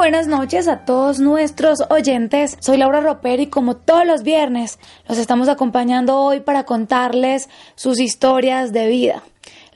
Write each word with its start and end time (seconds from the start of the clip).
Buenas 0.00 0.28
noches 0.28 0.66
a 0.66 0.86
todos 0.86 1.20
nuestros 1.20 1.80
oyentes. 1.90 2.56
Soy 2.60 2.78
Laura 2.78 3.02
Roper 3.02 3.38
y 3.38 3.48
como 3.48 3.76
todos 3.76 4.06
los 4.06 4.22
viernes 4.22 4.78
los 5.06 5.18
estamos 5.18 5.46
acompañando 5.46 6.16
hoy 6.16 6.40
para 6.40 6.64
contarles 6.64 7.50
sus 7.74 8.00
historias 8.00 8.72
de 8.72 8.88
vida. 8.88 9.22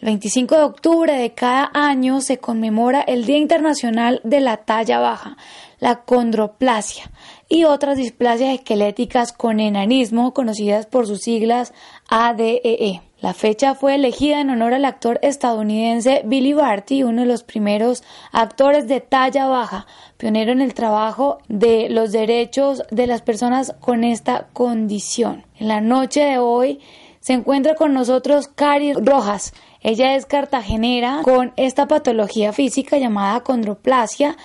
El 0.01 0.07
25 0.07 0.57
de 0.57 0.63
octubre 0.63 1.13
de 1.13 1.35
cada 1.35 1.71
año 1.75 2.23
se 2.23 2.39
conmemora 2.39 3.03
el 3.03 3.27
Día 3.27 3.37
Internacional 3.37 4.23
de 4.25 4.41
la 4.41 4.57
Talla 4.57 4.99
Baja, 4.99 5.37
la 5.79 6.05
condroplasia 6.05 7.05
y 7.47 7.65
otras 7.65 7.99
displasias 7.99 8.55
esqueléticas 8.55 9.31
con 9.31 9.61
enanismo 9.61 10.33
conocidas 10.33 10.87
por 10.87 11.07
sus 11.07 11.21
siglas 11.21 11.75
ADEE. 12.09 13.03
La 13.25 13.33
fecha 13.33 13.75
fue 13.75 13.95
elegida 13.95 14.39
en 14.39 14.51
honor 14.51 14.75
al 14.75 14.85
actor 14.85 15.19
estadounidense 15.23 16.21
Billy 16.27 16.53
Barty, 16.53 17.05
uno 17.05 17.23
de 17.23 17.27
los 17.27 17.43
primeros 17.43 18.03
actores 18.33 18.87
de 18.87 19.01
talla 19.01 19.47
baja, 19.47 19.87
pionero 20.19 20.53
en 20.53 20.61
el 20.61 20.75
trabajo 20.75 21.39
de 21.49 21.89
los 21.89 22.13
derechos 22.13 22.83
de 22.91 23.07
las 23.07 23.23
personas 23.23 23.75
con 23.81 24.05
esta 24.05 24.49
condición. 24.53 25.47
En 25.59 25.69
la 25.69 25.81
noche 25.81 26.21
de 26.21 26.37
hoy 26.37 26.81
se 27.21 27.33
encuentra 27.33 27.75
con 27.77 27.95
nosotros 27.95 28.47
Cari 28.49 28.93
Rojas. 28.93 29.55
Ella 29.81 30.17
es 30.17 30.27
cartagenera 30.27 31.23
con 31.25 31.55
esta 31.57 31.89
patología 31.89 32.53
física 32.53 32.99
llamada 32.99 33.41
condroplasia. 33.41 34.37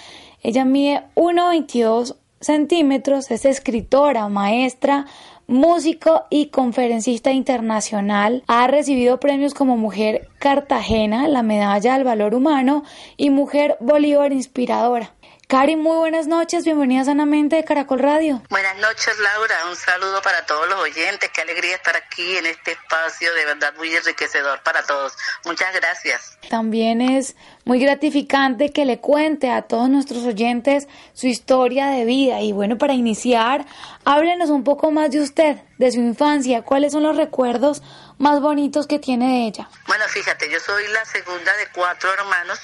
Ella 0.41 0.63
mide 0.63 1.03
1,22 1.15 2.15
centímetros, 2.39 3.29
es 3.29 3.43
escritora, 3.43 4.29
maestra, 4.29 5.05
músico 5.49 6.25
y 6.29 6.47
conferencista 6.47 7.31
internacional. 7.31 8.43
Ha 8.47 8.67
recibido 8.67 9.19
premios 9.19 9.53
como 9.53 9.75
Mujer 9.75 10.29
Cartagena, 10.37 11.27
la 11.27 11.43
Medalla 11.43 11.95
al 11.95 12.03
Valor 12.03 12.35
Humano 12.35 12.83
y 13.17 13.31
Mujer 13.31 13.75
Bolívar 13.79 14.31
Inspiradora. 14.31 15.15
Cari, 15.49 15.75
muy 15.75 15.97
buenas 15.97 16.27
noches, 16.27 16.63
bienvenida 16.63 17.03
Sanamente 17.03 17.55
de 17.55 17.63
Caracol 17.63 17.97
Radio. 17.97 18.43
Buenas 18.51 18.77
noches, 18.77 19.15
Laura, 19.17 19.55
un 19.67 19.75
saludo 19.75 20.21
para 20.21 20.45
todos 20.45 20.69
los 20.69 20.79
oyentes, 20.79 21.27
qué 21.33 21.41
alegría 21.41 21.73
estar 21.73 21.95
aquí 21.95 22.37
en 22.37 22.45
este 22.45 22.73
espacio, 22.73 23.33
de 23.33 23.45
verdad 23.45 23.73
muy 23.75 23.91
enriquecedor 23.91 24.61
para 24.61 24.83
todos. 24.83 25.13
Muchas 25.45 25.73
gracias. 25.73 26.37
También 26.51 27.01
es 27.01 27.35
muy 27.65 27.79
gratificante 27.79 28.69
que 28.69 28.85
le 28.85 28.99
cuente 28.99 29.49
a 29.49 29.63
todos 29.63 29.89
nuestros 29.89 30.23
oyentes 30.23 30.87
su 31.13 31.25
historia 31.25 31.87
de 31.87 32.05
vida. 32.05 32.41
Y 32.41 32.51
bueno, 32.51 32.77
para 32.77 32.93
iniciar, 32.93 33.65
háblenos 34.05 34.51
un 34.51 34.63
poco 34.63 34.91
más 34.91 35.09
de 35.09 35.19
usted, 35.19 35.57
de 35.79 35.91
su 35.91 35.99
infancia, 35.99 36.61
cuáles 36.61 36.91
son 36.91 37.01
los 37.01 37.17
recuerdos 37.17 37.81
más 38.19 38.39
bonitos 38.39 38.85
que 38.85 38.99
tiene 38.99 39.25
de 39.25 39.47
ella. 39.47 39.69
Bueno, 39.87 40.05
fíjate, 40.07 40.49
yo 40.51 40.59
soy 40.59 40.87
la 40.89 41.03
segunda 41.05 41.51
de 41.57 41.67
cuatro 41.71 42.13
hermanos 42.13 42.59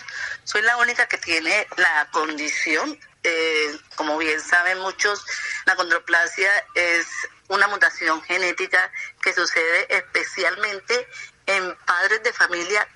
soy 0.46 0.62
la 0.62 0.78
única 0.78 1.08
que 1.08 1.18
tiene 1.18 1.68
la 1.76 2.08
condición, 2.12 3.00
eh, 3.24 3.80
como 3.96 4.16
bien 4.20 4.40
saben 4.40 4.78
muchos, 4.80 5.26
la 5.66 5.76
condroplasia 5.76 6.52
es 6.76 7.08
una 7.48 7.68
mutación 7.68 8.22
genética 8.22 8.92
que 9.24 9.34
sucede 9.34 9.88
especialmente 9.90 11.08
en 11.48 11.76
padres 11.88 12.22
de 12.22 12.32
familia 12.32 12.88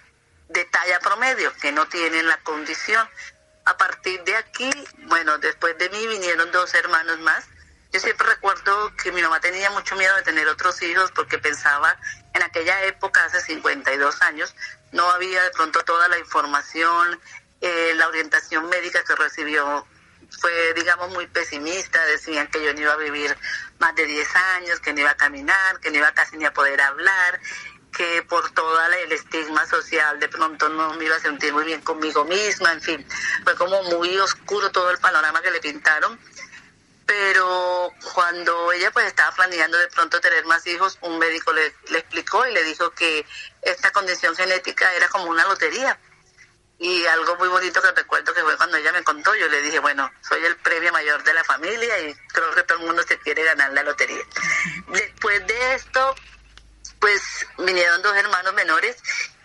de 0.48 0.64
talla 0.66 1.00
promedio 1.00 1.52
que 1.60 1.72
no 1.72 1.88
tienen 1.88 2.28
la 2.28 2.38
condición. 2.44 3.10
A 3.66 3.76
partir 3.78 4.24
de 4.24 4.36
aquí, 4.36 4.70
bueno, 5.08 5.40
después 5.40 5.76
de 5.80 5.90
mí 5.90 6.06
vinieron 6.06 6.52
dos 6.52 6.72
hermanos 6.76 7.20
más. 7.22 7.46
Yo 7.92 8.00
siempre 8.00 8.28
recuerdo 8.28 8.96
que 8.96 9.12
mi 9.12 9.24
mamá 9.24 9.40
tenía 9.40 9.72
mucho 9.72 9.96
miedo 9.96 10.16
de 10.18 10.22
tener 10.22 10.48
otros 10.48 10.80
hijos 10.84 11.12
porque 11.16 11.40
pensaba 11.40 12.00
en 12.34 12.44
aquella 12.44 12.84
época, 12.86 13.24
hace 13.26 13.42
52 13.42 14.22
años, 14.22 14.54
no 14.92 15.10
había 15.10 15.44
de 15.44 15.52
pronto 15.52 15.84
toda 15.84 16.08
la 16.08 16.18
información, 16.20 17.20
eh, 17.62 17.94
la 17.96 18.08
orientación 18.08 18.70
médica 18.70 19.04
que 19.04 19.16
recibió 19.16 19.86
fue, 20.40 20.74
digamos, 20.74 21.12
muy 21.12 21.28
pesimista. 21.28 22.04
Decían 22.06 22.48
que 22.48 22.64
yo 22.64 22.74
no 22.74 22.82
iba 22.82 22.94
a 22.94 22.98
vivir 22.98 23.36
más 23.80 23.96
de 23.96 24.06
10 24.06 24.36
años, 24.36 24.80
que 24.80 24.94
no 24.94 25.02
iba 25.02 25.12
a 25.12 25.18
caminar, 25.18 25.80
que 25.80 25.92
no 25.92 25.98
iba 25.98 26.12
casi 26.14 26.38
ni 26.38 26.46
a 26.46 26.54
poder 26.54 26.80
hablar, 26.82 27.40
que 27.92 28.22
por 28.24 28.52
todo 28.52 28.78
el 28.94 29.12
estigma 29.12 29.66
social 29.66 30.20
de 30.20 30.30
pronto 30.30 30.70
no 30.70 30.94
me 30.94 31.06
iba 31.06 31.16
a 31.16 31.20
sentir 31.20 31.54
muy 31.54 31.66
bien 31.66 31.82
conmigo 31.82 32.24
misma, 32.26 32.72
en 32.72 32.82
fin, 32.82 33.08
fue 33.44 33.56
como 33.56 33.82
muy 33.84 34.18
oscuro 34.18 34.72
todo 34.72 34.92
el 34.92 35.00
panorama 35.00 35.42
que 35.42 35.52
le 35.52 35.60
pintaron. 35.60 36.20
Cuando 38.20 38.74
ella 38.74 38.92
pues 38.92 39.08
estaba 39.08 39.34
planeando 39.34 39.78
de 39.78 39.88
pronto 39.88 40.20
tener 40.20 40.44
más 40.44 40.68
hijos, 40.68 40.98
un 41.00 41.18
médico 41.20 41.54
le, 41.54 41.68
explicó 41.98 42.46
y 42.46 42.52
le 42.52 42.66
dijo 42.66 42.92
que 42.92 43.26
esta 43.62 43.92
condición 43.92 44.36
genética 44.36 44.94
era 44.94 45.08
como 45.08 45.28
una 45.28 45.46
lotería, 45.46 45.98
y 46.80 47.06
algo 47.06 47.38
muy 47.38 47.48
bonito 47.48 47.82
que 47.82 47.94
recuerdo 47.94 48.34
que 48.34 48.42
fue 48.42 48.58
cuando 48.58 48.76
ella 48.76 48.92
me 48.92 49.06
contó, 49.06 49.34
yo 49.36 49.48
le 49.48 49.62
dije, 49.62 49.80
bueno, 49.80 50.12
soy 50.20 50.44
el 50.44 50.58
premio 50.58 50.92
mayor 50.92 51.24
de 51.24 51.34
la 51.34 51.46
familia 51.46 51.98
y 52.02 52.14
creo 52.34 52.54
que 52.54 52.64
todo 52.64 52.80
el 52.80 52.88
mundo 52.88 53.04
se 53.04 53.18
quiere 53.20 53.42
ganar 53.46 53.72
la 53.72 53.84
lotería. 53.84 54.22
Después 54.90 55.48
de 55.48 55.76
esto, 55.76 56.14
pues 57.00 57.22
vinieron 57.60 58.02
dos 58.02 58.18
hermanos 58.18 58.54
menores 58.54 58.98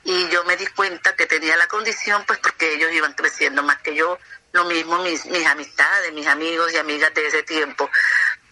y 0.03 0.29
yo 0.31 0.43
me 0.47 0.57
di 0.57 0.67
cuenta 0.67 1.15
que 1.15 1.27
tenía 1.27 1.57
la 1.59 1.69
condición, 1.69 2.25
pues 2.27 2.41
porque 2.41 2.75
ellos 2.75 2.91
iban 2.91 3.13
creciendo 3.13 3.63
más 3.63 3.81
que 3.83 3.95
yo, 3.95 4.19
lo 4.55 4.65
mismo 4.65 4.99
mis, 5.03 5.27
mis 5.27 5.47
amistades, 5.47 6.13
mis 6.13 6.27
amigos 6.29 6.73
y 6.73 6.77
amigas 6.77 7.13
de 7.13 7.27
ese 7.27 7.43
tiempo. 7.43 7.91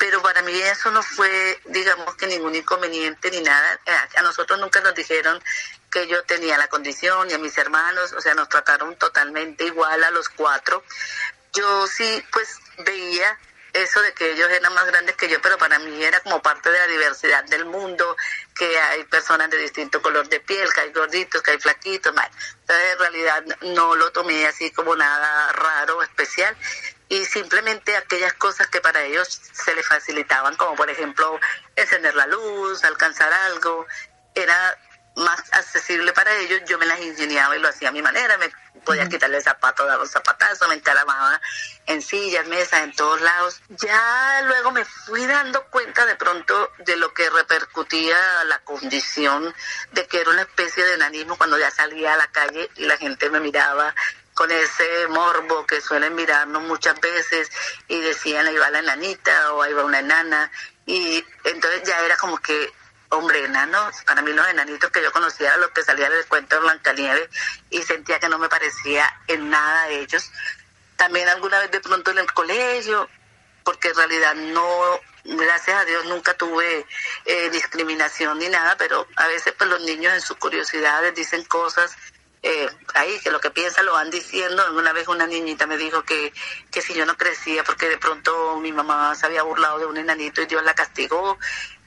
Pero 0.03 0.21
para 0.21 0.43
mí 0.43 0.53
eso 0.61 0.91
no 0.91 1.01
fue, 1.01 1.61
digamos 1.67 2.17
que 2.17 2.27
ningún 2.27 2.57
inconveniente 2.57 3.31
ni 3.31 3.41
nada. 3.41 3.79
Eh, 3.87 3.93
a 4.17 4.23
nosotros 4.23 4.59
nunca 4.59 4.81
nos 4.81 4.97
dijeron 4.97 5.41
que 5.93 6.09
yo 6.09 6.25
tenía 6.25 6.59
la 6.59 6.67
condición 6.67 7.31
y 7.31 7.35
a 7.35 7.39
mis 7.39 7.57
hermanos, 7.57 8.13
o 8.13 8.21
sea, 8.21 8.35
nos 8.35 8.49
trataron 8.49 8.97
totalmente 8.97 9.65
igual 9.65 10.03
a 10.03 10.11
los 10.11 10.29
cuatro. 10.29 10.83
Yo 11.53 11.87
sí, 11.87 12.21
pues 12.33 12.59
veía 12.79 13.39
eso 13.73 14.03
de 14.03 14.13
que 14.13 14.33
ellos 14.33 14.51
eran 14.51 14.73
más 14.75 14.85
grandes 14.87 15.17
que 15.17 15.29
yo, 15.29 15.41
pero 15.41 15.57
para 15.59 15.79
mí 15.79 16.03
era 16.03 16.21
como 16.21 16.43
parte 16.43 16.71
de 16.71 16.79
la 16.79 16.87
diversidad 16.87 17.45
del 17.45 17.65
mundo, 17.65 18.17
que 18.55 18.79
hay 18.79 19.05
personas 19.05 19.51
de 19.51 19.59
distinto 19.59 20.03
color 20.03 20.29
de 20.29 20.41
piel, 20.41 20.69
que 20.73 20.81
hay 20.83 20.93
gorditos, 20.93 21.43
que 21.43 21.53
hay 21.53 21.59
flaquitos, 21.59 22.15
mal. 22.15 22.31
Entonces, 22.61 22.93
en 22.93 22.99
realidad 22.99 23.45
no 23.63 23.95
lo 23.97 24.13
tomé 24.13 24.47
así 24.47 24.71
como 24.73 24.95
nada 24.95 25.53
raro 25.53 25.99
o 25.99 26.03
especial 26.03 26.57
y 27.09 27.25
simplemente 27.27 27.97
aquellas 27.97 28.33
cosas 28.35 28.69
que 28.69 28.81
para 28.81 29.03
ellos 29.03 29.29
se 29.53 29.75
les 29.75 29.87
facilitaban, 29.87 30.57
como 30.57 30.75
por 30.77 30.89
ejemplo 30.89 31.39
encender 31.77 32.15
la 32.15 32.27
luz, 32.27 32.83
alcanzar 32.85 33.33
algo, 33.33 33.87
era 34.35 34.79
más 35.15 35.41
accesible 35.53 36.13
para 36.13 36.35
ellos, 36.39 36.63
yo 36.67 36.79
me 36.79 36.87
las 36.87 37.01
ingeniaba 37.01 37.57
y 37.57 37.61
lo 37.61 37.69
hacía 37.69 37.91
a 37.91 37.93
mi 37.93 38.03
manera, 38.03 38.39
me 38.39 38.51
podía 38.85 39.09
quitarle 39.09 39.37
el 39.37 39.43
zapato, 39.43 39.85
dar 39.87 39.99
los 39.99 40.11
zapatazos, 40.11 40.69
me 40.69 40.75
encaramaba 40.75 41.41
en 41.87 42.03
sillas, 42.03 42.47
mesas, 42.47 42.83
en 42.83 42.95
todos 42.95 43.21
lados. 43.21 43.61
Ya 43.69 44.43
luego 44.45 44.71
me 44.71 44.85
fui 44.85 45.27
dando 45.27 45.65
cuenta 45.67 46.07
de 46.07 46.17
pronto 46.17 46.71
de 46.79 46.97
lo 46.97 47.13
que 47.13 47.29
repercutía 47.31 48.17
la 48.47 48.59
condición 48.61 49.55
de 49.93 50.07
que 50.07 50.21
era 50.21 50.31
una 50.31 50.43
especie 50.43 50.85
de 50.85 50.95
enanismo 50.95 51.37
cuando 51.37 51.59
ya 51.59 51.71
salía 51.71 52.15
a 52.15 52.17
la 52.17 52.27
calle 52.29 52.71
y 52.77 52.87
la 52.87 52.97
gente 52.97 53.31
me 53.31 53.41
miraba 53.41 53.95
con 54.35 54.51
ese 54.51 55.07
morbo 55.09 55.67
que 55.67 55.81
suelen 55.81 56.15
mirarnos 56.15 56.63
muchas 56.63 56.99
veces 57.01 57.51
y 57.89 58.01
decían 58.01 58.47
ahí 58.47 58.57
va 58.57 58.71
la 58.71 58.79
enanita 58.79 59.53
o 59.53 59.63
ahí 59.63 59.75
va 59.75 59.85
una 59.85 59.99
enana 59.99 60.51
y 60.87 61.23
entonces 61.45 61.83
ya 61.85 62.01
era 62.01 62.17
como 62.17 62.39
que 62.39 62.73
hombre, 63.13 63.45
enanos, 63.45 63.95
para 64.07 64.23
mí 64.23 64.33
los 64.33 64.47
enanitos 64.49 64.91
que 64.91 65.03
yo 65.03 65.13
conocía 65.13 65.49
eran 65.49 65.61
los 65.61 65.71
que 65.71 65.83
salían 65.83 66.11
del 66.11 66.27
cuento 66.27 66.57
de 66.57 66.63
Blancanieves 66.63 67.29
y 67.71 67.83
sentía 67.83 68.19
que 68.19 68.29
no 68.29 68.39
me 68.39 68.49
parecía 68.49 69.05
en 69.29 69.51
nada 69.51 69.83
a 69.83 69.89
ellos. 69.91 70.31
También 70.97 71.29
alguna 71.29 71.59
vez 71.61 71.71
de 71.71 71.81
pronto 71.81 72.11
en 72.11 72.19
el 72.19 72.33
colegio, 72.33 73.09
porque 73.65 73.89
en 73.89 73.97
realidad 73.97 74.35
no, 74.35 75.01
gracias 75.25 75.77
a 75.77 75.85
Dios 75.85 76.07
nunca 76.07 76.35
tuve 76.35 76.87
eh, 77.27 77.51
discriminación 77.51 78.39
ni 78.39 78.49
nada, 78.49 78.77
pero 78.79 79.07
a 79.17 79.27
veces 79.27 79.53
pues 79.59 79.69
los 79.69 79.83
niños 79.83 80.15
en 80.15 80.21
sus 80.23 80.39
curiosidades 80.39 81.15
dicen 81.15 81.45
cosas 81.45 81.95
eh, 82.43 82.69
ahí 82.95 83.21
que 83.21 83.31
lo 83.31 83.41
que 83.41 83.51
piensan 83.51 83.87
lo 83.87 83.93
van 83.93 84.11
diciendo. 84.11 84.65
Una 84.75 84.93
vez 84.93 85.07
una 85.09 85.27
niñita 85.27 85.67
me 85.67 85.77
dijo 85.77 86.03
que, 86.03 86.33
que 86.71 86.83
si 86.83 86.93
yo 86.95 87.07
no 87.07 87.17
crecía 87.17 87.63
porque 87.65 87.89
de 87.89 87.99
pronto 87.99 88.57
mi 88.57 88.73
mamá 88.73 89.15
se 89.15 89.27
había 89.27 89.43
burlado 89.43 89.79
de 89.79 89.87
un 89.87 89.97
enanito 89.97 90.43
y 90.43 90.47
Dios 90.47 90.65
la 90.65 90.75
castigó 90.75 91.39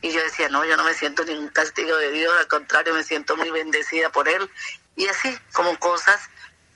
y 0.02 0.12
yo 0.12 0.22
decía, 0.22 0.50
no, 0.50 0.63
yo 0.66 0.78
no 0.78 0.84
me 0.84 0.94
siento 0.94 1.24
ningún 1.25 1.50
castigo 1.50 1.98
de 1.98 2.12
Dios, 2.12 2.34
al 2.40 2.48
contrario, 2.48 2.94
me 2.94 3.04
siento 3.04 3.36
muy 3.36 3.50
bendecida 3.50 4.12
por 4.12 4.30
Él. 4.30 4.50
Y 4.96 5.07
así, 5.07 5.38
como 5.52 5.78
cosas, 5.80 6.22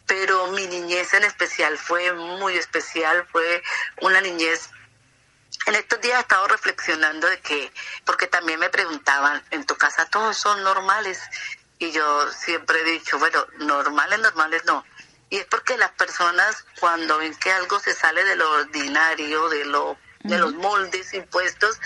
pero 0.06 0.48
mi 0.48 0.66
niñez 0.68 1.14
en 1.14 1.24
especial 1.24 1.78
fue 1.78 2.12
muy 2.14 2.58
especial, 2.58 3.28
fue 3.32 3.62
una 4.02 4.20
niñez 4.20 4.72
en 5.66 5.76
estos 5.76 6.02
días 6.02 6.18
he 6.18 6.22
estado 6.22 6.48
reflexionando 6.48 7.28
de 7.28 7.40
que 7.42 7.72
porque 8.06 8.28
también 8.28 8.60
me 8.60 8.70
preguntaban, 8.70 9.44
¿en 9.52 9.66
tu 9.66 9.76
casa 9.76 10.06
todos 10.06 10.38
son 10.38 10.64
normales? 10.64 11.22
Y 11.80 11.92
yo 11.92 12.30
siempre 12.32 12.82
he 12.82 12.84
dicho, 12.84 13.18
bueno, 13.20 13.48
normales, 13.60 14.20
normales 14.20 14.64
no. 14.66 14.86
Y 15.30 15.38
es 15.38 15.46
porque 15.46 15.78
las 15.78 15.92
personas 15.92 16.66
cuando 16.80 17.18
ven 17.18 17.34
que 17.36 17.52
algo 17.52 17.80
se 17.80 17.94
sale 17.94 18.24
de 18.26 18.36
lo 18.36 18.52
ordinario, 18.52 19.50
de 19.50 19.66
lo 19.66 19.98
de 20.24 20.38
los 20.38 20.54
moldes 20.56 21.14
impuestos, 21.14 21.80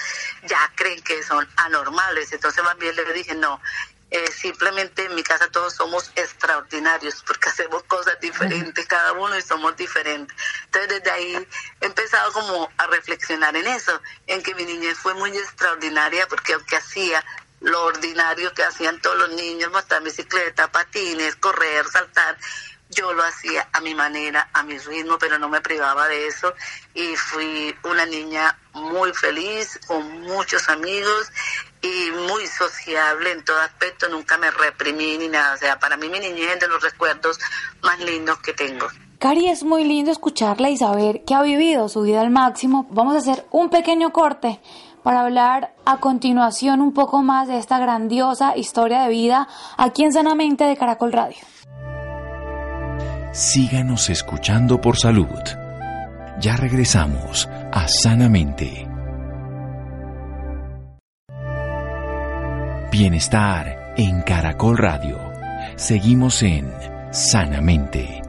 ya 0.47 0.71
creen 0.75 1.01
que 1.03 1.21
son 1.21 1.47
anormales. 1.57 2.33
Entonces 2.33 2.63
más 2.63 2.75
bien 2.79 2.95
le 2.95 3.13
dije, 3.13 3.35
no, 3.35 3.61
eh, 4.09 4.31
simplemente 4.31 5.05
en 5.05 5.15
mi 5.15 5.23
casa 5.23 5.49
todos 5.49 5.73
somos 5.73 6.11
extraordinarios 6.15 7.23
porque 7.25 7.49
hacemos 7.51 7.83
cosas 7.83 8.19
diferentes 8.19 8.85
cada 8.85 9.11
uno 9.13 9.37
y 9.37 9.41
somos 9.41 9.75
diferentes. 9.75 10.37
Entonces 10.65 10.89
desde 10.89 11.11
ahí 11.11 11.47
he 11.81 11.85
empezado 11.85 12.31
como 12.31 12.69
a 12.77 12.87
reflexionar 12.87 13.55
en 13.55 13.67
eso, 13.67 13.99
en 14.27 14.41
que 14.43 14.55
mi 14.55 14.65
niñez 14.65 14.97
fue 14.97 15.13
muy 15.15 15.35
extraordinaria 15.35 16.27
porque 16.27 16.53
aunque 16.53 16.77
hacía 16.77 17.25
lo 17.63 17.85
ordinario 17.85 18.53
que 18.53 18.63
hacían 18.63 19.01
todos 19.01 19.17
los 19.17 19.31
niños, 19.31 19.71
montar 19.71 20.03
bicicleta, 20.03 20.71
patines, 20.71 21.35
correr, 21.37 21.85
saltar, 21.87 22.37
yo 22.89 23.13
lo 23.13 23.23
hacía 23.23 23.67
a 23.71 23.81
mi 23.81 23.95
manera, 23.95 24.49
a 24.53 24.63
mi 24.63 24.77
ritmo, 24.77 25.17
pero 25.17 25.39
no 25.39 25.49
me 25.49 25.61
privaba 25.61 26.07
de 26.07 26.27
eso. 26.27 26.53
Y 26.93 27.15
fui 27.15 27.75
una 27.83 28.05
niña 28.05 28.57
muy 28.73 29.13
feliz, 29.13 29.79
con 29.87 30.21
muchos 30.21 30.69
amigos 30.69 31.31
y 31.81 32.11
muy 32.11 32.45
sociable 32.47 33.31
en 33.31 33.43
todo 33.43 33.59
aspecto, 33.59 34.07
nunca 34.09 34.37
me 34.37 34.51
reprimí 34.51 35.17
ni 35.17 35.27
nada, 35.27 35.55
o 35.55 35.57
sea, 35.57 35.79
para 35.79 35.97
mí 35.97 36.07
mi 36.07 36.19
niñez 36.19 36.53
es 36.53 36.59
de 36.61 36.67
los 36.67 36.81
recuerdos 36.81 37.39
más 37.81 37.99
lindos 37.99 38.39
que 38.39 38.53
tengo. 38.53 38.87
Cari, 39.19 39.49
es 39.49 39.63
muy 39.63 39.83
lindo 39.83 40.11
escucharla 40.11 40.69
y 40.69 40.77
saber 40.77 41.23
que 41.25 41.33
ha 41.33 41.41
vivido 41.41 41.87
su 41.87 42.01
vida 42.01 42.21
al 42.21 42.29
máximo. 42.29 42.87
Vamos 42.89 43.15
a 43.15 43.19
hacer 43.19 43.45
un 43.51 43.69
pequeño 43.69 44.11
corte 44.11 44.61
para 45.03 45.21
hablar 45.21 45.73
a 45.85 45.97
continuación 45.97 46.81
un 46.81 46.93
poco 46.93 47.21
más 47.21 47.47
de 47.47 47.57
esta 47.57 47.77
grandiosa 47.79 48.57
historia 48.57 49.03
de 49.03 49.09
vida 49.09 49.47
aquí 49.77 50.03
en 50.03 50.13
Sanamente 50.13 50.63
de 50.63 50.77
Caracol 50.77 51.11
Radio. 51.11 51.37
Síganos 53.33 54.09
escuchando 54.09 54.79
por 54.79 54.97
salud. 54.97 55.27
Ya 56.39 56.55
regresamos 56.55 57.49
a 57.71 57.87
Sanamente. 57.87 58.87
Bienestar 62.91 63.93
en 63.97 64.21
Caracol 64.21 64.77
Radio. 64.77 65.17
Seguimos 65.75 66.43
en 66.43 66.71
Sanamente. 67.11 68.22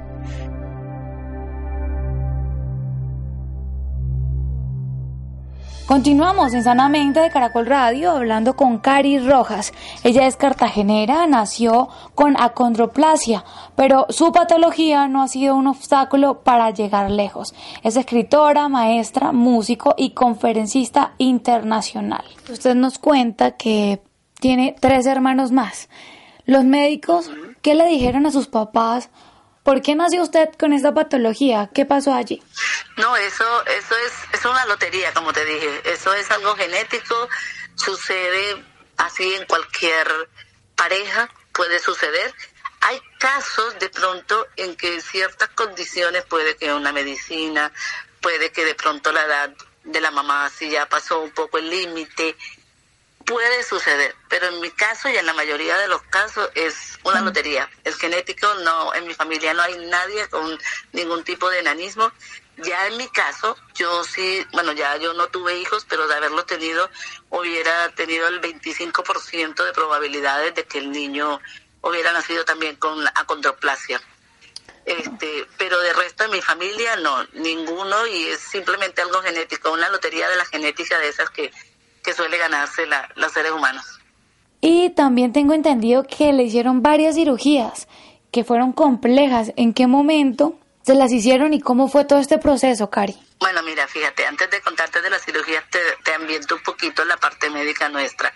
Continuamos 5.87 6.55
en 6.55 6.65
Sanamente 6.65 7.21
de 7.21 7.29
Caracol 7.29 7.67
Radio 7.67 8.13
hablando 8.13 8.57
con 8.57 8.79
Cari 8.79 9.19
Rojas. 9.19 9.75
Ella 10.03 10.27
es 10.27 10.35
cartagenera, 10.35 11.27
nació 11.27 11.91
con 12.15 12.41
acondroplasia, 12.41 13.45
pero 13.77 14.07
su 14.09 14.33
patología 14.33 15.09
no 15.09 15.23
ha 15.23 15.29
sido 15.29 15.55
un 15.55 15.67
obstáculo 15.67 16.41
para 16.43 16.71
llegar 16.71 17.11
lejos. 17.11 17.55
Es 17.83 17.99
escritora, 17.99 18.71
maestra, 18.71 19.33
músico 19.33 19.95
y 19.99 20.11
conferencista 20.13 21.13
internacional. 21.19 22.25
Usted 22.51 22.75
nos 22.75 22.99
cuenta 22.99 23.51
que 23.51 24.01
tiene 24.41 24.75
tres 24.81 25.05
hermanos 25.05 25.53
más. 25.53 25.91
Los 26.47 26.65
médicos, 26.65 27.31
¿qué 27.61 27.75
le 27.75 27.87
dijeron 27.87 28.25
a 28.25 28.31
sus 28.31 28.47
papás? 28.47 29.11
¿Por 29.65 29.81
qué 29.81 29.95
nació 29.95 30.23
usted 30.23 30.51
con 30.59 30.75
esta 30.75 30.93
patología? 30.93 31.71
¿Qué 31.75 31.87
pasó 31.87 32.13
allí? 32.13 32.43
No, 32.99 33.17
eso, 33.17 33.67
eso 33.67 33.97
es, 33.97 34.13
es 34.39 34.45
una 34.45 34.67
lotería, 34.67 35.13
como 35.15 35.33
te 35.33 35.43
dije. 35.47 35.81
Eso 35.91 36.13
es 36.13 36.31
algo 36.31 36.55
genético, 36.55 37.29
sucede 37.75 38.63
así 38.99 39.35
en 39.35 39.47
cualquier 39.47 40.07
pareja, 40.77 41.31
puede 41.53 41.79
suceder. 41.79 42.35
Hay 42.83 43.01
casos 43.19 43.79
de 43.79 43.89
pronto 43.89 44.47
en 44.57 44.77
que 44.77 45.01
ciertas 45.01 45.49
condiciones 45.49 46.25
puede 46.27 46.57
que 46.57 46.71
una 46.75 46.93
medicina, 46.93 47.73
puede 48.21 48.53
que 48.53 48.67
de 48.67 48.75
pronto 48.75 49.13
la 49.13 49.25
edad 49.25 49.51
de 49.83 50.01
la 50.03 50.11
mamá 50.11 50.51
si 50.51 50.69
ya 50.69 50.87
pasó 50.87 51.21
un 51.21 51.31
poco 51.31 51.57
el 51.57 51.71
límite, 51.71 52.37
puede 53.25 53.63
suceder, 53.63 54.15
pero 54.29 54.49
en 54.49 54.61
mi 54.61 54.71
caso 54.71 55.09
y 55.09 55.17
en 55.17 55.27
la 55.27 55.33
mayoría 55.33 55.77
de 55.79 55.89
los 55.89 56.03
casos 56.03 56.51
es 56.55 56.99
una 57.05 57.21
lotería. 57.21 57.69
El 57.85 57.95
genético 57.95 58.53
no, 58.63 58.95
en 58.95 59.07
mi 59.07 59.15
familia 59.15 59.55
no 59.55 59.63
hay 59.63 59.77
nadie 59.87 60.29
con 60.29 60.59
ningún 60.93 61.25
tipo 61.25 61.49
de 61.51 61.61
enanismo. 61.61 62.13
Ya 62.59 62.87
en 62.87 62.97
mi 62.97 63.09
caso, 63.09 63.57
yo 63.75 64.05
sí, 64.05 64.47
bueno, 64.53 64.73
ya 64.73 64.97
yo 64.97 65.13
no 65.15 65.27
tuve 65.27 65.59
hijos, 65.59 65.85
pero 65.89 66.07
de 66.07 66.15
haberlo 66.15 66.45
tenido, 66.45 66.89
hubiera 67.31 67.91
tenido 67.95 68.29
el 68.29 68.41
25% 68.41 69.65
de 69.65 69.73
probabilidades 69.73 70.55
de 70.55 70.65
que 70.65 70.79
el 70.79 70.93
niño 70.93 71.41
hubiera 71.81 72.13
nacido 72.13 72.45
también 72.45 72.77
con 72.77 73.07
acondroplasia. 73.09 74.01
Este, 74.87 75.47
pero 75.57 75.81
de 75.81 75.95
resto 75.95 76.25
de 76.25 76.29
mi 76.29 76.43
familia 76.43 76.97
no, 76.97 77.25
ninguno 77.33 78.07
y 78.07 78.27
es 78.27 78.41
simplemente 78.41 79.01
algo 79.01 79.23
genético, 79.23 79.73
una 79.73 79.89
lotería 79.89 80.29
de 80.29 80.37
la 80.37 80.45
genética 80.45 80.99
de 80.99 81.09
esas 81.09 81.31
que 81.31 81.51
que 82.05 82.13
suele 82.13 82.39
ganarse 82.39 82.87
la, 82.87 83.09
los 83.17 83.33
seres 83.33 83.51
humanos. 83.51 83.85
Y 84.61 84.91
también 84.91 85.33
tengo 85.33 85.55
entendido 85.55 86.05
que 86.05 86.33
le 86.33 86.45
hicieron 86.45 86.83
varias 86.83 87.17
cirugías 87.17 87.89
que 88.31 88.45
fueron 88.45 88.73
complejas. 88.73 89.53
¿En 89.57 89.75
qué 89.75 89.87
momento 89.87 90.59
se 90.83 90.95
las 90.95 91.13
hicieron 91.13 91.53
y 91.55 91.61
cómo 91.61 91.89
fue 91.89 92.05
todo 92.05 92.19
este 92.19 92.39
proceso, 92.39 92.91
Cari? 92.91 93.17
Bueno, 93.41 93.63
mira, 93.63 93.87
fíjate, 93.87 94.27
antes 94.27 94.51
de 94.51 94.61
contarte 94.63 95.03
de 95.03 95.11
las 95.11 95.23
cirugías, 95.23 95.65
te, 95.71 95.79
te 96.03 96.15
ambiento 96.15 96.55
un 96.55 96.63
poquito 96.63 97.05
la 97.05 97.17
parte 97.17 97.51
médica 97.51 97.89
nuestra. 97.89 98.33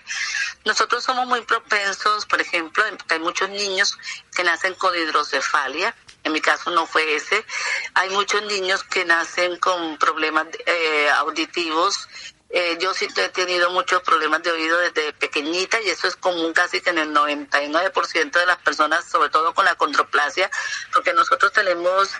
Nosotros 0.64 1.02
somos 1.02 1.26
muy 1.26 1.40
propensos, 1.42 2.26
por 2.26 2.40
ejemplo, 2.40 2.84
hay 3.08 3.20
muchos 3.20 3.48
niños 3.48 3.96
que 4.36 4.44
nacen 4.44 4.74
con 4.74 4.94
hidrocefalia, 4.94 5.94
en 6.24 6.32
mi 6.32 6.40
caso 6.40 6.70
no 6.70 6.86
fue 6.86 7.14
ese. 7.14 7.44
Hay 7.94 8.10
muchos 8.10 8.42
niños 8.42 8.84
que 8.84 9.04
nacen 9.04 9.56
con 9.58 9.96
problemas 9.98 10.46
eh, 10.66 11.08
auditivos 11.16 12.08
eh, 12.50 12.78
yo 12.80 12.94
sí 12.94 13.08
he 13.14 13.28
tenido 13.28 13.70
muchos 13.70 14.02
problemas 14.02 14.42
de 14.42 14.50
oído 14.50 14.78
desde 14.78 15.12
pequeñita 15.12 15.80
y 15.82 15.90
eso 15.90 16.08
es 16.08 16.16
común 16.16 16.52
casi 16.54 16.80
que 16.80 16.90
en 16.90 16.98
el 16.98 17.12
99% 17.12 18.30
de 18.30 18.46
las 18.46 18.56
personas, 18.58 19.04
sobre 19.04 19.28
todo 19.28 19.52
con 19.54 19.66
la 19.66 19.74
controplasia, 19.74 20.50
porque 20.92 21.12
nosotros 21.12 21.52
tenemos 21.52 22.10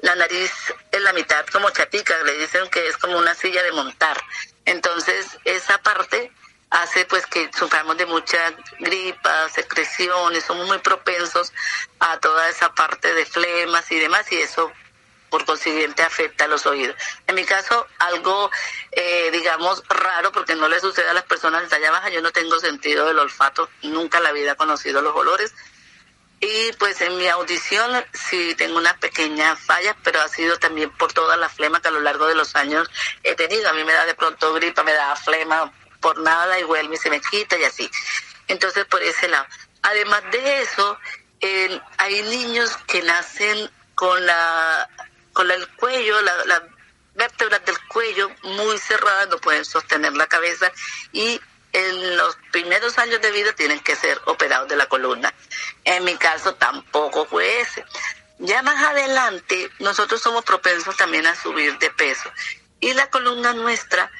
la 0.00 0.16
nariz 0.16 0.50
en 0.90 1.04
la 1.04 1.12
mitad 1.12 1.46
como 1.46 1.70
chatica, 1.70 2.20
le 2.24 2.38
dicen 2.38 2.68
que 2.70 2.88
es 2.88 2.96
como 2.96 3.18
una 3.18 3.34
silla 3.34 3.62
de 3.62 3.72
montar. 3.72 4.20
Entonces, 4.64 5.38
esa 5.44 5.78
parte 5.78 6.32
hace 6.70 7.04
pues 7.04 7.26
que 7.26 7.50
suframos 7.56 7.96
de 7.96 8.06
muchas 8.06 8.54
gripas, 8.78 9.52
secreciones, 9.52 10.44
somos 10.44 10.66
muy 10.66 10.78
propensos 10.78 11.52
a 11.98 12.18
toda 12.18 12.48
esa 12.48 12.72
parte 12.74 13.12
de 13.12 13.26
flemas 13.26 13.90
y 13.90 13.98
demás 13.98 14.30
y 14.32 14.36
eso 14.36 14.72
por 15.30 15.44
consiguiente 15.44 16.02
afecta 16.02 16.44
a 16.44 16.48
los 16.48 16.66
oídos. 16.66 16.96
En 17.26 17.36
mi 17.36 17.44
caso, 17.44 17.86
algo, 17.98 18.50
eh, 18.92 19.30
digamos, 19.32 19.82
raro, 19.88 20.32
porque 20.32 20.56
no 20.56 20.68
le 20.68 20.80
sucede 20.80 21.08
a 21.08 21.14
las 21.14 21.24
personas 21.24 21.62
de 21.62 21.68
talla 21.68 21.90
baja, 21.90 22.10
yo 22.10 22.20
no 22.20 22.32
tengo 22.32 22.58
sentido 22.58 23.06
del 23.06 23.18
olfato, 23.18 23.70
nunca 23.82 24.18
en 24.18 24.24
la 24.24 24.32
vida 24.32 24.52
he 24.52 24.56
conocido 24.56 25.00
los 25.00 25.14
olores. 25.14 25.54
Y 26.42 26.72
pues 26.78 27.00
en 27.02 27.18
mi 27.18 27.28
audición 27.28 28.02
sí 28.14 28.54
tengo 28.56 28.78
una 28.78 28.96
pequeña 28.96 29.56
falla, 29.56 29.94
pero 30.02 30.22
ha 30.22 30.28
sido 30.28 30.58
también 30.58 30.90
por 30.90 31.12
toda 31.12 31.36
la 31.36 31.50
flema 31.50 31.82
que 31.82 31.88
a 31.88 31.90
lo 31.90 32.00
largo 32.00 32.26
de 32.26 32.34
los 32.34 32.56
años 32.56 32.88
he 33.22 33.34
tenido. 33.34 33.68
A 33.68 33.74
mí 33.74 33.84
me 33.84 33.92
da 33.92 34.06
de 34.06 34.14
pronto 34.14 34.54
gripa, 34.54 34.82
me 34.82 34.94
da 34.94 35.14
flema 35.16 35.70
por 36.00 36.18
nada 36.18 36.58
y 36.58 36.62
vuelve 36.62 36.94
y 36.94 36.98
se 36.98 37.10
me 37.10 37.20
quita 37.20 37.58
y 37.58 37.64
así. 37.64 37.90
Entonces, 38.48 38.86
por 38.86 39.02
ese 39.02 39.28
lado. 39.28 39.46
Además 39.82 40.22
de 40.32 40.62
eso, 40.62 40.98
hay 41.98 42.22
niños 42.22 42.74
que 42.86 43.02
nacen 43.02 43.70
con 43.94 44.24
la 44.24 44.88
con 45.32 45.50
el 45.50 45.66
cuello, 45.76 46.20
las 46.22 46.62
vértebras 47.14 47.64
del 47.64 47.76
cuello 47.88 48.30
muy 48.42 48.78
cerradas, 48.78 49.28
no 49.28 49.38
pueden 49.38 49.64
sostener 49.64 50.12
la 50.14 50.26
cabeza 50.26 50.72
y 51.12 51.40
en 51.72 52.16
los 52.16 52.36
primeros 52.50 52.98
años 52.98 53.20
de 53.20 53.30
vida 53.30 53.52
tienen 53.52 53.80
que 53.80 53.94
ser 53.94 54.20
operados 54.26 54.68
de 54.68 54.76
la 54.76 54.86
columna. 54.86 55.32
En 55.84 56.04
mi 56.04 56.16
caso 56.16 56.54
tampoco 56.54 57.26
fue 57.26 57.60
ese. 57.60 57.84
Ya 58.38 58.62
más 58.62 58.82
adelante 58.82 59.70
nosotros 59.78 60.20
somos 60.20 60.44
propensos 60.44 60.96
también 60.96 61.26
a 61.26 61.36
subir 61.36 61.78
de 61.78 61.90
peso 61.90 62.30
y 62.80 62.94
la 62.94 63.08
columna 63.10 63.52
nuestra, 63.52 64.10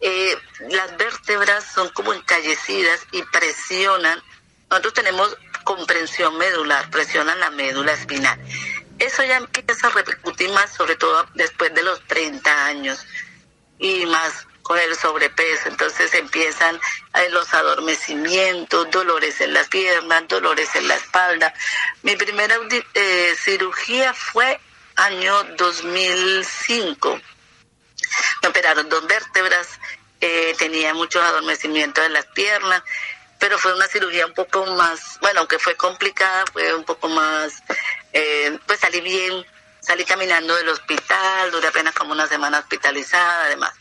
eh, 0.00 0.36
las 0.68 0.96
vértebras 0.96 1.64
son 1.64 1.88
como 1.90 2.12
encallecidas 2.12 3.06
y 3.12 3.22
presionan. 3.22 4.22
Nosotros 4.68 4.94
tenemos 4.94 5.36
comprensión 5.64 6.36
medular, 6.38 6.90
presionan 6.90 7.40
la 7.40 7.50
médula 7.50 7.92
espinal 7.92 8.38
eso 9.00 9.24
ya 9.24 9.38
empieza 9.38 9.88
a 9.88 9.90
repercutir 9.90 10.50
más, 10.50 10.72
sobre 10.72 10.96
todo 10.96 11.26
después 11.34 11.74
de 11.74 11.82
los 11.82 12.06
30 12.06 12.66
años 12.66 13.04
y 13.78 14.06
más 14.06 14.46
con 14.62 14.78
el 14.78 14.94
sobrepeso. 14.96 15.68
Entonces 15.68 16.14
empiezan 16.14 16.76
eh, 17.14 17.28
los 17.30 17.52
adormecimientos, 17.52 18.90
dolores 18.90 19.40
en 19.40 19.52
las 19.52 19.68
piernas, 19.68 20.28
dolores 20.28 20.74
en 20.76 20.86
la 20.86 20.96
espalda. 20.96 21.52
Mi 22.02 22.16
primera 22.16 22.56
eh, 22.94 23.34
cirugía 23.36 24.14
fue 24.14 24.60
año 24.96 25.44
2005. 25.56 27.20
Me 28.42 28.48
operaron 28.48 28.88
dos 28.88 29.06
vértebras 29.06 29.66
eh, 30.20 30.54
tenía 30.58 30.92
muchos 30.92 31.22
adormecimientos 31.22 32.04
en 32.04 32.12
las 32.12 32.26
piernas, 32.26 32.82
pero 33.38 33.58
fue 33.58 33.74
una 33.74 33.86
cirugía 33.88 34.26
un 34.26 34.34
poco 34.34 34.66
más, 34.66 35.18
bueno, 35.22 35.40
aunque 35.40 35.58
fue 35.58 35.74
complicada, 35.76 36.44
fue 36.52 36.74
un 36.74 36.84
poco 36.84 37.08
más, 37.08 37.62
eh, 38.12 38.58
pues 38.66 38.80
salí 38.80 39.00
bien, 39.00 39.44
salí 39.80 40.04
caminando 40.04 40.54
del 40.56 40.68
hospital, 40.68 41.50
duré 41.50 41.68
apenas 41.68 41.94
como 41.94 42.12
una 42.12 42.26
semana 42.26 42.58
hospitalizada, 42.58 43.44
además. 43.44 43.72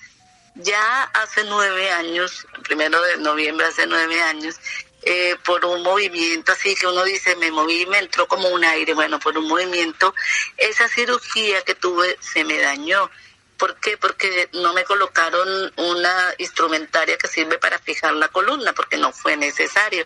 Ya 0.56 1.04
hace 1.04 1.44
nueve 1.46 1.92
años, 1.92 2.46
primero 2.64 3.02
de 3.02 3.18
noviembre, 3.18 3.68
hace 3.68 3.88
nueve 3.88 4.22
años, 4.22 4.56
eh, 5.04 5.38
por 5.46 5.64
un 5.64 5.82
movimiento 5.82 6.52
así 6.52 6.76
que 6.76 6.86
uno 6.86 7.04
dice, 7.04 7.36
me 7.38 7.52
moví, 7.52 7.86
me 7.86 8.00
entró 8.00 8.28
como 8.28 8.50
un 8.50 8.66
aire, 8.66 8.94
bueno, 8.94 9.20
por 9.20 9.38
un 9.38 9.48
movimiento, 9.48 10.14
esa 10.58 10.88
cirugía 10.90 11.62
que 11.62 11.76
tuve 11.76 12.18
se 12.20 12.44
me 12.44 12.60
dañó. 12.60 13.10
¿Por 13.58 13.76
qué? 13.80 13.98
Porque 13.98 14.50
no 14.54 14.74
me 14.74 14.86
colocaron 14.86 15.74
una 15.76 16.34
instrumentaria 16.38 17.18
que 17.18 17.28
sirve 17.28 17.58
para 17.58 17.78
fijar 17.78 18.14
la 18.14 18.30
columna, 18.30 18.74
porque 18.74 18.98
no 18.98 19.12
fue 19.12 19.36
necesario. 19.36 20.06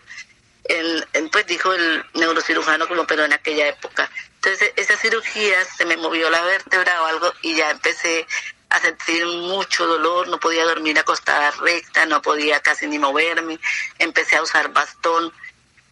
El, 0.64 1.06
pues 1.30 1.46
dijo 1.46 1.72
el 1.74 2.04
neurocirujano 2.14 2.88
como 2.88 3.06
pero 3.06 3.24
en 3.24 3.32
aquella 3.32 3.68
época. 3.68 4.10
Entonces 4.36 4.72
esa 4.76 4.96
cirugía 4.96 5.64
se 5.76 5.84
me 5.84 5.96
movió 5.96 6.30
la 6.30 6.42
vértebra 6.42 7.02
o 7.02 7.06
algo 7.06 7.32
y 7.42 7.54
ya 7.54 7.70
empecé 7.70 8.26
a 8.70 8.80
sentir 8.80 9.24
mucho 9.26 9.86
dolor, 9.86 10.28
no 10.28 10.40
podía 10.40 10.64
dormir 10.64 10.98
acostada 10.98 11.50
recta, 11.52 12.06
no 12.06 12.22
podía 12.22 12.60
casi 12.60 12.86
ni 12.86 12.98
moverme, 12.98 13.58
empecé 13.98 14.36
a 14.36 14.42
usar 14.42 14.72
bastón 14.72 15.32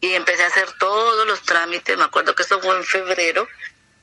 y 0.00 0.14
empecé 0.14 0.42
a 0.42 0.48
hacer 0.48 0.68
todos 0.78 1.26
los 1.26 1.42
trámites, 1.42 1.96
me 1.96 2.04
acuerdo 2.04 2.34
que 2.34 2.42
eso 2.42 2.60
fue 2.60 2.76
en 2.76 2.84
febrero, 2.84 3.46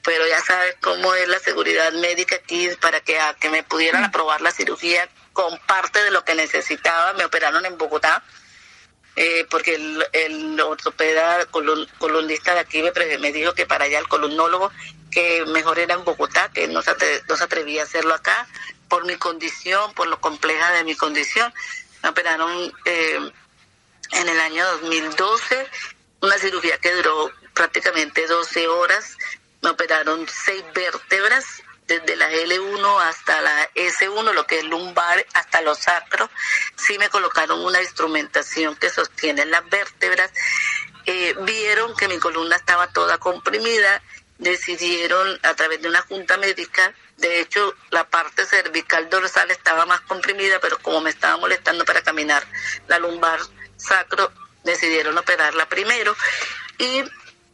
pero 0.04 0.26
ya 0.28 0.40
sabes 0.40 0.76
cómo 0.82 1.14
es 1.14 1.28
la 1.28 1.40
seguridad 1.40 1.92
médica 1.94 2.38
aquí 2.38 2.70
para 2.80 3.02
que, 3.02 3.20
a, 3.20 3.34
que 3.34 3.50
me 3.50 3.64
pudieran 3.64 4.04
mm. 4.04 4.06
aprobar 4.06 4.40
la 4.42 4.52
cirugía 4.52 5.10
con 5.34 5.58
parte 5.68 6.02
de 6.04 6.12
lo 6.12 6.24
que 6.24 6.36
necesitaba, 6.36 7.14
me 7.14 7.26
operaron 7.26 7.66
en 7.66 7.78
Bogotá, 7.78 8.24
eh, 9.22 9.46
porque 9.50 9.76
el, 9.76 10.08
el 10.14 10.62
ortopeda 10.62 11.46
columnista 11.48 12.54
de 12.54 12.62
aquí 12.62 12.82
me, 12.82 13.32
dijo 13.34 13.54
que 13.54 13.66
para 13.66 13.84
allá 13.84 14.00
el 14.00 14.08
columnólogo 14.08 14.72
que 15.12 15.44
mejor 15.48 15.78
era 15.78 15.96
en 15.96 16.06
Bogotá, 16.06 16.50
que 16.54 16.70
no 16.70 16.82
se, 16.82 16.94
no 17.28 17.36
se 17.36 17.44
atrevía 17.44 17.82
a 17.82 17.84
hacerlo 17.84 18.14
acá 18.14 18.48
por 18.88 19.06
mi 19.06 19.18
condición, 19.18 19.94
por 19.94 20.08
lo 20.08 20.22
compleja 20.22 20.72
de 20.72 20.86
mi 20.86 20.96
condición. 20.96 21.54
Me 22.02 22.10
operaron 22.10 22.74
eh, 22.86 23.32
en 24.12 24.30
el 24.30 24.40
año 24.40 24.66
2012, 24.80 25.68
una 26.22 26.38
cirugía 26.38 26.78
que 26.78 26.94
duró 26.94 27.30
prácticamente 27.54 28.26
12 28.26 28.70
horas. 28.70 29.18
Me 29.62 29.72
operaron 29.72 30.26
seis 30.30 30.64
vértebras, 30.74 31.62
desde 31.90 32.16
la 32.16 32.32
L1 32.32 33.02
hasta 33.02 33.42
la 33.42 33.74
S1, 33.74 34.34
lo 34.34 34.48
que 34.48 34.60
es 34.60 34.64
lumbar, 34.64 35.26
hasta 35.34 35.62
los 35.62 35.80
sacros. 35.80 36.30
Sí 36.78 36.98
me 36.98 37.10
colocaron 37.10 37.60
una 37.66 37.82
instrumentación 37.82 38.78
que 38.78 38.90
sostiene 38.90 39.46
las 39.46 39.68
vértebras. 39.70 40.32
Eh, 41.06 41.36
vieron 41.42 41.96
que 41.98 42.08
mi 42.08 42.20
columna 42.20 42.56
estaba 42.56 42.88
toda 42.94 43.18
comprimida 43.18 44.02
decidieron 44.40 45.38
a 45.44 45.54
través 45.54 45.82
de 45.82 45.90
una 45.90 46.02
junta 46.02 46.38
médica, 46.38 46.94
de 47.18 47.42
hecho 47.42 47.76
la 47.92 48.10
parte 48.10 48.46
cervical 48.46 49.10
dorsal 49.10 49.52
estaba 49.52 49.86
más 49.86 50.02
comprimida, 50.02 50.60
pero 50.62 50.80
como 50.80 51.02
me 51.02 51.10
estaba 51.10 51.38
molestando 51.38 51.86
para 51.86 52.02
caminar 52.02 52.44
la 52.88 53.00
lumbar 53.00 53.40
sacro, 53.76 54.32
decidieron 54.64 55.18
operarla 55.18 55.68
primero 55.68 56.16
y 56.78 57.04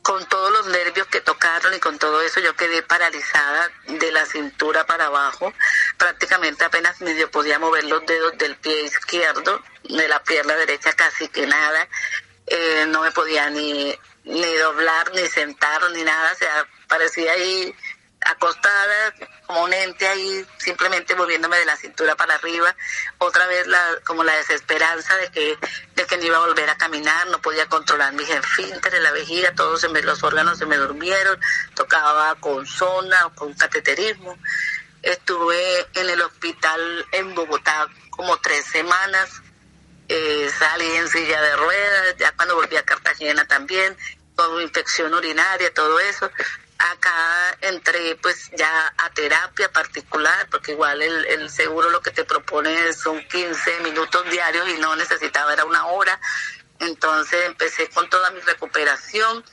con 0.05 0.23
todos 0.27 0.51
los 0.51 0.67
nervios 0.67 1.07
que 1.07 1.19
tocaron 1.19 1.73
y 1.73 1.79
con 1.79 1.97
todo 1.97 2.21
eso 2.21 2.39
yo 2.39 2.55
quedé 2.55 2.83
paralizada 2.83 3.71
de 3.87 4.11
la 4.11 4.23
cintura 4.27 4.85
para 4.85 5.07
abajo, 5.07 5.51
prácticamente 5.97 6.63
apenas 6.63 7.01
medio 7.01 7.31
podía 7.31 7.57
mover 7.57 7.85
los 7.85 8.05
dedos 8.05 8.37
del 8.37 8.55
pie 8.55 8.83
izquierdo, 8.83 9.63
de 9.83 10.07
la 10.07 10.21
pierna 10.21 10.55
derecha 10.57 10.93
casi 10.93 11.27
que 11.29 11.47
nada, 11.47 11.87
eh, 12.45 12.85
no 12.87 13.01
me 13.01 13.11
podía 13.13 13.49
ni 13.49 13.97
ni 14.25 14.53
doblar, 14.55 15.11
ni 15.15 15.25
sentar, 15.27 15.81
ni 15.91 16.03
nada, 16.03 16.31
o 16.33 16.35
sea, 16.35 16.67
parecía 16.87 17.31
ahí 17.31 17.73
acostada 18.25 19.13
como 19.45 19.63
un 19.63 19.73
ente 19.73 20.07
ahí 20.07 20.45
simplemente 20.57 21.15
moviéndome 21.15 21.57
de 21.57 21.65
la 21.65 21.75
cintura 21.77 22.15
para 22.15 22.35
arriba 22.35 22.75
otra 23.19 23.45
vez 23.47 23.67
como 24.03 24.23
la 24.23 24.35
desesperanza 24.35 25.15
de 25.17 25.31
que 25.31 25.57
de 25.95 26.05
que 26.05 26.17
no 26.17 26.25
iba 26.25 26.37
a 26.37 26.47
volver 26.47 26.69
a 26.69 26.77
caminar 26.77 27.27
no 27.27 27.41
podía 27.41 27.67
controlar 27.67 28.13
mis 28.13 28.29
esfínteres 28.29 29.01
la 29.01 29.11
vejiga 29.11 29.53
todos 29.55 29.83
los 29.83 30.23
órganos 30.23 30.57
se 30.57 30.65
me 30.65 30.77
durmieron 30.77 31.39
tocaba 31.75 32.35
con 32.35 32.65
zona 32.65 33.27
o 33.27 33.35
con 33.35 33.53
cateterismo 33.53 34.37
estuve 35.01 35.87
en 35.93 36.09
el 36.09 36.21
hospital 36.21 37.05
en 37.11 37.35
Bogotá 37.35 37.87
como 38.09 38.37
tres 38.37 38.65
semanas 38.65 39.41
eh, 40.07 40.49
salí 40.59 40.85
en 40.85 41.07
silla 41.09 41.41
de 41.41 41.55
ruedas, 41.55 42.15
ya 42.19 42.31
cuando 42.33 42.55
volví 42.55 42.75
a 42.77 42.83
Cartagena 42.83 43.45
también, 43.47 43.97
con 44.35 44.61
infección 44.61 45.13
urinaria, 45.13 45.73
todo 45.73 45.99
eso. 45.99 46.29
Acá 46.77 47.57
entré 47.61 48.17
pues 48.21 48.51
ya 48.57 48.93
a 48.97 49.09
terapia 49.11 49.71
particular, 49.71 50.47
porque 50.51 50.73
igual 50.73 51.01
el, 51.01 51.25
el 51.25 51.49
seguro 51.49 51.89
lo 51.89 52.01
que 52.01 52.11
te 52.11 52.25
propone 52.25 52.91
son 52.93 53.25
15 53.27 53.79
minutos 53.79 54.29
diarios 54.29 54.67
y 54.69 54.79
no 54.79 54.95
necesitaba, 54.95 55.53
era 55.53 55.65
una 55.65 55.85
hora. 55.87 56.19
Entonces 56.79 57.45
empecé 57.45 57.89
con 57.89 58.09
toda 58.09 58.31
mi 58.31 58.41
recuperación, 58.41 59.43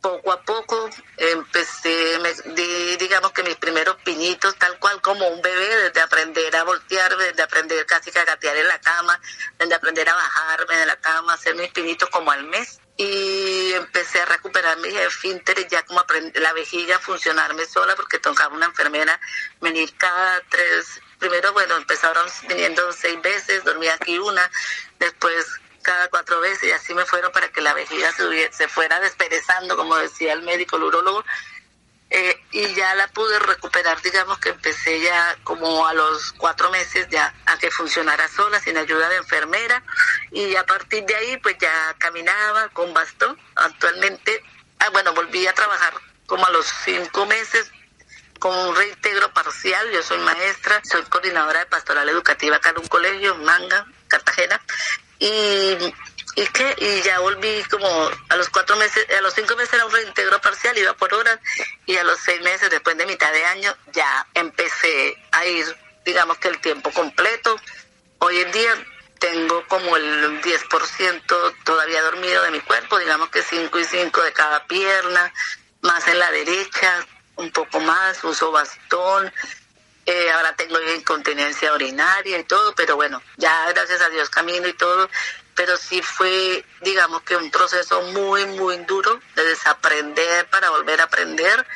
poco 0.00 0.32
a 0.32 0.42
poco 0.42 0.88
empecé, 1.16 2.18
me 2.20 2.32
di, 2.54 2.96
digamos 2.96 3.32
que 3.32 3.42
mis 3.42 3.56
primeros 3.56 3.96
piñitos, 3.96 4.56
tal 4.56 4.78
cual 4.78 5.00
como 5.02 5.28
un 5.28 5.42
bebé, 5.42 5.76
desde 5.76 6.00
aprender 6.00 6.54
a 6.56 6.64
voltear, 6.64 7.16
desde 7.16 7.42
aprender 7.42 7.84
casi 7.86 8.10
a 8.18 8.24
gatear 8.24 8.56
en 8.56 8.68
la 8.68 8.80
cama, 8.80 9.20
desde 9.58 9.74
aprender 9.74 10.08
a 10.08 10.14
bajarme 10.14 10.76
de 10.76 10.86
la 10.86 10.96
cama, 10.96 11.34
hacer 11.34 11.54
mis 11.54 11.70
pinitos 11.70 12.08
como 12.10 12.30
al 12.30 12.44
mes. 12.44 12.80
Y 12.96 13.72
empecé 13.72 14.20
a 14.20 14.26
recuperar 14.26 14.76
mis 14.78 14.94
esfínteres, 14.94 15.66
ya 15.68 15.82
como 15.84 16.04
la 16.34 16.52
vejiga 16.52 16.96
a 16.96 16.98
funcionarme 16.98 17.64
sola, 17.64 17.96
porque 17.96 18.18
tocaba 18.18 18.54
una 18.54 18.66
enfermera 18.66 19.18
venir 19.60 19.96
cada 19.96 20.42
tres, 20.50 21.00
primero, 21.18 21.52
bueno, 21.54 21.76
empezaron 21.76 22.26
viniendo 22.46 22.92
seis 22.92 23.20
veces, 23.22 23.64
dormía 23.64 23.94
aquí 23.94 24.18
una, 24.18 24.50
después 24.98 25.46
cada 25.82 26.08
cuatro 26.08 26.40
veces 26.40 26.64
y 26.64 26.72
así 26.72 26.94
me 26.94 27.04
fueron 27.04 27.32
para 27.32 27.48
que 27.48 27.60
la 27.60 27.74
vejiga 27.74 28.12
se, 28.12 28.52
se 28.52 28.68
fuera 28.68 29.00
desperezando, 29.00 29.76
como 29.76 29.96
decía 29.96 30.32
el 30.32 30.42
médico, 30.42 30.76
el 30.76 30.84
urólogo. 30.84 31.24
Eh, 32.12 32.42
y 32.50 32.74
ya 32.74 32.92
la 32.96 33.06
pude 33.06 33.38
recuperar, 33.38 34.02
digamos 34.02 34.36
que 34.40 34.48
empecé 34.48 35.00
ya 35.00 35.36
como 35.44 35.86
a 35.86 35.94
los 35.94 36.32
cuatro 36.32 36.68
meses 36.70 37.06
ya 37.08 37.32
a 37.46 37.56
que 37.56 37.70
funcionara 37.70 38.26
sola, 38.26 38.58
sin 38.58 38.76
ayuda 38.76 39.08
de 39.08 39.16
enfermera, 39.18 39.80
y 40.32 40.56
a 40.56 40.66
partir 40.66 41.04
de 41.04 41.14
ahí 41.14 41.36
pues 41.36 41.56
ya 41.60 41.94
caminaba 41.98 42.68
con 42.70 42.92
bastón. 42.92 43.38
Actualmente, 43.54 44.42
ah, 44.80 44.90
bueno, 44.90 45.14
volví 45.14 45.46
a 45.46 45.54
trabajar 45.54 45.94
como 46.26 46.44
a 46.44 46.50
los 46.50 46.66
cinco 46.84 47.26
meses 47.26 47.70
con 48.40 48.56
un 48.56 48.74
reintegro 48.74 49.32
parcial, 49.32 49.88
yo 49.92 50.02
soy 50.02 50.18
maestra, 50.18 50.80
soy 50.82 51.02
coordinadora 51.02 51.60
de 51.60 51.66
pastoral 51.66 52.08
educativa 52.08 52.56
acá 52.56 52.70
en 52.70 52.78
un 52.78 52.88
colegio, 52.88 53.36
Manga, 53.36 53.86
Cartagena, 54.08 54.60
y, 55.20 55.94
y 56.36 56.46
que 56.46 56.74
y 56.78 57.02
ya 57.02 57.20
volví 57.20 57.62
como 57.70 57.86
a 58.28 58.36
los 58.36 58.48
cuatro 58.48 58.74
meses, 58.76 59.06
a 59.16 59.20
los 59.20 59.34
cinco 59.34 59.54
meses 59.54 59.74
era 59.74 59.86
un 59.86 59.92
reintegro 59.92 60.40
parcial, 60.40 60.76
iba 60.76 60.94
por 60.94 61.12
horas, 61.14 61.38
y 61.86 61.96
a 61.96 62.04
los 62.04 62.18
seis 62.18 62.40
meses, 62.40 62.70
después 62.70 62.96
de 62.96 63.06
mitad 63.06 63.30
de 63.32 63.44
año, 63.44 63.76
ya 63.92 64.26
empecé 64.34 65.16
a 65.30 65.46
ir, 65.46 65.66
digamos 66.04 66.38
que 66.38 66.48
el 66.48 66.58
tiempo 66.60 66.90
completo. 66.90 67.56
Hoy 68.18 68.38
en 68.38 68.50
día 68.50 68.74
tengo 69.18 69.64
como 69.68 69.96
el 69.96 70.40
10% 70.40 71.54
todavía 71.64 72.02
dormido 72.02 72.42
de 72.42 72.50
mi 72.50 72.60
cuerpo, 72.60 72.98
digamos 72.98 73.28
que 73.28 73.42
5 73.42 73.78
y 73.78 73.84
5 73.84 74.22
de 74.22 74.32
cada 74.32 74.66
pierna, 74.66 75.32
más 75.82 76.08
en 76.08 76.18
la 76.18 76.30
derecha, 76.30 77.06
un 77.36 77.50
poco 77.52 77.80
más, 77.80 78.24
uso 78.24 78.50
bastón, 78.50 79.32
eh, 80.06 80.30
ahora 80.32 80.54
tengo 80.56 80.78
incontinencia 80.96 81.72
urinaria 81.72 82.38
y 82.38 82.44
todo, 82.44 82.74
pero 82.74 82.96
bueno, 82.96 83.22
ya 83.36 83.70
gracias 83.72 84.00
a 84.00 84.08
Dios 84.08 84.30
camino 84.30 84.66
y 84.66 84.72
todo, 84.72 85.08
pero 85.54 85.76
sí 85.76 86.00
fue, 86.02 86.64
digamos 86.80 87.22
que 87.22 87.36
un 87.36 87.50
proceso 87.50 88.02
muy, 88.12 88.46
muy 88.46 88.78
duro 88.78 89.20
de 89.36 89.44
desaprender 89.44 90.48
para 90.48 90.70
volver 90.70 91.00
a 91.00 91.04
aprender. 91.04 91.66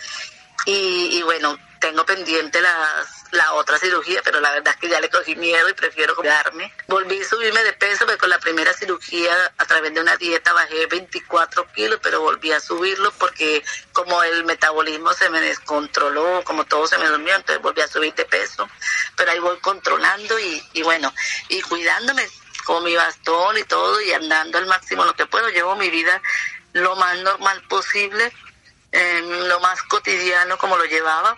Y, 0.66 1.18
y 1.18 1.22
bueno, 1.22 1.58
tengo 1.80 2.04
pendiente 2.06 2.60
las, 2.60 3.24
la 3.32 3.52
otra 3.54 3.78
cirugía, 3.78 4.20
pero 4.24 4.40
la 4.40 4.50
verdad 4.52 4.74
es 4.74 4.80
que 4.80 4.88
ya 4.88 5.00
le 5.00 5.10
cogí 5.10 5.36
miedo 5.36 5.68
y 5.68 5.74
prefiero 5.74 6.14
cuidarme. 6.14 6.72
Volví 6.88 7.20
a 7.20 7.24
subirme 7.24 7.62
de 7.62 7.72
peso, 7.72 8.04
porque 8.04 8.18
con 8.18 8.30
la 8.30 8.38
primera 8.38 8.72
cirugía 8.72 9.34
a 9.58 9.64
través 9.66 9.92
de 9.92 10.00
una 10.00 10.16
dieta 10.16 10.52
bajé 10.52 10.86
24 10.86 11.66
kilos, 11.72 12.00
pero 12.02 12.20
volví 12.20 12.52
a 12.52 12.60
subirlo 12.60 13.12
porque 13.12 13.62
como 13.92 14.22
el 14.22 14.44
metabolismo 14.44 15.12
se 15.12 15.28
me 15.30 15.40
descontroló, 15.40 16.42
como 16.44 16.64
todo 16.64 16.86
se 16.86 16.98
me 16.98 17.08
durmió, 17.08 17.34
entonces 17.34 17.62
volví 17.62 17.80
a 17.80 17.88
subir 17.88 18.14
de 18.14 18.24
peso, 18.24 18.68
pero 19.16 19.30
ahí 19.30 19.38
voy 19.38 19.58
controlando 19.58 20.38
y, 20.38 20.62
y 20.72 20.82
bueno, 20.82 21.12
y 21.48 21.60
cuidándome 21.62 22.26
con 22.64 22.82
mi 22.82 22.94
bastón 22.96 23.58
y 23.58 23.64
todo 23.64 24.00
y 24.00 24.12
andando 24.12 24.58
al 24.58 24.66
máximo 24.66 25.04
lo 25.04 25.14
que 25.14 25.26
puedo. 25.26 25.48
Llevo 25.50 25.76
mi 25.76 25.90
vida 25.90 26.22
lo 26.72 26.96
más 26.96 27.18
normal 27.20 27.62
posible, 27.68 28.32
lo 29.48 29.60
más 29.60 29.82
cotidiano 29.82 30.56
como 30.56 30.76
lo 30.76 30.84
llevaba 30.84 31.36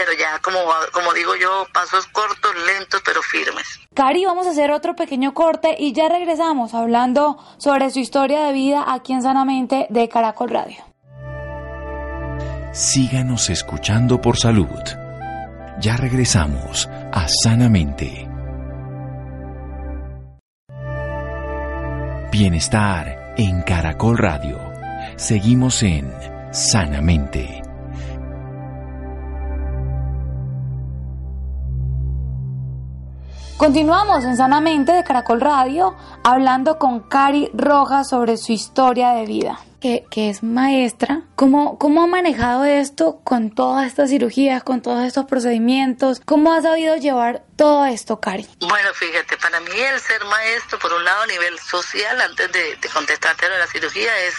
pero 0.00 0.18
ya 0.18 0.38
como, 0.38 0.58
como 0.92 1.12
digo 1.12 1.36
yo, 1.36 1.66
pasos 1.74 2.06
cortos, 2.06 2.52
lentos, 2.66 3.02
pero 3.04 3.20
firmes. 3.22 3.66
Cari, 3.94 4.24
vamos 4.24 4.46
a 4.46 4.50
hacer 4.50 4.70
otro 4.70 4.96
pequeño 4.96 5.34
corte 5.34 5.76
y 5.78 5.92
ya 5.92 6.08
regresamos 6.08 6.72
hablando 6.72 7.36
sobre 7.58 7.90
su 7.90 7.98
historia 7.98 8.40
de 8.44 8.52
vida 8.54 8.84
aquí 8.88 9.12
en 9.12 9.22
Sanamente 9.22 9.86
de 9.90 10.08
Caracol 10.08 10.48
Radio. 10.48 10.82
Síganos 12.72 13.50
escuchando 13.50 14.20
por 14.22 14.38
salud. 14.38 14.80
Ya 15.80 15.96
regresamos 15.96 16.88
a 17.12 17.26
Sanamente. 17.28 18.26
Bienestar 22.32 23.34
en 23.36 23.62
Caracol 23.62 24.16
Radio. 24.16 24.58
Seguimos 25.16 25.82
en 25.82 26.10
Sanamente. 26.52 27.59
Continuamos 33.60 34.24
en 34.24 34.38
Sanamente 34.38 34.90
de 34.90 35.04
Caracol 35.04 35.38
Radio 35.38 35.94
hablando 36.24 36.78
con 36.78 37.06
Cari 37.06 37.50
Rojas 37.52 38.08
sobre 38.08 38.38
su 38.38 38.52
historia 38.52 39.10
de 39.10 39.26
vida. 39.26 39.60
Que, 39.82 40.06
que, 40.10 40.30
es 40.30 40.42
maestra, 40.42 41.24
¿cómo, 41.36 41.78
¿cómo 41.78 42.02
ha 42.02 42.06
manejado 42.06 42.64
esto 42.64 43.20
con 43.22 43.50
todas 43.54 43.86
estas 43.86 44.08
cirugías, 44.08 44.62
con 44.62 44.80
todos 44.80 45.04
estos 45.04 45.26
procedimientos? 45.26 46.22
¿Cómo 46.24 46.54
ha 46.54 46.62
sabido 46.62 46.96
llevar 46.96 47.42
todo 47.56 47.84
esto, 47.84 48.18
Cari? 48.18 48.48
Bueno, 48.60 48.94
fíjate, 48.94 49.36
para 49.36 49.60
mí 49.60 49.78
el 49.78 50.00
ser 50.00 50.24
maestro, 50.24 50.78
por 50.78 50.94
un 50.94 51.04
lado 51.04 51.22
a 51.22 51.26
nivel 51.26 51.58
social, 51.58 52.18
antes 52.18 52.50
de, 52.52 52.76
de 52.76 52.88
contestarte 52.88 53.46
de 53.46 53.58
la 53.58 53.66
cirugía, 53.66 54.10
es 54.26 54.34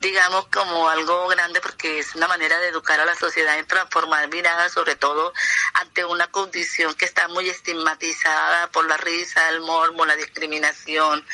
digamos, 0.00 0.46
como 0.48 0.88
algo 0.88 1.26
grande 1.28 1.60
porque 1.60 1.98
es 1.98 2.14
una 2.14 2.28
manera 2.28 2.58
de 2.58 2.68
educar 2.68 3.00
a 3.00 3.04
la 3.04 3.14
sociedad 3.16 3.58
en 3.58 3.66
transformar 3.66 4.28
miradas, 4.28 4.72
sobre 4.72 4.96
todo 4.96 5.32
ante 5.74 6.04
una 6.04 6.28
condición 6.28 6.94
que 6.94 7.04
está 7.04 7.28
muy 7.28 7.48
estigmatizada 7.48 8.70
por 8.70 8.86
la 8.86 8.96
risa, 8.96 9.48
el 9.50 9.60
morbo, 9.60 10.04
la 10.04 10.16
discriminación 10.16 11.24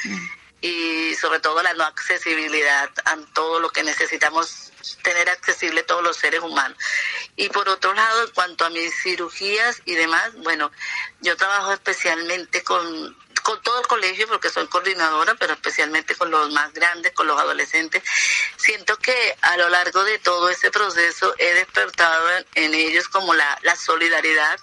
y 0.61 1.15
sobre 1.17 1.41
todo 1.41 1.63
la 1.63 1.75
no 1.75 1.85
accesibilidad 1.85 2.91
a 3.05 3.17
todo 3.35 3.61
lo 3.61 3.69
que 3.69 3.83
necesitamos 3.83 4.73
tener 5.03 5.29
accesible 5.29 5.83
todos 5.83 6.03
los 6.03 6.17
seres 6.17 6.41
humanos. 6.41 6.79
Y 7.37 7.51
por 7.51 7.69
otro 7.69 7.93
lado, 7.93 8.25
en 8.25 8.31
cuanto 8.31 8.65
a 8.65 8.71
mis 8.71 8.95
cirugías 9.03 9.83
y 9.85 9.95
demás, 9.95 10.33
bueno, 10.37 10.71
yo 11.21 11.37
trabajo 11.37 11.73
especialmente 11.73 12.63
con 12.63 13.15
con 13.45 13.61
todo 13.61 13.79
el 13.79 13.87
colegio, 13.87 14.27
porque 14.27 14.49
soy 14.49 14.67
coordinadora, 14.69 15.35
pero 15.35 15.53
especialmente 15.53 16.15
con 16.15 16.31
los 16.31 16.51
más 16.53 16.73
grandes, 16.73 17.13
con 17.13 17.27
los 17.27 17.39
adolescentes, 17.39 18.03
siento 18.57 18.97
que 18.97 19.37
a 19.43 19.59
lo 19.59 19.69
largo 19.69 20.03
de 20.03 20.19
todo 20.19 20.49
ese 20.49 20.71
proceso 20.71 21.35
he 21.37 21.53
despertado 21.53 22.27
en, 22.55 22.73
ellos 22.73 23.07
como 23.09 23.35
la, 23.35 23.59
la 23.63 23.77
solidaridad 23.77 24.59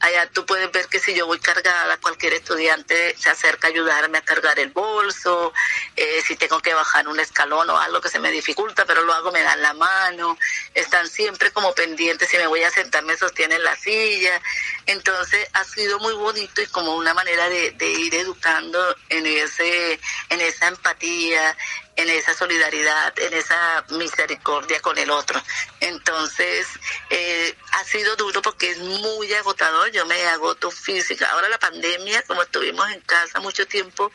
Allá 0.00 0.28
tú 0.32 0.46
puedes 0.46 0.70
ver 0.70 0.86
que 0.86 1.00
si 1.00 1.14
yo 1.14 1.26
voy 1.26 1.40
cargada, 1.40 1.96
cualquier 1.98 2.34
estudiante 2.34 3.16
se 3.16 3.30
acerca 3.30 3.66
a 3.66 3.70
ayudarme 3.70 4.18
a 4.18 4.22
cargar 4.22 4.58
el 4.58 4.70
bolso, 4.70 5.52
eh, 5.96 6.22
si 6.26 6.36
tengo 6.36 6.60
que 6.60 6.74
bajar 6.74 7.08
un 7.08 7.18
escalón 7.18 7.68
o 7.70 7.78
algo 7.78 8.00
que 8.00 8.08
se 8.08 8.20
me 8.20 8.30
dificulta, 8.30 8.84
pero 8.84 9.02
lo 9.02 9.12
hago, 9.12 9.32
me 9.32 9.42
dan 9.42 9.60
la 9.60 9.74
mano, 9.74 10.38
están 10.74 11.08
siempre 11.08 11.50
como 11.50 11.74
pendientes, 11.74 12.28
si 12.28 12.36
me 12.36 12.46
voy 12.46 12.62
a 12.62 12.70
sentar 12.70 13.02
me 13.04 13.16
sostienen 13.16 13.62
la 13.64 13.74
silla. 13.76 14.40
Entonces 14.86 15.48
ha 15.52 15.64
sido 15.64 15.98
muy 15.98 16.14
bonito 16.14 16.62
y 16.62 16.66
como 16.66 16.94
una 16.94 17.14
manera 17.14 17.48
de, 17.48 17.72
de 17.72 17.90
ir 17.90 18.14
educando 18.14 18.96
en, 19.08 19.26
ese, 19.26 19.98
en 20.28 20.40
esa 20.40 20.68
empatía, 20.68 21.56
en 21.98 22.08
esa 22.10 22.32
solidaridad, 22.32 23.12
en 23.18 23.34
esa 23.34 23.84
misericordia 23.90 24.80
con 24.80 24.96
el 24.98 25.10
otro. 25.10 25.42
Entonces, 25.80 26.68
eh, 27.10 27.56
ha 27.72 27.82
sido 27.82 28.14
duro 28.14 28.40
porque 28.40 28.70
es 28.70 28.78
muy 28.78 29.34
agotador, 29.34 29.90
yo 29.90 30.06
me 30.06 30.24
agoto 30.26 30.70
física. 30.70 31.28
Ahora 31.32 31.48
la 31.48 31.58
pandemia, 31.58 32.22
como 32.22 32.42
estuvimos 32.42 32.88
en 32.92 33.00
casa 33.00 33.40
mucho 33.40 33.66
tiempo, 33.66 34.12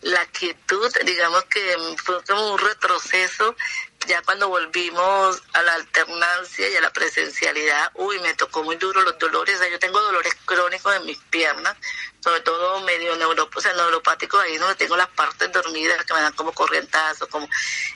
la 0.00 0.24
quietud, 0.26 0.90
digamos 1.04 1.44
que 1.44 1.76
fue 2.02 2.24
como 2.24 2.54
un 2.54 2.58
retroceso 2.58 3.54
ya 4.08 4.22
cuando 4.22 4.48
volvimos 4.48 5.42
a 5.52 5.62
la 5.62 5.74
alternancia 5.74 6.68
y 6.68 6.76
a 6.76 6.80
la 6.80 6.90
presencialidad, 6.90 7.92
uy, 7.94 8.18
me 8.20 8.34
tocó 8.34 8.64
muy 8.64 8.76
duro 8.76 9.02
los 9.02 9.18
dolores. 9.18 9.60
yo 9.70 9.78
tengo 9.78 10.00
dolores 10.00 10.34
crónicos 10.46 10.96
en 10.96 11.04
mis 11.04 11.18
piernas, 11.30 11.76
sobre 12.20 12.40
todo 12.40 12.80
medio 12.80 13.14
neuro, 13.16 13.48
o 13.54 13.60
sea, 13.60 13.74
neuropáticos, 13.74 14.42
ahí 14.42 14.56
donde 14.56 14.76
tengo 14.76 14.96
las 14.96 15.08
partes 15.08 15.52
dormidas 15.52 16.04
que 16.06 16.14
me 16.14 16.22
dan 16.22 16.32
como 16.32 16.52
corrientazos, 16.52 17.28
como, 17.28 17.48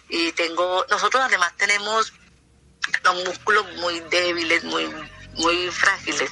y 0.09 0.33
tengo, 0.33 0.85
nosotros 0.91 1.23
además 1.25 1.57
tenemos 1.57 2.13
los 3.05 3.15
músculos 3.25 3.65
muy 3.77 4.01
débiles, 4.11 4.65
muy 4.65 4.93
muy 5.35 5.71
frágiles. 5.71 6.31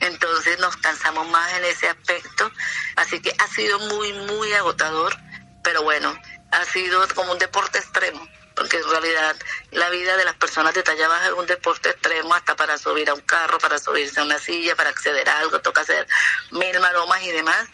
Entonces 0.00 0.58
nos 0.58 0.74
cansamos 0.78 1.28
más 1.28 1.52
en 1.52 1.64
ese 1.66 1.86
aspecto. 1.86 2.50
Así 2.96 3.20
que 3.20 3.34
ha 3.38 3.46
sido 3.48 3.78
muy, 3.78 4.14
muy 4.14 4.50
agotador, 4.54 5.14
pero 5.62 5.82
bueno, 5.82 6.18
ha 6.50 6.64
sido 6.64 7.06
como 7.14 7.32
un 7.32 7.38
deporte 7.38 7.76
extremo 7.76 8.26
porque 8.58 8.78
en 8.78 8.90
realidad 8.90 9.36
la 9.70 9.88
vida 9.88 10.16
de 10.16 10.24
las 10.24 10.34
personas 10.34 10.74
de 10.74 10.82
talla 10.82 11.06
baja 11.06 11.28
es 11.28 11.32
un 11.32 11.46
deporte 11.46 11.90
extremo 11.90 12.34
hasta 12.34 12.56
para 12.56 12.76
subir 12.76 13.08
a 13.08 13.14
un 13.14 13.20
carro, 13.20 13.58
para 13.58 13.78
subirse 13.78 14.18
a 14.18 14.24
una 14.24 14.38
silla, 14.38 14.74
para 14.74 14.90
acceder 14.90 15.28
a 15.28 15.38
algo, 15.38 15.60
toca 15.60 15.82
hacer 15.82 16.06
mil 16.50 16.80
maromas 16.80 17.22
y 17.22 17.30
demás. 17.30 17.68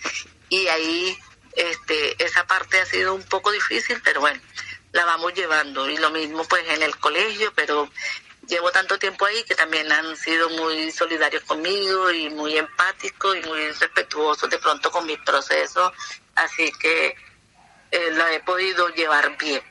Y 0.51 0.66
ahí 0.68 1.18
este, 1.57 2.23
esa 2.23 2.47
parte 2.47 2.81
ha 2.81 2.85
sido 2.85 3.14
un 3.14 3.23
poco 3.23 3.51
difícil, 3.51 3.99
pero 4.05 4.20
bueno, 4.20 4.38
la 4.92 5.07
vamos 5.07 5.33
llevando. 5.33 5.88
Y 5.88 5.97
lo 5.97 6.11
mismo 6.11 6.44
pues 6.44 6.68
en 6.68 6.83
el 6.83 6.94
colegio, 6.99 7.51
pero 7.57 7.90
llevo 8.47 8.70
tanto 8.70 8.99
tiempo 8.99 9.25
ahí 9.25 9.42
que 9.44 9.55
también 9.55 9.90
han 9.90 10.14
sido 10.18 10.51
muy 10.51 10.92
solidarios 10.92 11.44
conmigo 11.44 12.11
y 12.11 12.29
muy 12.29 12.59
empáticos 12.59 13.38
y 13.38 13.49
muy 13.49 13.70
respetuosos 13.70 14.51
de 14.51 14.59
pronto 14.59 14.90
con 14.90 15.07
mis 15.07 15.18
procesos. 15.20 15.92
Así 16.35 16.70
que 16.73 17.16
eh, 17.90 18.11
lo 18.11 18.27
he 18.29 18.40
podido 18.40 18.90
llevar 18.90 19.38
bien. 19.38 19.62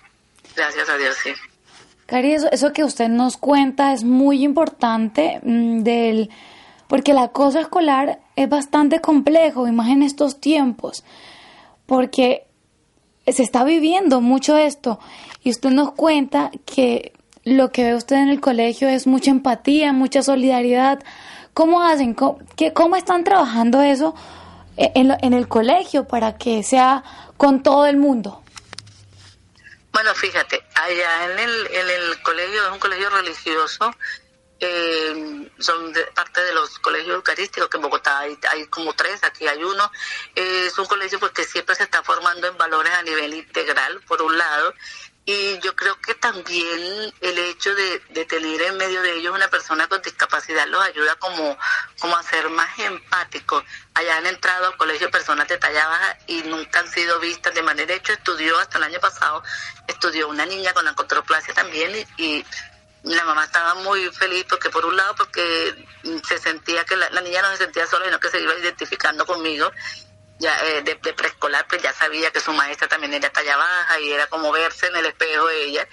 Gracias 0.56 0.90
a 0.90 0.98
Dios, 0.98 1.16
sí. 1.24 1.32
Cari, 2.06 2.34
eso, 2.34 2.74
que 2.74 2.84
usted 2.84 3.08
nos 3.08 3.38
cuenta 3.38 3.94
es 3.94 4.04
muy 4.04 4.44
importante 4.44 5.40
mm, 5.44 5.84
del 5.84 6.30
porque 6.88 7.12
el 7.12 7.18
acoso 7.18 7.60
escolar 7.60 8.20
es 8.36 8.48
bastante 8.50 9.00
complejo, 9.00 9.66
más 9.72 9.90
en 9.90 10.04
estos 10.04 10.40
tiempos, 10.40 11.04
porque 11.88 12.46
se 13.26 13.42
está 13.42 13.64
viviendo 13.64 14.22
mucho 14.22 14.58
esto 14.58 15.00
y 15.44 15.50
usted 15.50 15.72
nos 15.72 15.94
cuenta 15.94 16.52
que 16.66 17.14
lo 17.46 17.72
que 17.72 17.84
ve 17.84 17.96
usted 17.96 18.18
en 18.18 18.30
el 18.30 18.42
colegio 18.42 18.88
es 18.90 19.08
mucha 19.08 19.32
empatía, 19.32 19.92
mucha 19.92 20.22
solidaridad. 20.22 21.00
¿Cómo 21.54 21.82
hacen? 21.82 22.14
¿Cómo, 22.14 22.38
cómo 22.74 22.96
están 22.96 23.24
trabajando 23.24 23.82
eso 23.82 24.14
en, 24.78 25.16
en 25.20 25.34
el 25.34 25.48
colegio 25.48 26.08
para 26.08 26.38
que 26.38 26.64
sea 26.64 27.04
con 27.38 27.64
todo 27.64 27.86
el 27.88 27.98
mundo? 27.98 28.43
Bueno, 29.94 30.16
fíjate, 30.16 30.66
allá 30.74 31.32
en 31.32 31.40
el, 31.40 31.68
en 31.68 31.90
el 31.90 32.22
colegio, 32.24 32.66
es 32.66 32.72
un 32.72 32.80
colegio 32.80 33.12
religioso, 33.12 33.96
eh, 34.60 35.52
son 35.60 35.94
parte 36.16 36.42
de 36.42 36.52
los 36.54 36.80
colegios 36.80 37.16
eucarísticos, 37.16 37.70
que 37.70 37.78
en 37.78 37.84
Bogotá 37.84 38.20
hay, 38.20 38.36
hay 38.52 38.66
como 38.68 38.94
tres, 38.94 39.24
aquí 39.24 39.48
hay 39.48 39.64
uno. 39.64 39.92
Eh, 40.36 40.66
es 40.66 40.78
un 40.80 40.88
colegio 40.88 41.20
pues 41.20 41.32
que 41.32 41.44
siempre 41.44 41.76
se 41.76 41.84
está 41.84 42.02
formando 42.02 42.48
en 42.48 42.58
valores 42.58 42.92
a 42.92 43.04
nivel 43.04 43.36
integral, 43.36 44.02
por 44.08 44.24
un 44.24 44.36
lado, 44.36 44.74
y 45.26 45.58
yo 45.60 45.74
creo 45.74 46.00
que 46.02 46.16
también 46.16 47.14
el 47.22 47.40
hecho 47.40 47.74
de, 47.74 48.02
de, 48.10 48.26
tener 48.26 48.62
en 48.62 48.76
medio 48.76 49.02
de 49.02 49.16
ellos 49.16 49.34
una 49.34 49.48
persona 49.48 49.88
con 49.88 50.02
discapacidad 50.02 50.68
los 50.68 50.84
ayuda 50.84 51.16
como, 51.16 51.58
como 52.00 52.18
a 52.18 52.24
ser 52.24 52.50
más 52.50 52.78
empáticos. 52.78 53.64
Allá 53.94 54.18
han 54.18 54.26
entrado 54.26 54.68
al 54.68 54.76
colegio 54.76 55.10
personas 55.10 55.48
de 55.48 55.58
talla 55.58 55.88
baja 55.88 56.18
y 56.28 56.44
nunca 56.44 56.82
han 56.82 56.92
sido 56.92 57.22
vistas 57.22 57.54
de 57.54 57.64
manera. 57.64 57.94
Hecho, 57.94 58.12
estudió 58.12 58.60
hasta 58.60 58.80
el 58.80 58.84
año 58.84 59.00
pasado, 59.00 59.44
estudió 59.88 60.28
una 60.28 60.46
niña 60.46 60.74
con 60.74 60.94
controplasia 60.94 61.54
también 61.54 62.06
y, 62.18 62.46
la 63.04 63.26
mamá 63.26 63.44
estaba 63.44 63.74
muy 63.74 64.10
feliz 64.14 64.46
porque 64.50 64.70
por 64.70 64.86
un 64.86 64.96
lado 64.96 65.14
porque 65.18 65.76
se 66.26 66.38
sentía 66.38 66.86
que 66.86 66.96
la, 66.96 67.10
la 67.10 67.20
niña 67.20 67.42
no 67.42 67.52
se 67.52 67.58
sentía 67.58 67.86
sola, 67.86 68.06
sino 68.06 68.18
que 68.18 68.30
se 68.30 68.40
iba 68.40 68.56
identificando 68.56 69.26
conmigo 69.26 69.70
ya 70.44 70.60
eh, 70.68 70.82
de, 70.82 70.96
preescolar, 70.98 71.66
pues 71.68 71.82
ya 71.82 71.94
sabía 71.94 72.30
que 72.32 72.42
su 72.42 72.52
maestra 72.52 72.90
también 72.90 73.14
era 73.14 73.30
talla 73.30 73.56
baja 73.56 74.00
y 74.02 74.12
era 74.12 74.28
como 74.28 74.52
verse 74.52 74.88
en 74.88 74.98
el 74.98 75.06
espejo 75.06 75.48
de 75.48 75.64
ella. 75.64 75.88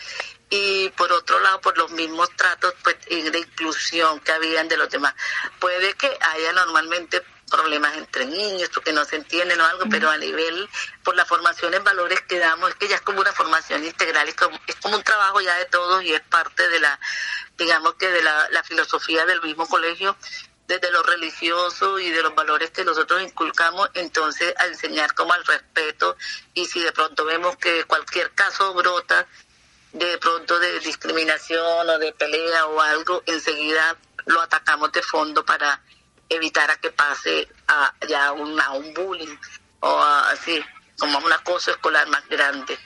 Y 0.51 0.91
por 0.91 1.13
otro 1.13 1.39
lado, 1.39 1.61
por 1.61 1.79
los 1.79 1.93
mismos 1.93 2.29
tratos 2.35 2.75
pues, 2.83 2.97
de 3.07 3.39
inclusión 3.39 4.19
que 4.19 4.33
habían 4.33 4.67
de 4.67 4.77
los 4.77 4.91
demás. 4.91 5.15
Puede 5.61 5.95
que 5.95 6.19
haya 6.33 6.53
normalmente 6.53 7.23
problemas 7.49 7.97
entre 7.97 8.27
niños, 8.27 8.71
porque 8.75 8.93
no 8.93 9.05
se 9.05 9.17
entienden 9.17 9.61
o 9.61 9.65
algo, 9.65 9.85
pero 9.89 10.11
a 10.11 10.17
nivel, 10.17 10.69
por 11.05 11.15
la 11.15 11.25
formación 11.25 11.73
en 11.75 11.85
valores 11.85 12.21
que 12.23 12.39
damos, 12.39 12.71
es 12.71 12.77
que 12.77 12.89
ya 12.89 12.97
es 12.97 13.03
como 13.03 13.21
una 13.21 13.33
formación 13.33 13.85
integral, 13.85 14.29
es 14.29 14.35
como, 14.35 14.59
es 14.67 14.77
como 14.77 14.97
un 14.97 15.03
trabajo 15.03 15.41
ya 15.41 15.57
de 15.59 15.65
todos 15.67 16.03
y 16.03 16.13
es 16.13 16.21
parte 16.23 16.69
de 16.69 16.81
la, 16.81 16.99
digamos 17.57 17.95
que 17.95 18.09
de 18.09 18.23
la 18.23 18.63
filosofía 18.65 19.27
del 19.27 19.43
mismo 19.43 19.69
colegio 19.69 20.17
desde 20.71 20.93
lo 20.93 21.03
religioso 21.03 21.99
y 21.99 22.11
de 22.11 22.23
los 22.23 22.33
valores 22.33 22.71
que 22.71 22.85
nosotros 22.85 23.21
inculcamos, 23.21 23.91
entonces 23.95 24.55
a 24.57 24.67
enseñar 24.67 25.13
como 25.15 25.33
al 25.33 25.45
respeto 25.45 26.17
y 26.55 26.65
si 26.65 26.81
de 26.81 26.93
pronto 26.93 27.25
vemos 27.25 27.57
que 27.57 27.83
cualquier 27.85 28.31
caso 28.37 28.73
brota 28.73 29.27
de 29.93 30.17
pronto 30.19 30.61
de 30.61 30.79
discriminación 30.79 31.91
o 31.91 31.99
de 31.99 32.13
pelea 32.13 32.67
o 32.67 32.81
algo, 32.81 33.21
enseguida 33.27 33.97
lo 34.27 34.41
atacamos 34.41 34.93
de 34.93 35.03
fondo 35.03 35.45
para 35.45 35.83
evitar 36.29 36.71
a 36.71 36.77
que 36.77 36.93
pase 36.93 37.49
a 37.67 37.93
ya 38.09 38.31
un, 38.31 38.61
a 38.61 38.71
un 38.71 38.95
bullying 38.95 39.37
o 39.81 40.01
así, 40.01 40.65
como 41.01 41.19
un 41.19 41.33
acoso 41.33 41.73
escolar 41.73 42.07
más 42.07 42.29
grande. 42.29 42.79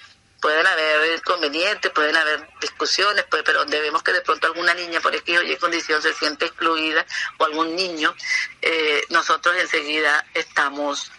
Pueden 0.44 0.66
haber 0.66 1.16
inconvenientes, 1.16 1.90
pueden 1.90 2.14
haber 2.16 2.46
discusiones, 2.60 3.24
pues, 3.30 3.42
pero 3.46 3.64
debemos 3.64 4.02
que 4.02 4.12
de 4.12 4.20
pronto 4.20 4.46
alguna 4.46 4.74
niña 4.74 5.00
por 5.00 5.14
X 5.14 5.38
o 5.38 5.42
Y 5.42 5.56
condición 5.56 6.02
se 6.02 6.12
siente 6.12 6.44
excluida 6.44 7.06
o 7.38 7.46
algún 7.46 7.74
niño, 7.74 8.14
eh, 8.60 9.06
nosotros 9.08 9.56
enseguida 9.58 10.26
estamos 10.34 11.10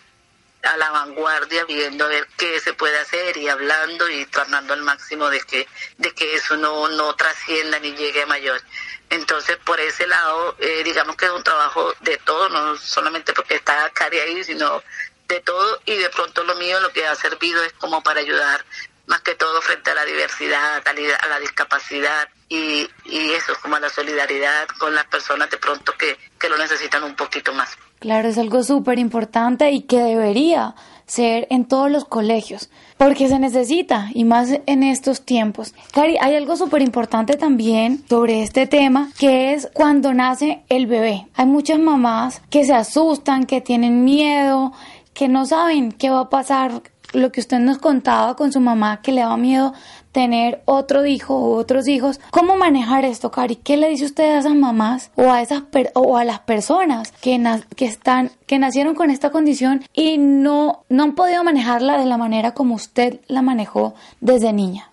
a 0.62 0.78
la 0.78 0.92
vanguardia 0.92 1.66
viendo 1.66 2.06
a 2.06 2.10
ver 2.10 2.28
qué 2.38 2.60
se 2.60 2.74
puede 2.74 3.00
hacer 3.00 3.36
y 3.38 3.50
hablando 3.50 4.08
y 4.08 4.28
tratando 4.28 4.76
al 4.76 4.84
máximo 4.84 5.28
de 5.32 5.42
que 5.42 5.68
de 5.98 6.14
que 6.14 6.36
eso 6.36 6.56
no 6.56 6.88
no 6.90 7.16
trascienda 7.16 7.80
ni 7.80 7.96
llegue 7.96 8.22
a 8.22 8.28
mayor. 8.28 8.62
Entonces 9.10 9.58
por 9.58 9.80
ese 9.80 10.06
lado 10.06 10.56
eh, 10.60 10.84
digamos 10.84 11.16
que 11.16 11.26
es 11.26 11.32
un 11.32 11.44
trabajo 11.44 11.96
de 12.02 12.18
todo 12.18 12.48
no 12.50 12.78
solamente 12.78 13.34
porque 13.34 13.56
está 13.56 13.90
Cari 13.90 14.20
ahí 14.20 14.44
sino 14.44 14.84
de 15.28 15.40
todo 15.42 15.82
y 15.86 15.96
de 15.96 16.12
pronto 16.12 16.44
lo 16.44 16.54
mío 16.56 16.80
lo 16.80 16.92
que 16.92 17.08
ha 17.08 17.16
servido 17.16 17.64
es 17.64 17.74
como 17.74 18.04
para 18.04 18.20
ayudar 18.20 18.64
más 19.08 19.22
que 19.22 19.36
todo 19.36 19.62
frente 19.62 19.92
a 19.92 19.96
la 19.96 20.06
diversidad, 20.06 20.82
a 20.86 21.28
la, 21.28 21.40
discapacidad 21.40 22.28
y, 22.50 22.88
y, 23.06 23.32
eso, 23.32 23.54
como 23.62 23.76
a 23.76 23.80
la 23.80 23.90
solidaridad 23.90 24.68
con 24.80 24.94
las 24.96 25.06
personas 25.06 25.50
de 25.50 25.58
pronto 25.58 25.94
que, 25.98 26.18
que 26.40 26.50
lo 26.50 26.58
necesitan 26.58 27.04
un 27.04 27.16
poquito 27.16 27.54
más. 27.54 27.78
Claro, 28.00 28.28
es 28.28 28.38
algo 28.38 28.64
súper 28.64 29.00
importante 29.00 29.72
y 29.72 29.82
que 29.82 29.98
debería 29.98 30.76
ser 31.06 31.48
en 31.50 31.66
todos 31.66 31.92
los 31.92 32.06
colegios, 32.06 32.70
porque 32.98 33.28
se 33.28 33.40
necesita 33.40 34.10
y 34.14 34.24
más 34.24 34.50
en 34.66 34.84
estos 34.84 35.22
tiempos. 35.22 35.74
Cari, 35.92 36.18
hay 36.20 36.36
algo 36.36 36.58
súper 36.58 36.82
importante 36.82 37.38
también 37.38 38.04
sobre 38.10 38.42
este 38.42 38.68
tema, 38.68 39.10
que 39.18 39.54
es 39.54 39.70
cuando 39.74 40.14
nace 40.14 40.64
el 40.70 40.88
bebé. 40.88 41.28
Hay 41.36 41.46
muchas 41.46 41.80
mamás 41.80 42.42
que 42.50 42.66
se 42.66 42.74
asustan, 42.74 43.46
que 43.46 43.62
tienen 43.62 44.04
miedo, 44.04 44.74
que 45.14 45.28
no 45.28 45.46
saben 45.46 45.92
qué 45.92 46.10
va 46.10 46.22
a 46.22 46.30
pasar 46.30 46.82
lo 47.16 47.32
que 47.32 47.40
usted 47.40 47.60
nos 47.60 47.78
contaba 47.78 48.36
con 48.36 48.52
su 48.52 48.60
mamá 48.60 49.02
que 49.02 49.12
le 49.12 49.22
daba 49.22 49.38
miedo 49.38 49.74
tener 50.12 50.62
otro 50.64 51.06
hijo 51.06 51.36
o 51.36 51.58
otros 51.58 51.90
hijos. 51.90 52.22
¿Cómo 52.32 52.56
manejar 52.56 53.04
esto, 53.04 53.32
Cari? 53.32 53.58
¿Qué 53.58 53.76
le 53.76 53.90
dice 53.90 54.06
usted 54.06 54.36
a 54.36 54.40
esas 54.40 54.56
mamás 54.56 55.12
o 55.16 55.30
a 55.32 55.42
esas 55.42 55.64
o 55.94 56.18
a 56.18 56.24
las 56.24 56.40
personas 56.40 57.12
que, 57.20 57.42
que 57.76 57.86
están 57.86 58.32
que 58.48 58.60
nacieron 58.60 58.96
con 58.96 59.10
esta 59.10 59.32
condición 59.32 59.86
y 59.94 60.18
no 60.18 60.86
no 60.90 61.04
han 61.04 61.16
podido 61.16 61.44
manejarla 61.44 61.98
de 61.98 62.06
la 62.06 62.18
manera 62.18 62.54
como 62.54 62.76
usted 62.76 63.20
la 63.28 63.42
manejó 63.42 63.96
desde 64.20 64.54
niña? 64.54 64.90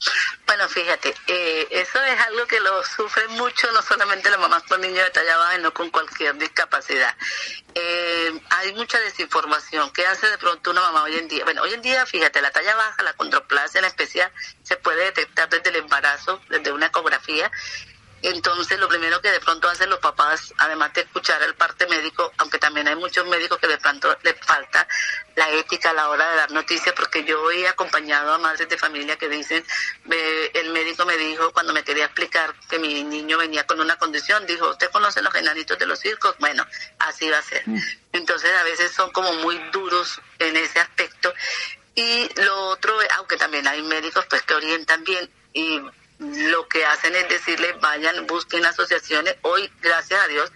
Bueno, 0.47 0.69
fíjate, 0.69 1.15
eh, 1.29 1.67
eso 1.71 2.03
es 2.03 2.21
algo 2.21 2.47
que 2.47 2.61
lo 2.61 2.85
sufren 2.85 3.31
mucho, 3.39 3.73
no 3.73 3.81
solamente 3.81 4.29
las 4.29 4.39
mamás 4.39 4.63
con 4.65 4.83
niños 4.83 5.03
de 5.05 5.11
talla 5.11 5.39
baja, 5.39 5.57
sino 5.57 5.73
con 5.73 5.89
cualquier 5.89 6.37
discapacidad. 6.37 7.17
Eh, 7.75 8.39
hay 8.51 8.75
mucha 8.75 9.01
desinformación. 9.01 9.91
¿Qué 9.93 10.07
hace 10.07 10.29
de 10.29 10.37
pronto 10.37 10.71
una 10.71 10.83
mamá 10.83 11.05
hoy 11.05 11.17
en 11.17 11.29
día? 11.29 11.45
Bueno, 11.45 11.63
hoy 11.63 11.73
en 11.73 11.81
día, 11.81 12.05
fíjate, 12.05 12.43
la 12.43 12.51
talla 12.51 12.77
baja, 12.77 13.03
la 13.03 13.15
condroplasia 13.15 13.79
en 13.79 13.87
especial, 13.87 14.31
se 14.63 14.77
puede 14.77 15.05
detectar 15.07 15.49
desde 15.49 15.71
el 15.71 15.77
embarazo, 15.77 16.41
desde 16.51 16.71
una 16.71 16.87
ecografía. 16.87 17.51
Entonces, 18.23 18.79
lo 18.79 18.89
primero 18.89 19.21
que 19.21 19.31
de 19.31 19.41
pronto 19.41 19.69
hacen 19.69 19.91
los 19.91 19.99
papás, 19.99 20.55
además 20.59 20.93
de 20.95 21.03
escuchar 21.03 21.43
el 21.43 21.55
parte 21.55 21.87
médico, 21.87 22.33
aunque 22.39 22.59
también 22.59 22.87
hay 22.89 22.95
muchos 22.95 23.27
médicos 23.27 23.59
que 23.59 23.67
de 23.67 23.79
pronto 23.79 24.17
les 24.23 24.37
falta 24.41 24.87
la 25.35 25.51
ética 25.51 25.91
a 25.91 25.93
la 25.93 26.09
hora 26.09 26.31
de 26.31 26.37
dar 26.37 26.51
noticias, 26.53 26.95
porque 26.95 27.25
yo 27.25 27.51
he 27.51 27.67
acompañado 27.67 28.33
a 28.33 28.39
madres 28.39 28.69
de 28.69 28.79
familia 28.79 29.17
que 29.17 29.29
dicen, 29.29 29.65
el 30.55 30.71
médico 30.71 31.05
me 31.05 31.17
dijo 31.17 31.53
cuando 31.53 31.73
me 31.73 31.83
quería 31.83 32.05
explicar 32.05 32.55
que 32.71 32.79
mi 32.79 33.03
niño 33.03 33.39
venía 33.39 33.67
con 33.67 33.81
una 33.81 33.97
condición, 33.97 34.47
dijo, 34.47 34.71
¿usted 34.71 34.91
conoce 34.91 35.21
los 35.21 35.35
enanitos 35.35 35.79
de 35.79 35.87
los 35.87 35.99
circos? 35.99 36.37
Bueno, 36.39 36.65
así 37.01 37.29
va 37.29 37.39
a 37.39 37.43
ser. 37.43 37.63
Mm. 37.67 37.79
Entonces, 38.13 38.53
a 38.55 38.63
veces 38.63 38.93
son 38.93 39.11
como 39.11 39.33
muy 39.35 39.59
duros 39.73 40.21
en 40.39 40.57
ese 40.57 40.79
aspecto 40.79 41.33
y 41.95 42.29
lo 42.41 42.69
otro, 42.69 42.97
aunque 43.17 43.37
también 43.37 43.67
hay 43.69 43.83
médicos 43.83 44.25
pues 44.29 44.43
que 44.43 44.55
orientan 44.55 45.05
bien 45.05 45.29
y 45.53 45.81
lo 46.23 46.69
que 46.69 46.85
hacen 46.85 47.15
es 47.15 47.29
decirles 47.29 47.79
vayan, 47.81 48.27
busquen 48.27 48.65
asociaciones. 48.65 49.37
Hoy, 49.43 49.71
gracias 49.81 50.23
a 50.23 50.29
Dios, 50.29 50.53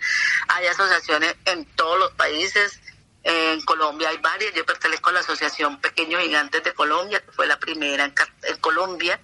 hay 0.49 0.67
asociaciones 0.67 1.37
en 1.45 1.65
todos 1.77 1.99
los 1.99 2.13
países. 2.13 2.81
En 3.25 3.61
Colombia 3.63 4.09
hay 4.11 4.19
varias. 4.19 4.55
Yo 4.55 4.65
pertenezco 4.65 5.11
a 5.11 5.15
la 5.15 5.21
Asociación 5.21 5.81
Pequeños 5.81 6.23
Gigantes 6.23 6.63
de 6.63 6.73
Colombia, 6.73 7.21
que 7.21 7.33
fue 7.33 7.47
la 7.47 7.59
primera 7.59 8.05
en, 8.05 8.15
Colombia. 8.61 9.21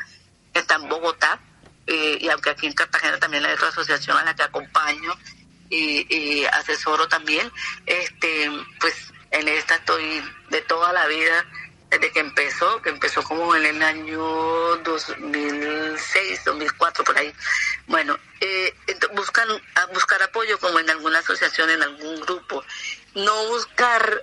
Está 0.53 0.75
en 0.75 0.89
Bogotá. 0.89 1.41
Eh, 1.87 2.19
y 2.21 2.29
aunque 2.29 2.51
aquí 2.51 2.67
en 2.67 2.73
Cartagena 2.73 3.19
también 3.19 3.45
hay 3.45 3.53
otra 3.53 3.69
asociación 3.69 4.17
a 4.17 4.25
la 4.25 4.35
que 4.35 4.43
acompaño 4.43 5.17
y, 5.69 6.07
y 6.15 6.45
asesoro 6.47 7.09
también, 7.09 7.51
este, 7.87 8.51
pues 8.81 9.13
en 9.33 9.49
esta 9.49 9.77
estoy 9.77 10.23
de 10.51 10.61
toda 10.63 10.93
la 10.93 11.07
vida 11.07 11.47
desde 11.93 12.11
que 12.11 12.21
empezó, 12.21 12.81
que 12.81 12.89
empezó 12.89 13.23
como 13.23 13.55
en 13.55 13.67
el 13.67 13.83
año 13.83 14.19
2006, 14.79 16.45
2004, 16.45 17.05
por 17.05 17.19
ahí. 17.19 17.33
Bueno, 17.87 18.19
eh, 18.41 18.75
buscan, 19.13 19.47
buscar 19.93 20.23
apoyo 20.23 20.59
como 20.59 20.79
en 20.79 20.89
alguna 20.89 21.19
asociación, 21.19 21.69
en 21.69 21.83
algún 21.83 22.19
grupo. 22.23 22.65
No 23.15 23.47
buscar 23.49 24.23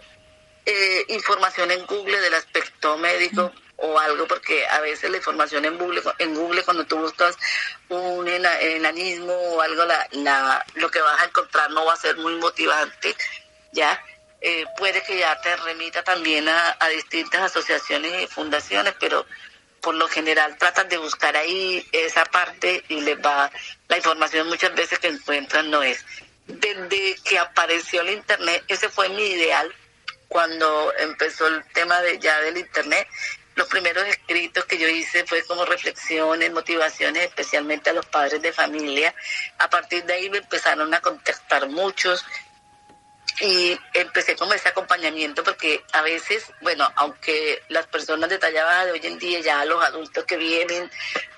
eh, 0.65 1.05
información 1.09 1.69
en 1.69 1.85
Google 1.85 2.19
del 2.21 2.33
aspecto 2.33 2.97
médico 2.97 3.53
o 3.77 3.99
algo, 3.99 4.27
porque 4.27 4.65
a 4.67 4.79
veces 4.79 5.11
la 5.11 5.17
información 5.17 5.63
en 5.63 5.77
Google, 5.77 6.01
en 6.17 6.33
Google 6.33 6.63
cuando 6.63 6.87
tú 6.87 6.97
buscas 6.97 7.37
un 7.89 8.27
enanismo 8.27 9.31
o 9.31 9.61
algo, 9.61 9.85
la, 9.85 10.07
la, 10.13 10.65
lo 10.73 10.89
que 10.89 11.01
vas 11.01 11.21
a 11.21 11.25
encontrar 11.25 11.69
no 11.69 11.85
va 11.85 11.93
a 11.93 11.97
ser 11.97 12.17
muy 12.17 12.35
motivante, 12.37 13.15
¿ya? 13.71 14.03
Eh, 14.41 14.65
puede 14.77 15.01
que 15.03 15.17
ya 15.17 15.39
te 15.41 15.55
remita 15.57 16.03
también 16.03 16.47
a, 16.47 16.77
distintas 16.93 17.41
asociaciones 17.41 18.23
y 18.23 18.27
fundaciones, 18.27 18.93
pero 18.99 19.25
por 19.81 19.95
lo 19.95 20.07
general 20.07 20.57
tratan 20.57 20.87
de 20.87 20.97
buscar 20.97 21.35
ahí 21.35 21.85
esa 21.91 22.25
parte 22.25 22.83
y 22.89 23.01
les 23.01 23.17
va 23.17 23.51
la 23.87 23.97
información 23.97 24.47
muchas 24.47 24.73
veces 24.75 24.99
que 24.99 25.07
encuentran 25.07 25.69
no 25.69 25.83
es. 25.83 26.05
Desde 26.47 27.15
que 27.23 27.37
apareció 27.37 28.01
el 28.01 28.11
internet, 28.11 28.63
ese 28.67 28.89
fue 28.89 29.09
mi 29.09 29.23
ideal 29.23 29.73
cuando 30.27 30.93
empezó 30.97 31.47
el 31.47 31.63
tema 31.73 32.01
de 32.01 32.19
ya 32.19 32.39
del 32.41 32.57
internet. 32.57 33.07
Los 33.55 33.67
primeros 33.67 34.07
escritos 34.07 34.63
que 34.65 34.77
yo 34.77 34.87
hice 34.87 35.25
fue 35.25 35.43
como 35.43 35.65
reflexiones, 35.65 36.51
motivaciones, 36.51 37.23
especialmente 37.23 37.89
a 37.89 37.93
los 37.93 38.05
padres 38.05 38.41
de 38.41 38.53
familia. 38.53 39.13
A 39.57 39.69
partir 39.69 40.05
de 40.05 40.13
ahí 40.13 40.29
me 40.29 40.37
empezaron 40.37 40.93
a 40.93 41.01
contactar 41.01 41.67
muchos 41.67 42.25
y 43.41 43.79
empecé 43.93 44.35
con 44.35 44.51
ese 44.51 44.69
acompañamiento 44.69 45.43
porque 45.43 45.83
a 45.93 46.01
veces, 46.01 46.51
bueno, 46.61 46.91
aunque 46.95 47.63
las 47.69 47.87
personas 47.87 48.29
de 48.29 48.37
talla 48.37 48.65
baja 48.65 48.85
de 48.85 48.91
hoy 48.91 49.01
en 49.03 49.17
día, 49.17 49.39
ya 49.39 49.63
los 49.65 49.83
adultos 49.83 50.25
que 50.25 50.37
vienen, 50.37 50.91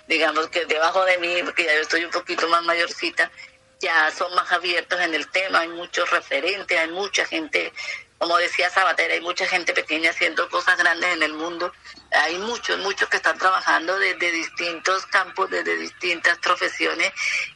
digamos 0.08 0.48
que 0.48 0.66
debajo 0.66 1.06
de 1.06 1.18
mí, 1.20 1.42
porque 1.44 1.66
ya 1.66 1.76
yo 1.76 1.82
estoy 1.82 2.04
un 2.04 2.12
poquito 2.12 2.48
más 2.48 2.64
mayorcita, 2.64 3.32
ya 3.80 4.12
son 4.12 4.34
más 4.36 4.52
abiertos 4.52 5.00
en 5.00 5.14
el 5.14 5.28
tema, 5.30 5.60
hay 5.60 5.68
muchos 5.70 6.10
referentes, 6.10 6.78
hay 6.78 6.90
mucha 6.90 7.26
gente, 7.26 7.72
como 8.18 8.38
decía 8.38 8.70
Sabatera, 8.70 9.14
hay 9.14 9.22
mucha 9.22 9.46
gente 9.48 9.74
pequeña 9.74 10.10
haciendo 10.10 10.50
cosas 10.50 10.78
grandes 10.78 11.14
en 11.14 11.24
el 11.24 11.34
mundo, 11.34 11.72
hay 12.12 12.38
muchos, 12.40 12.80
muchos 12.80 13.10
que 13.10 13.18
están 13.18 13.38
trabajando 13.38 13.98
desde 14.00 14.32
distintos 14.32 15.06
campos, 15.08 15.50
desde 15.50 15.78
distintas 15.78 16.38
profesiones 16.40 17.12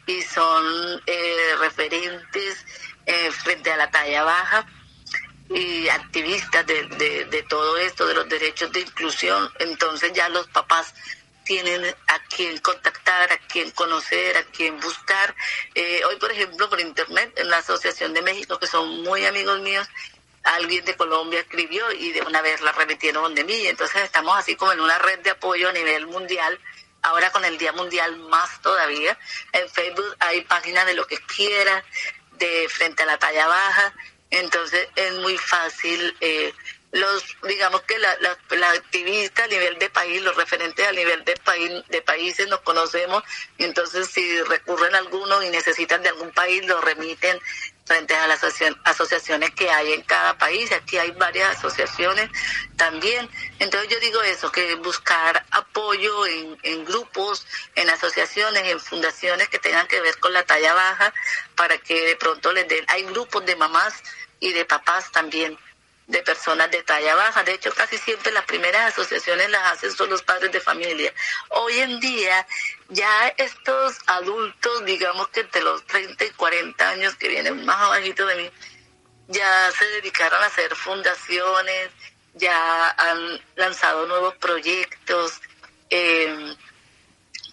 y 0.06 0.22
son 0.22 1.02
eh, 1.06 1.56
referentes 1.60 2.66
eh, 3.06 3.32
frente 3.32 3.72
a 3.72 3.78
la 3.78 3.90
talla 3.92 4.24
baja 4.24 4.68
y 5.50 5.88
activistas 5.90 6.66
de, 6.66 6.84
de, 7.30 7.44
todo 7.44 7.78
esto, 7.78 8.08
de 8.08 8.16
los 8.16 8.28
derechos 8.28 8.72
de 8.72 8.82
inclusión. 8.82 9.50
Entonces 9.60 10.12
ya 10.14 10.28
los 10.30 10.48
papás 10.48 10.94
tienen 11.44 11.86
a 12.08 12.20
quien 12.36 12.58
contactar, 12.58 13.32
a 13.32 13.38
quien 13.48 13.70
conocer, 13.72 14.38
a 14.38 14.44
quien 14.46 14.80
buscar. 14.80 15.36
Eh, 15.76 16.02
hoy, 16.06 16.16
por 16.18 16.32
ejemplo, 16.32 16.68
por 16.70 16.80
internet, 16.82 17.32
en 17.36 17.50
la 17.50 17.58
Asociación 17.58 18.14
de 18.14 18.24
México, 18.24 18.58
que 18.58 18.68
son 18.68 19.04
muy 19.04 19.26
amigos 19.26 19.62
míos, 19.62 19.88
alguien 20.46 20.86
de 20.86 20.96
Colombia 20.96 21.40
escribió 21.40 21.92
y 21.92 22.12
de 22.12 22.22
una 22.22 22.42
vez 22.42 22.62
la 22.62 22.72
remitieron 22.72 23.34
de 23.36 23.44
mí. 23.44 23.68
Entonces 23.68 24.04
estamos 24.04 24.38
así 24.38 24.56
como 24.56 24.72
en 24.72 24.82
una 24.82 24.98
red 25.00 25.20
de 25.20 25.32
apoyo 25.32 25.70
a 25.70 25.74
nivel 25.74 26.08
mundial. 26.08 26.60
Ahora 27.02 27.32
con 27.32 27.46
el 27.46 27.60
Día 27.60 27.72
Mundial 27.72 28.18
más 28.18 28.62
todavía. 28.62 29.18
En 29.52 29.70
Facebook 29.70 30.16
hay 30.20 30.42
páginas 30.42 30.88
de 30.88 30.96
lo 30.96 31.06
que 31.06 31.18
quiera, 31.18 31.84
de 32.38 32.68
frente 32.70 33.04
a 33.04 33.06
la 33.06 33.18
talla 33.18 33.48
baja, 33.48 33.94
entonces 34.30 34.88
es 34.96 35.14
muy 35.20 35.38
fácil 35.38 36.16
eh, 36.20 36.54
los 36.96 37.24
digamos 37.44 37.82
que 37.82 37.98
la, 38.00 38.18
la, 38.52 38.72
activista 38.72 39.44
a 39.44 39.48
nivel 39.48 39.78
de 39.80 39.90
país, 39.90 40.22
los 40.22 40.36
referentes 40.36 40.88
a 40.88 40.94
nivel 40.94 41.26
de 41.26 41.36
país 41.38 41.84
de 41.90 42.02
países 42.02 42.48
nos 42.48 42.62
conocemos 42.62 43.22
entonces 43.58 44.08
si 44.08 44.42
recurren 44.44 44.96
a 44.96 45.00
alguno 45.00 45.44
y 45.44 45.50
necesitan 45.50 46.02
de 46.02 46.10
algún 46.10 46.32
país 46.32 46.66
lo 46.66 46.80
remiten 46.80 47.38
frente 47.86 48.16
a 48.16 48.28
las 48.28 48.44
asociaciones 48.84 49.52
que 49.52 49.70
hay 49.70 49.94
en 49.94 50.02
cada 50.02 50.36
país. 50.40 50.72
Aquí 50.72 50.98
hay 50.98 51.12
varias 51.12 51.58
asociaciones 51.58 52.32
también. 52.78 53.30
Entonces 53.60 53.90
yo 53.90 54.00
digo 54.00 54.24
eso, 54.24 54.52
que 54.52 54.74
buscar 54.76 55.46
apoyo 55.52 56.26
en, 56.26 56.58
en 56.64 56.84
grupos, 56.84 57.46
en 57.76 57.88
asociaciones, 57.92 58.64
en 58.66 58.80
fundaciones 58.80 59.50
que 59.50 59.60
tengan 59.60 59.88
que 59.88 60.02
ver 60.02 60.18
con 60.20 60.34
la 60.34 60.44
talla 60.44 60.74
baja 60.74 61.14
para 61.56 61.78
que 61.78 62.08
de 62.08 62.16
pronto 62.16 62.52
les 62.54 62.68
den. 62.68 62.84
Hay 62.88 63.04
grupos 63.04 63.46
de 63.46 63.56
mamás 63.56 63.94
y 64.40 64.52
de 64.52 64.66
papás 64.66 65.12
también 65.12 65.56
de 66.08 66.22
personas 66.22 66.70
de 66.72 66.84
talla 66.84 67.16
baja. 67.16 67.44
De 67.44 67.54
hecho, 67.54 67.72
casi 67.74 67.98
siempre 67.98 68.32
las 68.32 68.46
primeras 68.46 68.94
asociaciones 68.94 69.50
las 69.50 69.74
hacen 69.74 69.92
son 69.92 70.10
los 70.10 70.22
padres 70.22 70.52
de 70.52 70.60
familia. 70.60 71.14
Hoy 71.50 71.80
en 71.80 72.00
día, 72.00 72.46
ya 72.90 73.28
estos 73.38 73.98
adultos, 74.08 74.86
digamos 74.86 75.28
que 75.30 75.42
entre 75.42 75.64
los 75.64 75.86
30 75.86 76.26
y 76.26 76.30
40 76.32 76.90
años 76.90 77.16
que 77.16 77.28
vienen 77.28 77.66
más 77.66 77.82
abajito 77.82 78.26
de 78.26 78.36
mí, 78.36 78.52
ya 79.28 79.72
se 79.72 79.86
dedicaron 79.86 80.42
a 80.44 80.48
hacer 80.48 80.76
fundaciones, 80.76 81.90
ya 82.36 82.90
han 82.92 83.42
lanzado 83.56 84.06
nuevos 84.06 84.36
proyectos. 84.36 85.42
Eh, 85.90 86.56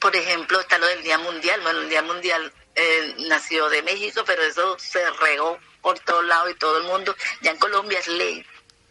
por 0.01 0.15
ejemplo, 0.17 0.61
está 0.61 0.79
lo 0.79 0.87
del 0.89 1.03
Día 1.03 1.17
Mundial. 1.19 1.61
Bueno, 1.63 1.81
el 1.81 1.89
Día 1.89 2.03
Mundial 2.03 2.53
eh, 2.75 3.15
nació 3.29 3.69
de 3.71 3.83
México, 3.83 4.25
pero 4.27 4.43
eso 4.43 4.79
se 4.79 5.09
regó 5.13 5.59
por 5.83 5.99
todos 6.01 6.25
lados 6.25 6.51
y 6.51 6.55
todo 6.55 6.79
el 6.79 6.85
mundo. 6.85 7.15
Ya 7.43 7.51
en 7.51 7.59
Colombia 7.59 7.99
es 7.99 8.09
ley, 8.09 8.47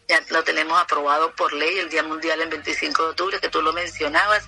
ya 0.08 0.20
lo 0.30 0.44
tenemos 0.44 0.78
aprobado 0.80 1.34
por 1.34 1.52
ley 1.52 1.78
el 1.78 1.88
Día 1.88 2.02
Mundial 2.02 2.40
el 2.40 2.48
25 2.48 3.02
de 3.02 3.08
octubre, 3.10 3.40
que 3.40 3.48
tú 3.48 3.62
lo 3.62 3.72
mencionabas. 3.72 4.46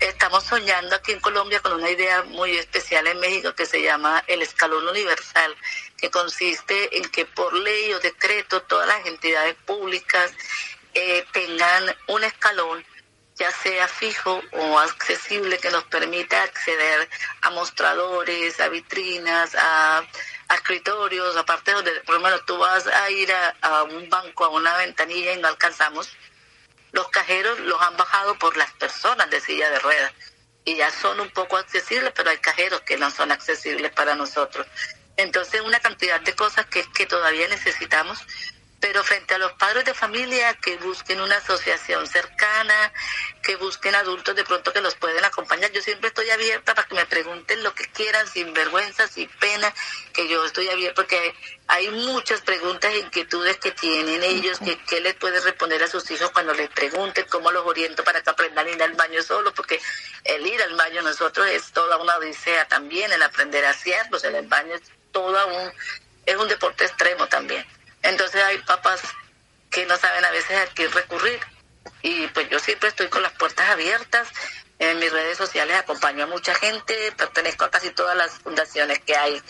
Estamos 0.00 0.44
soñando 0.44 0.96
aquí 0.96 1.12
en 1.12 1.20
Colombia 1.20 1.60
con 1.60 1.72
una 1.72 1.90
idea 1.90 2.22
muy 2.24 2.56
especial 2.56 3.06
en 3.06 3.20
México 3.20 3.54
que 3.54 3.66
se 3.66 3.80
llama 3.82 4.24
el 4.26 4.42
escalón 4.42 4.86
universal, 4.88 5.54
que 5.96 6.10
consiste 6.10 6.98
en 6.98 7.08
que 7.10 7.24
por 7.24 7.54
ley 7.54 7.92
o 7.92 8.00
decreto 8.00 8.62
todas 8.62 8.88
las 8.88 9.06
entidades 9.06 9.54
públicas 9.64 10.32
eh, 10.94 11.24
tengan 11.32 11.94
un 12.08 12.24
escalón 12.24 12.84
ya 13.38 13.50
sea 13.50 13.86
fijo 13.88 14.42
o 14.52 14.78
accesible 14.78 15.58
que 15.58 15.70
nos 15.70 15.84
permita 15.84 16.42
acceder 16.42 17.08
a 17.42 17.50
mostradores, 17.50 18.58
a 18.60 18.68
vitrinas, 18.68 19.54
a 19.54 20.02
a 20.48 20.54
escritorios, 20.54 21.36
aparte 21.36 21.72
donde, 21.72 21.92
por 22.00 22.16
lo 22.16 22.20
menos 22.20 22.44
tú 22.46 22.56
vas 22.58 22.86
a 22.86 23.10
ir 23.10 23.32
a, 23.32 23.82
un 23.84 24.08
banco, 24.08 24.44
a 24.44 24.48
una 24.48 24.76
ventanilla 24.76 25.32
y 25.32 25.38
no 25.38 25.48
alcanzamos, 25.48 26.10
los 26.92 27.08
cajeros 27.08 27.58
los 27.60 27.80
han 27.80 27.96
bajado 27.96 28.38
por 28.38 28.56
las 28.56 28.72
personas 28.74 29.28
de 29.30 29.40
silla 29.40 29.70
de 29.70 29.78
ruedas 29.80 30.12
y 30.64 30.76
ya 30.76 30.90
son 30.90 31.20
un 31.20 31.30
poco 31.30 31.56
accesibles, 31.56 32.12
pero 32.14 32.30
hay 32.30 32.38
cajeros 32.38 32.80
que 32.82 32.96
no 32.96 33.10
son 33.10 33.32
accesibles 33.32 33.92
para 33.92 34.14
nosotros. 34.14 34.66
Entonces, 35.16 35.60
una 35.62 35.80
cantidad 35.80 36.20
de 36.20 36.34
cosas 36.34 36.66
que, 36.66 36.84
que 36.92 37.06
todavía 37.06 37.48
necesitamos 37.48 38.18
pero 38.86 39.02
frente 39.02 39.34
a 39.34 39.38
los 39.38 39.52
padres 39.54 39.84
de 39.84 39.94
familia 39.94 40.54
que 40.54 40.76
busquen 40.76 41.20
una 41.20 41.38
asociación 41.38 42.06
cercana, 42.06 42.92
que 43.42 43.56
busquen 43.56 43.96
adultos 43.96 44.36
de 44.36 44.44
pronto 44.44 44.72
que 44.72 44.80
los 44.80 44.94
pueden 44.94 45.24
acompañar, 45.24 45.72
yo 45.72 45.82
siempre 45.82 46.06
estoy 46.06 46.30
abierta 46.30 46.72
para 46.72 46.86
que 46.86 46.94
me 46.94 47.04
pregunten 47.04 47.64
lo 47.64 47.74
que 47.74 47.82
quieran, 47.86 48.28
sin 48.28 48.54
vergüenza, 48.54 49.08
sin 49.08 49.28
pena, 49.40 49.74
que 50.12 50.28
yo 50.28 50.44
estoy 50.44 50.68
abierta 50.68 51.02
porque 51.02 51.34
hay 51.66 51.90
muchas 51.90 52.42
preguntas 52.42 52.92
e 52.92 52.98
inquietudes 52.98 53.56
que 53.56 53.72
tienen 53.72 54.22
ellos, 54.22 54.60
que 54.60 54.78
qué 54.84 55.00
les 55.00 55.14
puede 55.14 55.40
responder 55.40 55.82
a 55.82 55.88
sus 55.88 56.08
hijos 56.12 56.30
cuando 56.30 56.54
les 56.54 56.70
pregunten, 56.70 57.26
cómo 57.28 57.50
los 57.50 57.66
oriento 57.66 58.04
para 58.04 58.22
que 58.22 58.30
aprendan 58.30 58.68
a 58.68 58.70
ir 58.70 58.80
al 58.80 58.92
baño 58.92 59.20
solo, 59.20 59.52
porque 59.52 59.80
el 60.22 60.46
ir 60.46 60.62
al 60.62 60.76
baño 60.76 61.02
nosotros 61.02 61.48
es 61.48 61.72
toda 61.72 61.96
una 61.96 62.18
odisea 62.18 62.68
también, 62.68 63.10
el 63.10 63.22
aprender 63.24 63.64
a 63.64 63.70
hacerlo, 63.70 64.16
el 64.22 64.46
baño 64.46 64.76
es 64.76 64.82
toda 65.10 65.44
un, 65.46 65.72
es 66.24 66.36
un 66.36 66.46
deporte 66.46 66.84
extremo 66.84 67.26
también. 67.26 67.66
Entonces 68.06 68.42
hay 68.42 68.58
papás 68.58 69.00
que 69.70 69.84
no 69.86 69.96
saben 69.96 70.24
a 70.24 70.30
veces 70.30 70.56
a 70.56 70.66
quién 70.74 70.90
recurrir. 70.92 71.40
Y 72.02 72.26
pues 72.28 72.48
yo 72.48 72.58
siempre 72.58 72.88
estoy 72.88 73.08
con 73.08 73.22
las 73.22 73.32
puertas 73.32 73.68
abiertas. 73.68 74.28
En 74.78 74.98
mis 74.98 75.10
redes 75.10 75.38
sociales 75.38 75.76
acompaño 75.76 76.24
a 76.24 76.26
mucha 76.26 76.54
gente, 76.54 76.94
pertenezco 77.16 77.64
a 77.64 77.70
casi 77.70 77.90
todas 77.90 78.16
las 78.16 78.30
fundaciones 78.32 78.98
que 79.00 79.16
hay 79.16 79.40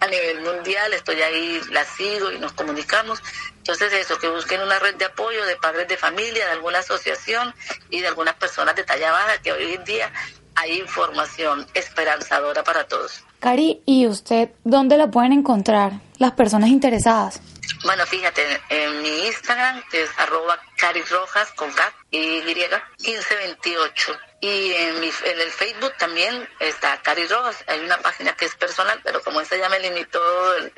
a 0.00 0.06
nivel 0.06 0.40
mundial, 0.42 0.92
estoy 0.94 1.20
ahí, 1.22 1.60
las 1.70 1.86
sigo 1.88 2.30
y 2.32 2.38
nos 2.38 2.52
comunicamos. 2.52 3.22
Entonces 3.58 3.92
eso, 3.92 4.18
que 4.18 4.28
busquen 4.28 4.60
una 4.60 4.78
red 4.78 4.96
de 4.96 5.04
apoyo 5.04 5.44
de 5.44 5.56
padres 5.56 5.86
de 5.88 5.96
familia, 5.96 6.46
de 6.46 6.52
alguna 6.52 6.78
asociación 6.78 7.54
y 7.90 8.00
de 8.00 8.08
algunas 8.08 8.34
personas 8.34 8.74
de 8.74 8.84
talla 8.84 9.12
baja, 9.12 9.38
que 9.42 9.52
hoy 9.52 9.74
en 9.74 9.84
día 9.84 10.12
hay 10.54 10.80
información 10.80 11.66
esperanzadora 11.74 12.64
para 12.64 12.84
todos. 12.84 13.22
Cari, 13.40 13.82
¿y 13.86 14.06
usted 14.06 14.50
dónde 14.64 14.96
la 14.96 15.10
pueden 15.10 15.32
encontrar 15.32 15.92
las 16.18 16.32
personas 16.32 16.70
interesadas? 16.70 17.40
Bueno, 17.84 18.06
fíjate, 18.06 18.60
en 18.68 19.02
mi 19.02 19.26
Instagram, 19.26 19.82
que 19.88 20.02
es 20.02 20.10
arroba 20.18 20.60
carisrojas 20.76 21.50
con 21.52 21.72
K 21.72 21.92
y 22.10 22.18
Y, 22.18 22.42
1528. 22.42 24.18
Y 24.40 24.72
en, 24.72 25.04
el 25.04 25.50
Facebook 25.52 25.92
también 25.98 26.48
está 26.58 27.00
Cari 27.00 27.28
Rojas. 27.28 27.62
Hay 27.68 27.78
una 27.78 27.98
página 27.98 28.34
que 28.34 28.46
es 28.46 28.56
personal, 28.56 29.00
pero 29.04 29.22
como 29.22 29.40
esa 29.40 29.56
ya 29.56 29.68
me 29.68 29.78
limitó 29.78 30.20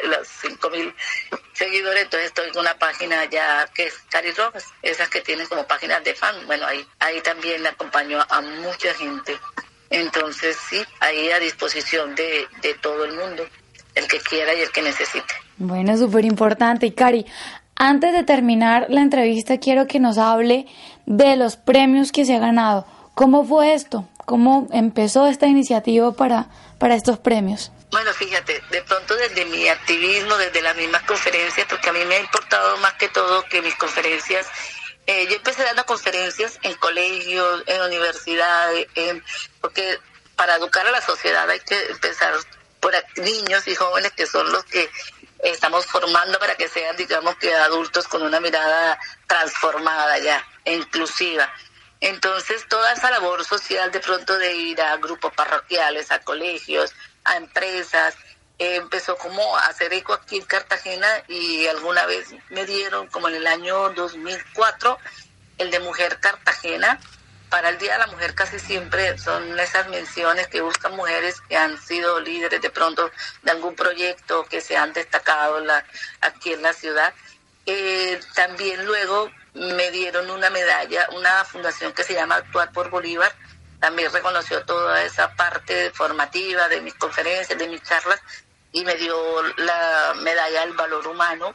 los 0.02 0.28
5000 0.28 0.94
seguidores, 1.54 2.02
entonces 2.02 2.28
estoy 2.28 2.50
en 2.50 2.58
una 2.58 2.78
página 2.78 3.24
ya 3.24 3.66
que 3.74 3.86
es 3.86 3.94
Cari 4.10 4.32
Rojas. 4.32 4.66
Esas 4.82 5.08
que 5.08 5.22
tienen 5.22 5.46
como 5.46 5.66
páginas 5.66 6.04
de 6.04 6.14
fan. 6.14 6.46
Bueno, 6.46 6.66
ahí, 6.66 6.86
ahí 6.98 7.22
también 7.22 7.66
acompaño 7.66 8.22
a 8.28 8.40
mucha 8.42 8.92
gente. 8.92 9.38
Entonces, 9.88 10.58
sí, 10.68 10.84
ahí 11.00 11.30
a 11.30 11.38
disposición 11.38 12.14
de, 12.14 12.46
de 12.60 12.74
todo 12.74 13.04
el 13.04 13.12
mundo, 13.12 13.48
el 13.94 14.06
que 14.08 14.20
quiera 14.20 14.52
y 14.52 14.60
el 14.60 14.70
que 14.72 14.82
necesite. 14.82 15.43
Bueno, 15.56 15.96
súper 15.96 16.24
importante. 16.24 16.86
Y 16.86 16.92
Cari, 16.92 17.26
antes 17.76 18.12
de 18.12 18.24
terminar 18.24 18.86
la 18.88 19.00
entrevista, 19.00 19.58
quiero 19.58 19.86
que 19.86 20.00
nos 20.00 20.18
hable 20.18 20.66
de 21.06 21.36
los 21.36 21.56
premios 21.56 22.12
que 22.12 22.24
se 22.24 22.34
ha 22.34 22.38
ganado. 22.38 22.86
¿Cómo 23.14 23.44
fue 23.44 23.74
esto? 23.74 24.08
¿Cómo 24.24 24.68
empezó 24.72 25.26
esta 25.26 25.46
iniciativa 25.46 26.12
para, 26.12 26.48
para 26.78 26.94
estos 26.94 27.18
premios? 27.18 27.70
Bueno, 27.90 28.12
fíjate, 28.12 28.60
de 28.70 28.82
pronto 28.82 29.14
desde 29.14 29.44
mi 29.44 29.68
activismo, 29.68 30.36
desde 30.36 30.62
las 30.62 30.76
mismas 30.76 31.02
conferencias, 31.02 31.66
porque 31.68 31.90
a 31.90 31.92
mí 31.92 32.00
me 32.06 32.16
ha 32.16 32.20
importado 32.20 32.76
más 32.78 32.94
que 32.94 33.08
todo 33.08 33.44
que 33.44 33.62
mis 33.62 33.74
conferencias, 33.76 34.46
eh, 35.06 35.26
yo 35.28 35.36
empecé 35.36 35.62
dando 35.62 35.84
conferencias 35.84 36.58
en 36.62 36.74
colegios, 36.74 37.62
en 37.66 37.82
universidades, 37.82 38.86
porque 39.60 39.98
para 40.34 40.56
educar 40.56 40.86
a 40.86 40.90
la 40.90 41.02
sociedad 41.02 41.48
hay 41.48 41.60
que 41.60 41.78
empezar 41.90 42.32
por 42.80 42.92
niños 43.16 43.66
y 43.68 43.74
jóvenes 43.74 44.12
que 44.12 44.26
son 44.26 44.50
los 44.50 44.64
que 44.64 44.90
estamos 45.44 45.86
formando 45.86 46.38
para 46.38 46.54
que 46.54 46.68
sean, 46.68 46.96
digamos, 46.96 47.36
que 47.36 47.54
adultos 47.54 48.08
con 48.08 48.22
una 48.22 48.40
mirada 48.40 48.98
transformada 49.26 50.18
ya, 50.18 50.44
e 50.64 50.74
inclusiva. 50.74 51.52
Entonces, 52.00 52.66
toda 52.68 52.92
esa 52.92 53.10
labor 53.10 53.44
social 53.44 53.90
de 53.92 54.00
pronto 54.00 54.36
de 54.38 54.54
ir 54.54 54.80
a 54.80 54.96
grupos 54.96 55.32
parroquiales, 55.34 56.10
a 56.10 56.18
colegios, 56.20 56.92
a 57.24 57.36
empresas, 57.36 58.14
empezó 58.58 59.16
como 59.16 59.56
a 59.56 59.62
hacer 59.62 59.92
eco 59.92 60.12
aquí 60.12 60.36
en 60.36 60.44
Cartagena 60.44 61.08
y 61.28 61.66
alguna 61.66 62.06
vez 62.06 62.28
me 62.50 62.64
dieron, 62.64 63.08
como 63.08 63.28
en 63.28 63.36
el 63.36 63.46
año 63.46 63.90
2004, 63.90 64.98
el 65.58 65.70
de 65.70 65.80
Mujer 65.80 66.18
Cartagena, 66.20 67.00
para 67.48 67.68
el 67.68 67.78
Día 67.78 67.92
de 67.94 67.98
la 68.00 68.06
Mujer 68.08 68.34
casi 68.34 68.58
siempre 68.58 69.16
son 69.18 69.58
esas 69.58 69.88
menciones 69.88 70.48
que 70.48 70.60
buscan 70.60 70.96
mujeres 70.96 71.40
que 71.48 71.56
han 71.56 71.80
sido 71.80 72.20
líderes 72.20 72.60
de 72.60 72.70
pronto 72.70 73.10
de 73.42 73.50
algún 73.50 73.74
proyecto 73.74 74.44
que 74.46 74.60
se 74.60 74.76
han 74.76 74.92
destacado 74.92 75.64
aquí 76.20 76.52
en 76.52 76.62
la 76.62 76.72
ciudad. 76.72 77.14
Eh, 77.66 78.20
también 78.34 78.84
luego 78.84 79.30
me 79.54 79.90
dieron 79.90 80.30
una 80.30 80.50
medalla, 80.50 81.08
una 81.12 81.44
fundación 81.44 81.92
que 81.92 82.02
se 82.02 82.14
llama 82.14 82.36
Actuar 82.36 82.72
por 82.72 82.90
Bolívar, 82.90 83.32
también 83.84 84.10
reconoció 84.12 84.64
toda 84.64 85.02
esa 85.02 85.34
parte 85.34 85.90
formativa 85.90 86.68
de 86.68 86.80
mis 86.80 86.94
conferencias, 86.94 87.58
de 87.58 87.68
mis 87.68 87.82
charlas, 87.82 88.20
y 88.72 88.84
me 88.84 88.94
dio 88.96 89.42
la 89.58 90.14
medalla 90.22 90.62
del 90.62 90.72
valor 90.72 91.06
humano. 91.06 91.54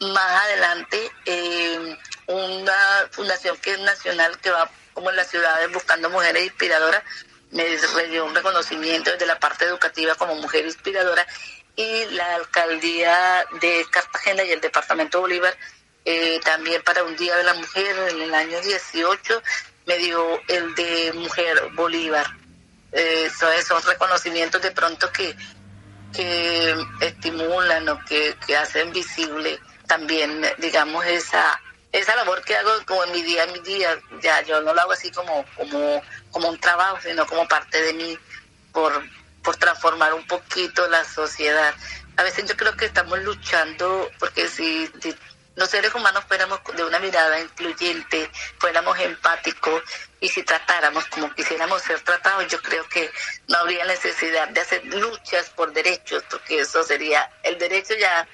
Más 0.00 0.44
adelante, 0.44 1.10
eh, 1.26 1.98
una 2.28 3.08
fundación 3.10 3.56
que 3.58 3.72
es 3.72 3.80
nacional 3.80 4.38
que 4.38 4.50
va 4.50 4.70
como 4.98 5.10
en 5.10 5.16
las 5.16 5.30
ciudades 5.30 5.70
buscando 5.72 6.10
mujeres 6.10 6.42
inspiradoras, 6.42 7.04
me 7.52 7.64
dio 8.10 8.24
un 8.24 8.34
reconocimiento 8.34 9.12
desde 9.12 9.26
la 9.26 9.38
parte 9.38 9.64
educativa 9.64 10.16
como 10.16 10.34
mujer 10.34 10.64
inspiradora 10.64 11.24
y 11.76 12.06
la 12.06 12.34
alcaldía 12.34 13.46
de 13.60 13.86
Cartagena 13.92 14.42
y 14.42 14.50
el 14.50 14.60
departamento 14.60 15.20
Bolívar 15.20 15.56
eh, 16.04 16.40
también 16.44 16.82
para 16.82 17.04
un 17.04 17.14
Día 17.14 17.36
de 17.36 17.44
la 17.44 17.54
Mujer 17.54 17.96
en 18.10 18.22
el 18.22 18.34
año 18.34 18.60
18 18.60 19.40
me 19.86 19.98
dio 19.98 20.40
el 20.48 20.74
de 20.74 21.12
Mujer 21.14 21.68
Bolívar. 21.74 22.26
Eh, 22.90 23.30
son 23.38 23.52
esos 23.52 23.84
reconocimientos 23.84 24.60
de 24.60 24.72
pronto 24.72 25.12
que, 25.12 25.36
que 26.12 26.74
estimulan 27.02 27.88
o 27.88 28.04
que, 28.04 28.34
que 28.44 28.56
hacen 28.56 28.92
visible 28.92 29.60
también, 29.86 30.42
digamos, 30.58 31.06
esa 31.06 31.60
esa 31.92 32.16
labor 32.16 32.42
que 32.42 32.56
hago 32.56 32.70
como 32.86 33.04
en 33.04 33.12
mi 33.12 33.22
día, 33.22 33.44
en 33.44 33.52
mi 33.52 33.60
día, 33.60 33.98
ya 34.22 34.42
yo 34.42 34.60
no 34.60 34.74
lo 34.74 34.80
hago 34.80 34.92
así 34.92 35.10
como, 35.10 35.44
como, 35.56 36.02
como 36.30 36.48
un 36.48 36.58
trabajo, 36.58 36.98
sino 37.02 37.26
como 37.26 37.48
parte 37.48 37.80
de 37.80 37.92
mí 37.94 38.18
por, 38.72 39.02
por 39.42 39.56
transformar 39.56 40.12
un 40.14 40.26
poquito 40.26 40.86
la 40.88 41.04
sociedad. 41.04 41.74
A 42.16 42.22
veces 42.22 42.46
yo 42.46 42.56
creo 42.56 42.76
que 42.76 42.86
estamos 42.86 43.18
luchando 43.20 44.10
porque 44.18 44.48
si, 44.48 44.90
si 45.00 45.16
los 45.58 45.70
seres 45.70 45.92
humanos 45.94 46.24
fuéramos 46.28 46.60
de 46.76 46.84
una 46.84 46.98
mirada 47.00 47.40
incluyente, 47.40 48.30
fuéramos 48.58 48.98
empáticos 49.00 49.82
y 50.20 50.28
si 50.28 50.42
tratáramos 50.42 51.04
como 51.06 51.34
quisiéramos 51.34 51.82
ser 51.82 52.00
tratados, 52.00 52.46
yo 52.48 52.60
creo 52.62 52.88
que 52.88 53.10
no 53.48 53.58
habría 53.58 53.84
necesidad 53.84 54.48
de 54.48 54.60
hacer 54.60 54.84
luchas 54.86 55.50
por 55.50 55.72
derechos, 55.72 56.22
porque 56.30 56.60
eso 56.60 56.82
sería, 56.84 57.28
el 57.42 57.58
derecho 57.58 57.94
ya, 57.94 58.28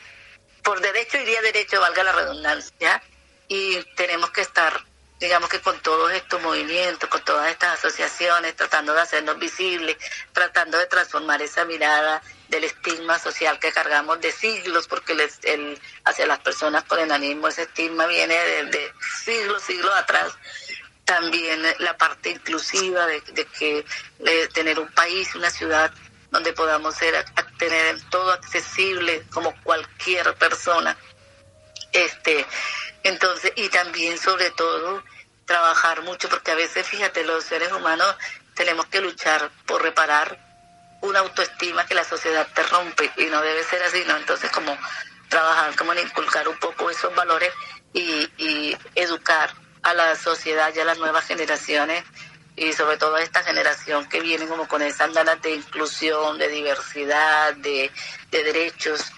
por 0.62 0.80
derecho 0.80 1.16
iría 1.18 1.40
derecho, 1.40 1.80
valga 1.80 2.04
la 2.04 2.12
redundancia, 2.12 3.02
y 3.48 3.83
tenemos 3.96 4.30
que 4.30 4.40
estar, 4.40 4.85
digamos 5.20 5.48
que 5.48 5.61
con 5.61 5.78
todos 5.80 6.12
estos 6.12 6.40
movimientos, 6.42 7.09
con 7.09 7.24
todas 7.24 7.50
estas 7.50 7.78
asociaciones, 7.78 8.57
tratando 8.57 8.94
de 8.94 9.00
hacernos 9.00 9.38
visibles, 9.38 9.96
tratando 10.33 10.78
de 10.78 10.87
transformar 10.87 11.42
esa 11.42 11.64
mirada 11.64 12.22
del 12.48 12.64
estigma 12.64 13.18
social 13.18 13.59
que 13.59 13.72
cargamos 13.72 14.20
de 14.20 14.33
siglos, 14.33 14.87
porque 14.87 15.14
les, 15.14 15.38
el, 15.44 15.80
hacia 16.04 16.26
las 16.26 16.40
personas 16.40 16.85
con 16.85 16.98
enanismo 16.98 17.48
ese 17.48 17.62
estigma 17.62 18.07
viene 18.07 18.35
de, 18.35 18.92
siglos, 19.24 19.62
siglos 19.62 19.94
atrás. 19.94 20.33
También 21.04 21.62
la 21.80 21.98
parte 21.98 22.30
inclusiva 22.30 23.07
de, 23.07 23.20
que 23.59 23.85
tener 24.54 24.78
un 24.78 24.90
país, 24.92 25.35
una 25.35 25.50
ciudad 25.50 25.92
donde 26.30 26.52
podamos 26.52 26.94
ser, 26.94 27.24
tener 27.59 28.00
todo 28.11 28.33
accesible 28.33 29.24
como 29.30 29.54
cualquier 29.62 30.35
persona. 30.35 30.96
Este, 31.94 32.44
entonces, 33.04 33.52
y 33.54 33.68
también 33.68 34.18
sobre 34.18 34.50
todo 34.50 35.02
trabajar 35.46 36.02
mucho, 36.02 36.28
porque 36.28 36.50
a 36.50 36.57
veces, 36.57 36.87
fíjate, 36.87 37.24
los 37.24 37.44
seres 37.44 37.72
humanos 37.72 38.16
tenemos 38.54 38.87
que 38.87 39.00
luchar 39.00 39.50
por 39.64 39.80
reparar 39.80 40.38
una 41.02 41.20
autoestima 41.20 41.87
que 41.87 41.94
la 41.94 42.02
sociedad 42.02 42.48
te 42.52 42.64
rompe 42.64 43.12
y 43.16 43.26
no 43.26 43.40
debe 43.42 43.62
ser 43.62 43.83
así, 43.85 44.02
¿no? 44.09 44.16
Entonces, 44.16 44.50
como 44.50 44.76
trabajar, 45.28 45.76
como 45.76 45.92
en 45.92 46.00
inculcar 46.00 46.48
un 46.48 46.59
poco 46.59 46.90
esos 46.90 47.14
valores 47.14 47.52
y, 47.92 48.76
educar 48.96 49.54
a 49.83 49.94
la 49.94 50.16
sociedad 50.16 50.72
y 50.74 50.80
a 50.80 50.85
las 50.85 50.98
nuevas 50.98 51.24
generaciones 51.26 52.02
y 52.57 52.72
sobre 52.72 52.96
todo 52.96 53.16
a 53.16 53.20
esta 53.20 53.42
generación 53.44 54.09
que 54.09 54.20
viene 54.20 54.46
como 54.46 54.66
con 54.66 54.83
esas 54.83 55.12
ganas 55.12 55.40
de 55.42 55.54
inclusión, 55.54 56.38
de 56.38 56.48
diversidad, 56.48 57.54
de 57.54 57.92
derechos 58.30 59.12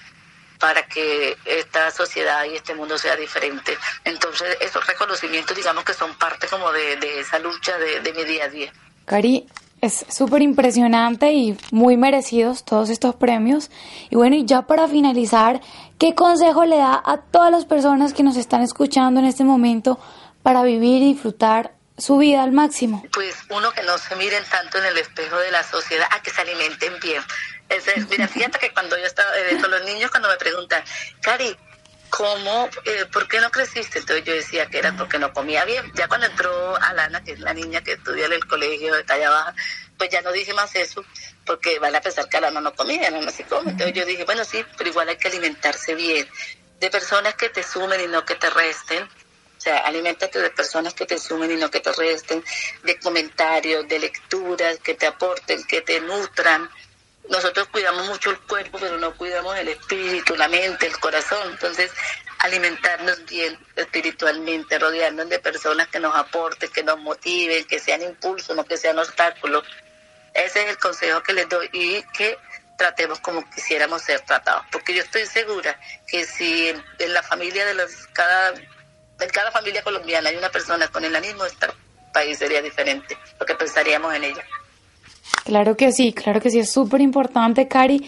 para 0.59 0.87
que 0.87 1.37
esta 1.45 1.91
sociedad 1.91 2.45
y 2.45 2.57
este 2.57 2.75
mundo 2.75 2.99
sea 2.99 3.17
diferente. 3.17 3.77
Entonces, 4.05 4.57
esos 4.61 4.87
reconocimientos, 4.87 5.57
digamos 5.57 5.85
que 5.85 5.95
son 5.95 6.15
parte 6.17 6.47
como 6.49 6.73
de, 6.73 7.21
esa 7.21 7.39
lucha 7.39 7.79
de, 7.79 8.01
de 8.01 8.13
mi 8.13 8.25
día 8.25 8.45
a 8.45 8.49
día. 8.49 8.73
Cari, 9.05 9.47
es 9.81 10.07
súper 10.09 10.43
impresionante 10.43 11.33
y 11.33 11.57
muy 11.71 11.97
merecidos 11.97 12.65
todos 12.65 12.91
estos 12.91 13.15
premios. 13.15 13.71
Y 14.11 14.17
bueno, 14.17 14.37
y 14.37 14.45
ya 14.45 14.63
para 14.63 14.89
finalizar, 14.89 15.61
¿qué 15.99 16.15
consejo 16.15 16.65
le 16.65 16.79
da 16.79 17.03
a 17.05 17.19
todas 17.19 17.51
las 17.51 17.65
personas 17.67 18.13
que 18.13 18.23
nos 18.23 18.37
están 18.37 18.63
escuchando 18.63 19.21
en 19.21 19.27
este 19.27 19.45
momento 19.45 19.99
para 20.43 20.63
vivir 20.63 21.03
y 21.03 21.13
disfrutar 21.13 21.73
su 21.99 22.19
vida 22.19 22.43
al 22.43 22.53
máximo? 22.53 23.03
Pues 23.13 23.37
uno 23.51 23.71
que 23.73 23.83
no 23.83 23.97
se 23.99 24.17
miren 24.17 24.43
tanto 24.51 24.79
en 24.79 24.87
el 24.87 24.99
espejo 24.99 25.37
de 25.37 25.51
la 25.51 25.63
sociedad, 25.63 26.07
a 26.11 26.21
que 26.23 26.31
se 26.31 26.41
alimenten 26.41 26.93
bien. 27.01 27.23
Mira, 28.11 28.29
fíjate 28.29 28.59
que 28.59 28.73
cuando 28.73 28.97
yo 28.97 29.05
estaba, 29.05 29.37
eh, 29.39 29.59
con 29.61 29.71
los 29.71 29.83
niños 29.85 30.11
cuando 30.11 30.29
me 30.29 30.37
preguntan, 30.37 30.83
Cari, 31.21 31.57
¿cómo, 32.11 32.69
eh, 32.85 33.07
por 33.13 33.29
qué 33.29 33.41
no 33.41 33.51
creciste? 33.51 33.99
Entonces 33.99 34.25
yo 34.25 34.35
decía 34.35 34.67
que 34.67 34.79
era 34.79 34.97
porque 34.97 35.19
no 35.19 35.33
comía 35.33 35.65
bien. 35.65 35.91
Ya 35.95 36.09
cuando 36.09 36.27
entró 36.27 36.77
Alana, 36.77 37.23
que 37.23 37.33
es 37.33 37.41
la 37.41 37.55
niña 37.55 37.83
que 37.83 37.93
estudia 37.93 38.27
en 38.27 38.33
el 38.33 38.47
colegio 38.47 38.95
de 38.95 39.05
talla 39.05 39.31
baja, 39.31 39.55
pues 39.99 40.11
ya 40.11 40.23
no 40.23 40.33
dije 40.33 40.53
más 40.55 40.75
eso, 40.75 41.05
porque 41.45 41.79
van 41.79 41.95
a 41.95 42.01
pensar 42.01 42.29
que 42.29 42.37
Alana 42.37 42.61
no 42.61 42.75
comía, 42.75 43.11
no 43.11 43.31
se 43.31 43.45
come. 43.45 43.71
Entonces 43.71 43.95
yo 43.95 44.05
dije, 44.05 44.25
bueno, 44.25 44.45
sí, 44.45 44.65
pero 44.77 44.91
igual 44.91 45.09
hay 45.09 45.17
que 45.17 45.29
alimentarse 45.29 45.95
bien, 45.95 46.29
de 46.81 46.91
personas 46.91 47.35
que 47.35 47.49
te 47.49 47.63
sumen 47.63 48.01
y 48.01 48.07
no 48.07 48.25
que 48.25 48.35
te 48.35 48.51
resten. 48.51 49.05
O 49.05 49.61
sea, 49.61 49.79
alimentate 49.79 50.39
de 50.39 50.51
personas 50.51 50.95
que 50.95 51.07
te 51.07 51.19
sumen 51.19 51.51
y 51.51 51.57
no 51.57 51.71
que 51.71 51.81
te 51.81 51.91
resten, 51.91 52.45
de 52.85 52.99
comentarios, 53.01 53.89
de 53.89 53.99
lecturas 53.99 54.79
que 54.81 54.95
te 54.95 55.07
aporten, 55.07 55.65
que 55.65 55.81
te 55.81 56.01
nutran, 56.01 56.71
nosotros 57.29 57.69
cuidamos 57.69 58.07
mucho 58.07 58.31
el 58.31 58.41
cuerpo, 58.41 58.79
pero 58.81 58.99
no 58.99 59.15
cuidamos 59.17 59.57
el 59.57 59.69
espíritu, 59.69 60.37
la 60.37 60.49
mente, 60.49 60.87
el 60.87 60.99
corazón. 60.99 61.51
Entonces, 61.51 61.91
alimentarnos 62.39 63.25
bien 63.25 63.59
espiritualmente, 63.75 64.79
rodearnos 64.79 65.29
de 65.29 65.39
personas 65.39 65.89
que 65.89 66.01
nos 66.01 66.15
aporten, 66.15 66.71
que 66.71 66.83
nos 66.83 66.99
motiven, 66.99 67.65
que 67.67 67.79
sean 67.79 68.03
impulsos, 68.03 68.55
no 68.55 68.65
que 68.65 68.77
sean 68.77 68.99
obstáculos. 68.99 69.65
Ese 70.35 70.65
es 70.65 70.71
el 70.71 70.79
consejo 70.79 71.23
que 71.23 71.33
les 71.33 71.49
doy 71.49 71.69
y 71.73 72.03
que 72.17 72.39
tratemos 72.77 73.21
como 73.21 73.49
quisiéramos 73.51 74.03
ser 74.03 74.21
tratados. 74.21 74.65
Porque 74.71 74.95
yo 74.95 75.03
estoy 75.03 75.27
segura 75.27 75.79
que 76.07 76.25
si 76.25 76.69
en, 76.69 77.15
la 77.15 77.23
familia 77.23 77.65
de 77.65 77.75
los, 77.75 78.07
cada, 78.13 78.51
en 78.51 79.31
cada 79.33 79.51
familia 79.51 79.83
colombiana 79.83 80.29
hay 80.29 80.37
una 80.37 80.51
persona 80.51 80.89
con 80.89 81.05
enanismo, 81.05 81.45
este 81.47 81.69
país 82.13 82.39
sería 82.39 82.63
diferente, 82.63 83.19
porque 83.39 83.55
pensaríamos 83.55 84.15
en 84.15 84.25
ella. 84.25 84.45
Claro 85.45 85.77
que 85.77 85.93
sí, 85.93 86.13
claro 86.13 86.41
que 86.41 86.51
sí, 86.51 86.59
es 86.59 86.73
súper 86.73 87.01
importante, 87.01 87.69
Cari. 87.69 88.05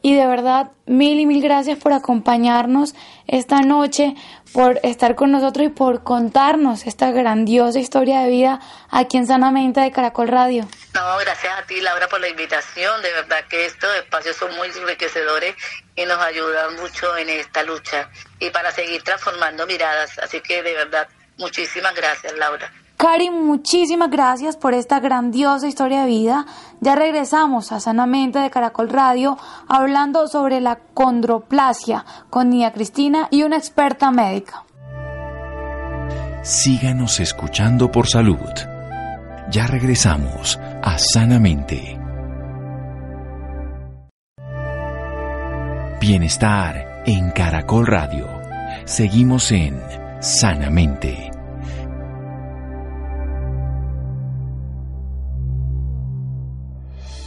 Y 0.00 0.14
de 0.14 0.26
verdad, 0.26 0.70
mil 0.86 1.18
y 1.18 1.26
mil 1.26 1.42
gracias 1.42 1.76
por 1.76 1.92
acompañarnos 1.92 2.94
esta 3.26 3.60
noche, 3.62 4.14
por 4.52 4.78
estar 4.84 5.16
con 5.16 5.32
nosotros 5.32 5.66
y 5.66 5.70
por 5.70 6.04
contarnos 6.04 6.86
esta 6.86 7.10
grandiosa 7.10 7.80
historia 7.80 8.20
de 8.20 8.30
vida 8.30 8.60
aquí 8.90 9.16
en 9.16 9.26
Sanamente 9.26 9.80
de 9.80 9.90
Caracol 9.90 10.28
Radio. 10.28 10.68
No, 10.94 11.18
gracias 11.18 11.52
a 11.58 11.62
ti, 11.66 11.80
Laura, 11.80 12.08
por 12.08 12.20
la 12.20 12.28
invitación. 12.28 13.02
De 13.02 13.12
verdad 13.12 13.44
que 13.48 13.66
estos 13.66 13.92
espacios 13.96 14.36
son 14.36 14.54
muy 14.56 14.68
enriquecedores 14.68 15.56
y 15.96 16.04
nos 16.04 16.18
ayudan 16.18 16.76
mucho 16.76 17.16
en 17.16 17.28
esta 17.30 17.64
lucha 17.64 18.08
y 18.38 18.50
para 18.50 18.70
seguir 18.70 19.02
transformando 19.02 19.66
miradas. 19.66 20.16
Así 20.20 20.40
que 20.40 20.62
de 20.62 20.74
verdad, 20.74 21.08
muchísimas 21.38 21.94
gracias, 21.94 22.32
Laura. 22.38 22.72
Cari, 22.98 23.30
muchísimas 23.30 24.10
gracias 24.10 24.56
por 24.56 24.74
esta 24.74 24.98
grandiosa 24.98 25.68
historia 25.68 26.00
de 26.00 26.08
vida. 26.08 26.46
Ya 26.80 26.96
regresamos 26.96 27.70
a 27.70 27.78
Sanamente 27.78 28.40
de 28.40 28.50
Caracol 28.50 28.88
Radio 28.88 29.38
hablando 29.68 30.26
sobre 30.26 30.60
la 30.60 30.80
condroplasia 30.94 32.04
con 32.28 32.50
Nia 32.50 32.72
Cristina 32.72 33.28
y 33.30 33.44
una 33.44 33.56
experta 33.56 34.10
médica. 34.10 34.64
Síganos 36.42 37.20
escuchando 37.20 37.92
por 37.92 38.08
salud. 38.08 38.50
Ya 39.48 39.68
regresamos 39.68 40.58
a 40.82 40.98
Sanamente. 40.98 42.00
Bienestar 46.00 47.04
en 47.06 47.30
Caracol 47.30 47.86
Radio. 47.86 48.26
Seguimos 48.86 49.52
en 49.52 49.80
Sanamente. 50.18 51.37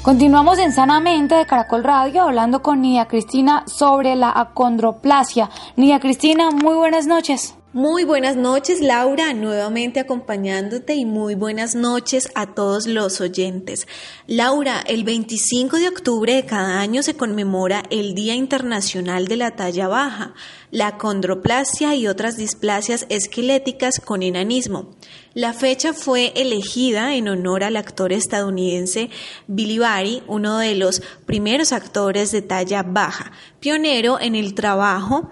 Continuamos 0.01 0.57
en 0.57 0.71
Sanamente 0.71 1.35
de 1.35 1.45
Caracol 1.45 1.83
Radio 1.83 2.23
hablando 2.23 2.63
con 2.63 2.81
Nidia 2.81 3.07
Cristina 3.07 3.63
sobre 3.67 4.15
la 4.15 4.31
acondroplasia. 4.31 5.51
Nidia 5.75 5.99
Cristina, 5.99 6.49
muy 6.49 6.73
buenas 6.73 7.05
noches. 7.05 7.55
Muy 7.73 8.03
buenas 8.03 8.36
noches 8.36 8.81
Laura, 8.81 9.34
nuevamente 9.34 10.01
acompañándote 10.01 10.93
y 10.95 11.05
muy 11.05 11.36
buenas 11.36 11.73
noches 11.73 12.29
a 12.36 12.47
todos 12.47 12.86
los 12.86 13.21
oyentes. 13.21 13.88
Laura, 14.27 14.84
el 14.86 15.05
25 15.05 15.77
de 15.77 15.88
octubre 15.88 16.34
de 16.36 16.45
cada 16.45 16.81
año 16.81 17.01
se 17.01 17.15
conmemora 17.15 17.84
el 17.89 18.13
Día 18.13 18.36
Internacional 18.36 19.29
de 19.29 19.38
la 19.38 19.51
Talla 19.51 19.88
Baja, 19.88 20.34
la 20.69 20.97
condroplasia 20.97 21.95
y 21.95 22.07
otras 22.07 22.36
displasias 22.36 23.05
esqueléticas 23.07 24.01
con 24.01 24.21
enanismo. 24.21 24.89
La 25.34 25.53
fecha 25.53 25.93
fue 25.93 26.34
elegida 26.36 27.15
en 27.15 27.29
honor 27.29 27.63
al 27.63 27.77
actor 27.77 28.12
estadounidense 28.12 29.10
Billy 29.47 29.79
Barry, 29.79 30.23
uno 30.27 30.57
de 30.57 30.75
los 30.75 31.01
primeros 31.25 31.71
actores 31.71 32.34
de 32.34 32.41
talla 32.41 32.84
baja, 32.84 33.31
pionero 33.62 34.19
en 34.19 34.36
el 34.36 34.55
trabajo 34.55 35.31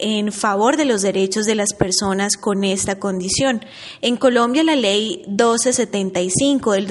en 0.00 0.32
favor 0.32 0.76
de 0.76 0.84
los 0.84 1.02
derechos 1.02 1.46
de 1.46 1.54
las 1.54 1.72
personas 1.74 2.36
con 2.36 2.64
esta 2.64 2.98
condición. 2.98 3.64
En 4.00 4.16
Colombia 4.16 4.64
la 4.64 4.76
ley 4.76 5.22
1275 5.28 6.72
del, 6.72 6.86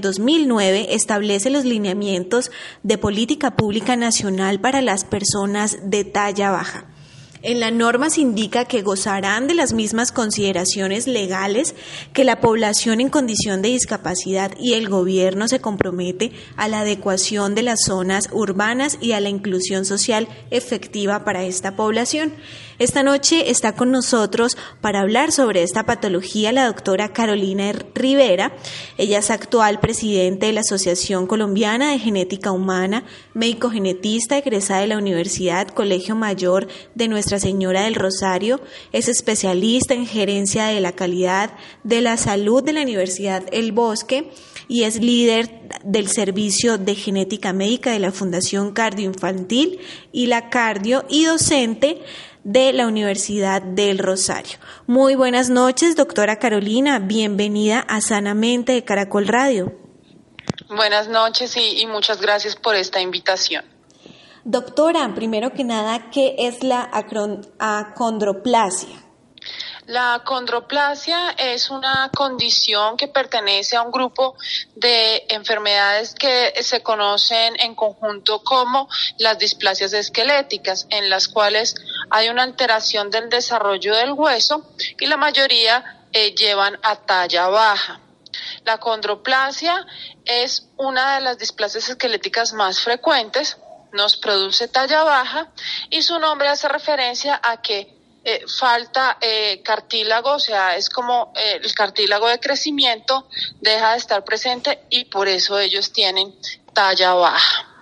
2009 0.00 0.94
establece 0.94 1.50
los 1.50 1.64
lineamientos 1.64 2.50
de 2.82 2.98
política 2.98 3.56
pública 3.56 3.96
nacional 3.96 4.60
para 4.60 4.82
las 4.82 5.04
personas 5.04 5.78
de 5.82 6.04
talla 6.04 6.50
baja. 6.50 6.95
En 7.42 7.60
la 7.60 7.70
norma 7.70 8.10
se 8.10 8.20
indica 8.20 8.64
que 8.64 8.82
gozarán 8.82 9.46
de 9.46 9.54
las 9.54 9.72
mismas 9.72 10.12
consideraciones 10.12 11.06
legales 11.06 11.74
que 12.12 12.24
la 12.24 12.40
población 12.40 13.00
en 13.00 13.08
condición 13.08 13.62
de 13.62 13.68
discapacidad 13.68 14.52
y 14.58 14.74
el 14.74 14.88
gobierno 14.88 15.48
se 15.48 15.60
compromete 15.60 16.32
a 16.56 16.68
la 16.68 16.80
adecuación 16.80 17.54
de 17.54 17.62
las 17.62 17.80
zonas 17.84 18.28
urbanas 18.32 18.98
y 19.00 19.12
a 19.12 19.20
la 19.20 19.28
inclusión 19.28 19.84
social 19.84 20.28
efectiva 20.50 21.24
para 21.24 21.44
esta 21.44 21.76
población. 21.76 22.32
Esta 22.78 23.02
noche 23.02 23.50
está 23.50 23.72
con 23.72 23.90
nosotros 23.90 24.58
para 24.82 25.00
hablar 25.00 25.32
sobre 25.32 25.62
esta 25.62 25.86
patología 25.86 26.52
la 26.52 26.66
doctora 26.66 27.10
Carolina 27.10 27.72
Rivera. 27.94 28.52
Ella 28.98 29.20
es 29.20 29.30
actual 29.30 29.80
presidente 29.80 30.44
de 30.44 30.52
la 30.52 30.60
Asociación 30.60 31.26
Colombiana 31.26 31.92
de 31.92 31.98
Genética 31.98 32.52
Humana, 32.52 33.04
médico 33.32 33.70
genetista 33.70 34.36
egresada 34.36 34.82
de 34.82 34.88
la 34.88 34.98
Universidad 34.98 35.68
Colegio 35.68 36.16
Mayor 36.16 36.68
de 36.94 37.08
Nuestra 37.08 37.40
Señora 37.40 37.84
del 37.84 37.94
Rosario. 37.94 38.60
Es 38.92 39.08
especialista 39.08 39.94
en 39.94 40.06
gerencia 40.06 40.66
de 40.66 40.82
la 40.82 40.92
calidad 40.92 41.54
de 41.82 42.02
la 42.02 42.18
salud 42.18 42.62
de 42.62 42.74
la 42.74 42.82
Universidad 42.82 43.42
El 43.52 43.72
Bosque 43.72 44.30
y 44.68 44.82
es 44.82 45.00
líder 45.00 45.66
del 45.82 46.08
servicio 46.08 46.76
de 46.76 46.94
genética 46.94 47.54
médica 47.54 47.92
de 47.92 48.00
la 48.00 48.12
Fundación 48.12 48.72
Cardioinfantil 48.72 49.78
y 50.12 50.26
la 50.26 50.50
Cardio 50.50 51.06
y 51.08 51.24
docente 51.24 52.02
de 52.46 52.72
la 52.72 52.86
Universidad 52.86 53.60
del 53.60 53.98
Rosario. 53.98 54.56
Muy 54.86 55.16
buenas 55.16 55.50
noches, 55.50 55.96
doctora 55.96 56.38
Carolina. 56.38 57.00
Bienvenida 57.00 57.80
a 57.80 58.00
Sanamente 58.00 58.70
de 58.70 58.84
Caracol 58.84 59.26
Radio. 59.26 59.72
Buenas 60.68 61.08
noches 61.08 61.56
y, 61.56 61.80
y 61.80 61.86
muchas 61.86 62.20
gracias 62.20 62.54
por 62.54 62.76
esta 62.76 63.00
invitación. 63.00 63.64
Doctora, 64.44 65.12
primero 65.12 65.52
que 65.54 65.64
nada, 65.64 66.08
¿qué 66.12 66.36
es 66.38 66.62
la 66.62 66.88
acondroplasia? 67.58 69.06
La 69.86 70.20
condroplasia 70.24 71.30
es 71.38 71.70
una 71.70 72.10
condición 72.12 72.96
que 72.96 73.06
pertenece 73.06 73.76
a 73.76 73.82
un 73.82 73.92
grupo 73.92 74.34
de 74.74 75.24
enfermedades 75.28 76.12
que 76.12 76.52
se 76.60 76.82
conocen 76.82 77.54
en 77.60 77.76
conjunto 77.76 78.42
como 78.42 78.88
las 79.18 79.38
displasias 79.38 79.92
esqueléticas, 79.92 80.88
en 80.90 81.08
las 81.08 81.28
cuales 81.28 81.76
hay 82.16 82.30
una 82.30 82.44
alteración 82.44 83.10
del 83.10 83.28
desarrollo 83.28 83.94
del 83.94 84.12
hueso 84.12 84.72
y 84.98 85.04
la 85.04 85.18
mayoría 85.18 86.06
eh, 86.14 86.34
llevan 86.34 86.78
a 86.82 86.96
talla 86.96 87.48
baja. 87.48 88.00
La 88.64 88.78
condroplasia 88.78 89.86
es 90.24 90.66
una 90.78 91.16
de 91.16 91.20
las 91.20 91.36
displasias 91.36 91.90
esqueléticas 91.90 92.54
más 92.54 92.80
frecuentes, 92.80 93.58
nos 93.92 94.16
produce 94.16 94.66
talla 94.66 95.04
baja 95.04 95.50
y 95.90 96.00
su 96.00 96.18
nombre 96.18 96.48
hace 96.48 96.68
referencia 96.68 97.38
a 97.42 97.60
que 97.60 97.94
eh, 98.24 98.44
falta 98.48 99.18
eh, 99.20 99.60
cartílago, 99.62 100.32
o 100.32 100.38
sea, 100.38 100.74
es 100.74 100.88
como 100.88 101.34
el 101.36 101.74
cartílago 101.74 102.28
de 102.28 102.40
crecimiento 102.40 103.28
deja 103.60 103.92
de 103.92 103.98
estar 103.98 104.24
presente 104.24 104.84
y 104.88 105.04
por 105.04 105.28
eso 105.28 105.58
ellos 105.58 105.92
tienen 105.92 106.34
talla 106.72 107.12
baja. 107.12 107.75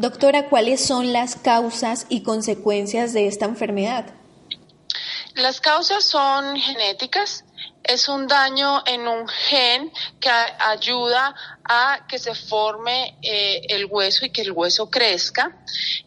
Doctora, 0.00 0.48
¿cuáles 0.48 0.82
son 0.82 1.12
las 1.12 1.36
causas 1.36 2.06
y 2.08 2.22
consecuencias 2.22 3.12
de 3.12 3.26
esta 3.26 3.44
enfermedad? 3.44 4.06
Las 5.34 5.60
causas 5.60 6.04
son 6.04 6.56
genéticas, 6.56 7.44
es 7.84 8.08
un 8.08 8.26
daño 8.26 8.82
en 8.86 9.06
un 9.06 9.28
gen 9.28 9.92
que 10.18 10.30
ayuda 10.30 11.34
a 11.64 12.06
que 12.08 12.18
se 12.18 12.34
forme 12.34 13.18
eh, 13.20 13.60
el 13.68 13.84
hueso 13.90 14.24
y 14.24 14.30
que 14.30 14.40
el 14.40 14.52
hueso 14.52 14.88
crezca. 14.88 15.54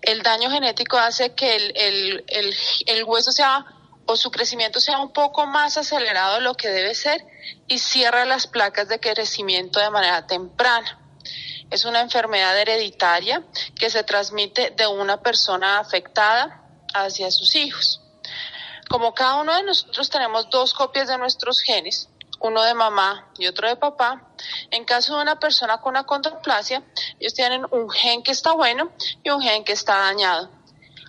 El 0.02 0.24
daño 0.24 0.50
genético 0.50 0.98
hace 0.98 1.36
que 1.36 1.56
el, 1.56 1.74
el, 1.76 2.24
el, 2.30 2.56
el, 2.88 3.04
hueso 3.04 3.32
sea 3.32 3.64
o 4.08 4.16
su 4.16 4.32
crecimiento 4.32 4.80
sea 4.80 4.98
un 4.98 5.14
poco 5.14 5.46
más 5.46 5.78
acelerado 5.78 6.38
de 6.38 6.42
lo 6.42 6.56
que 6.56 6.70
debe 6.70 6.96
ser 6.96 7.24
y 7.68 7.78
cierra 7.78 8.26
las 8.26 8.48
placas 8.48 8.88
de 8.88 9.00
crecimiento 9.00 9.80
de 9.80 9.92
manera 9.92 10.26
temprana. 10.26 11.03
Es 11.74 11.86
una 11.86 12.02
enfermedad 12.02 12.56
hereditaria 12.56 13.44
que 13.76 13.90
se 13.90 14.04
transmite 14.04 14.70
de 14.78 14.86
una 14.86 15.24
persona 15.24 15.80
afectada 15.80 16.62
hacia 16.94 17.32
sus 17.32 17.56
hijos. 17.56 18.00
Como 18.88 19.16
cada 19.16 19.42
uno 19.42 19.56
de 19.56 19.64
nosotros 19.64 20.08
tenemos 20.12 20.52
dos 20.52 20.76
copias 20.76 21.08
de 21.08 21.18
nuestros 21.18 21.62
genes, 21.62 22.10
uno 22.40 22.62
de 22.62 22.76
mamá 22.76 23.28
y 23.40 23.48
otro 23.48 23.68
de 23.68 23.76
papá, 23.76 24.22
en 24.70 24.86
caso 24.86 25.16
de 25.16 25.24
una 25.24 25.40
persona 25.40 25.82
con 25.82 25.98
acondroplasia, 25.98 26.84
ellos 27.20 27.34
tienen 27.34 27.66
un 27.72 27.90
gen 27.90 28.22
que 28.22 28.34
está 28.34 28.52
bueno 28.52 28.92
y 29.24 29.32
un 29.32 29.42
gen 29.42 29.64
que 29.64 29.74
está 29.74 29.96
dañado. 29.96 30.52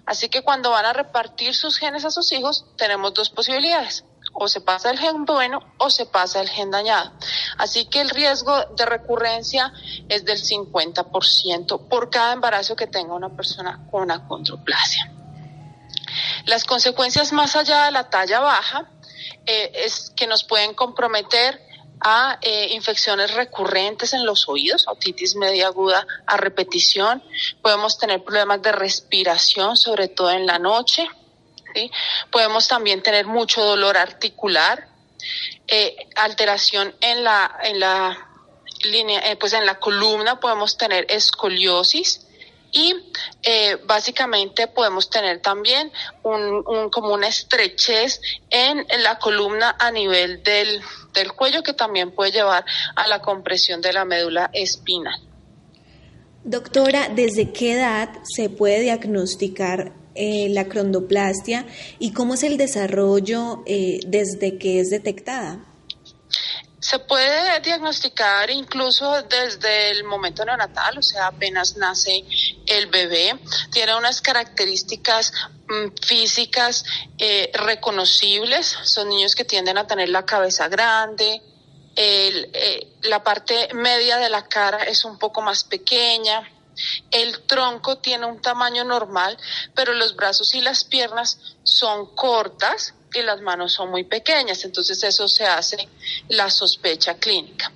Así 0.06 0.30
que 0.30 0.40
cuando 0.40 0.70
van 0.70 0.86
a 0.86 0.94
repartir 0.94 1.54
sus 1.54 1.76
genes 1.76 2.06
a 2.06 2.10
sus 2.10 2.32
hijos, 2.32 2.64
tenemos 2.78 3.12
dos 3.12 3.28
posibilidades. 3.28 4.02
O 4.34 4.48
se 4.48 4.60
pasa 4.60 4.90
el 4.90 4.98
gen 4.98 5.24
bueno 5.24 5.60
o 5.78 5.90
se 5.90 6.06
pasa 6.06 6.40
el 6.40 6.48
gen 6.48 6.70
dañado. 6.70 7.12
Así 7.56 7.86
que 7.86 8.00
el 8.00 8.10
riesgo 8.10 8.64
de 8.76 8.84
recurrencia 8.84 9.72
es 10.08 10.24
del 10.24 10.38
50% 10.38 11.88
por 11.88 12.10
cada 12.10 12.32
embarazo 12.32 12.76
que 12.76 12.86
tenga 12.86 13.14
una 13.14 13.30
persona 13.30 13.86
con 13.90 14.10
acondroplasia. 14.10 15.10
Las 16.46 16.64
consecuencias 16.64 17.32
más 17.32 17.56
allá 17.56 17.84
de 17.84 17.92
la 17.92 18.10
talla 18.10 18.40
baja 18.40 18.90
eh, 19.46 19.72
es 19.74 20.10
que 20.14 20.26
nos 20.26 20.44
pueden 20.44 20.74
comprometer 20.74 21.60
a 22.00 22.38
eh, 22.42 22.68
infecciones 22.72 23.34
recurrentes 23.34 24.12
en 24.12 24.26
los 24.26 24.48
oídos, 24.48 24.86
otitis 24.88 25.36
media 25.36 25.68
aguda 25.68 26.06
a 26.26 26.36
repetición. 26.36 27.22
Podemos 27.62 27.98
tener 27.98 28.22
problemas 28.22 28.60
de 28.62 28.72
respiración, 28.72 29.76
sobre 29.76 30.08
todo 30.08 30.30
en 30.30 30.46
la 30.46 30.58
noche. 30.58 31.08
Podemos 32.30 32.68
también 32.68 33.02
tener 33.02 33.26
mucho 33.26 33.64
dolor 33.64 33.96
articular, 33.96 34.88
eh, 35.66 35.96
alteración 36.16 36.94
en 37.00 37.24
la, 37.24 37.58
en 37.62 37.80
la 37.80 38.28
línea, 38.84 39.20
eh, 39.30 39.36
pues 39.36 39.52
en 39.52 39.66
la 39.66 39.78
columna 39.78 40.40
podemos 40.40 40.76
tener 40.76 41.06
escoliosis 41.08 42.26
y 42.74 42.92
eh, 43.44 43.78
básicamente 43.86 44.66
podemos 44.66 45.08
tener 45.08 45.40
también 45.40 45.92
un, 46.24 46.64
un, 46.66 46.90
como 46.90 47.14
una 47.14 47.28
estrechez 47.28 48.20
en, 48.50 48.84
la 49.02 49.18
columna 49.18 49.76
a 49.78 49.92
nivel 49.92 50.42
del, 50.42 50.82
del 51.14 51.32
cuello 51.32 51.62
que 51.62 51.72
también 51.72 52.10
puede 52.10 52.32
llevar 52.32 52.64
a 52.96 53.06
la 53.06 53.22
compresión 53.22 53.80
de 53.80 53.92
la 53.92 54.04
médula 54.04 54.50
espinal. 54.52 55.20
Doctora, 56.42 57.08
¿desde 57.08 57.52
qué 57.52 57.74
edad 57.74 58.10
se 58.24 58.50
puede 58.50 58.80
diagnosticar 58.80 59.92
eh, 60.14 60.48
la 60.50 60.66
crondoplastia 60.66 61.66
y 61.98 62.12
cómo 62.12 62.34
es 62.34 62.42
el 62.42 62.56
desarrollo 62.56 63.62
eh, 63.66 64.00
desde 64.06 64.58
que 64.58 64.80
es 64.80 64.90
detectada? 64.90 65.64
Se 66.80 66.98
puede 66.98 67.60
diagnosticar 67.60 68.50
incluso 68.50 69.22
desde 69.22 69.90
el 69.90 70.04
momento 70.04 70.44
neonatal, 70.44 70.98
o 70.98 71.02
sea, 71.02 71.28
apenas 71.28 71.78
nace 71.78 72.24
el 72.66 72.88
bebé. 72.88 73.38
Tiene 73.72 73.96
unas 73.96 74.20
características 74.20 75.32
mm, 75.66 75.96
físicas 76.06 76.84
eh, 77.18 77.50
reconocibles. 77.54 78.66
Son 78.82 79.08
niños 79.08 79.34
que 79.34 79.46
tienden 79.46 79.78
a 79.78 79.86
tener 79.86 80.10
la 80.10 80.26
cabeza 80.26 80.68
grande, 80.68 81.40
el, 81.96 82.50
eh, 82.52 82.96
la 83.02 83.22
parte 83.22 83.68
media 83.72 84.18
de 84.18 84.28
la 84.28 84.46
cara 84.46 84.84
es 84.84 85.04
un 85.04 85.18
poco 85.18 85.42
más 85.42 85.64
pequeña. 85.64 86.50
El 87.10 87.40
tronco 87.46 87.98
tiene 87.98 88.26
un 88.26 88.40
tamaño 88.40 88.84
normal, 88.84 89.36
pero 89.74 89.92
los 89.94 90.16
brazos 90.16 90.54
y 90.54 90.60
las 90.60 90.84
piernas 90.84 91.38
son 91.62 92.14
cortas 92.14 92.94
y 93.14 93.22
las 93.22 93.40
manos 93.40 93.72
son 93.72 93.90
muy 93.90 94.04
pequeñas, 94.04 94.64
entonces 94.64 95.02
eso 95.02 95.28
se 95.28 95.46
hace 95.46 95.88
la 96.28 96.50
sospecha 96.50 97.14
clínica. 97.14 97.70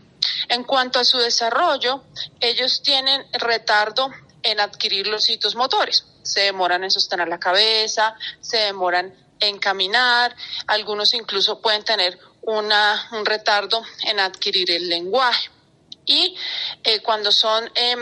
En 0.48 0.64
cuanto 0.64 0.98
a 0.98 1.04
su 1.04 1.18
desarrollo, 1.18 2.02
ellos 2.40 2.82
tienen 2.82 3.24
retardo 3.32 4.10
en 4.42 4.60
adquirir 4.60 5.06
los 5.06 5.28
hitos 5.28 5.54
motores. 5.54 6.04
Se 6.22 6.40
demoran 6.40 6.84
en 6.84 6.90
sostener 6.90 7.28
la 7.28 7.38
cabeza, 7.38 8.14
se 8.40 8.58
demoran 8.58 9.14
en 9.40 9.58
caminar, 9.58 10.34
algunos 10.66 11.14
incluso 11.14 11.60
pueden 11.60 11.84
tener 11.84 12.18
una, 12.42 13.08
un 13.12 13.24
retardo 13.24 13.82
en 14.02 14.20
adquirir 14.20 14.70
el 14.70 14.88
lenguaje. 14.88 15.50
Y 16.06 16.34
eh, 16.84 17.00
cuando 17.00 17.30
son 17.30 17.70
eh, 17.74 17.94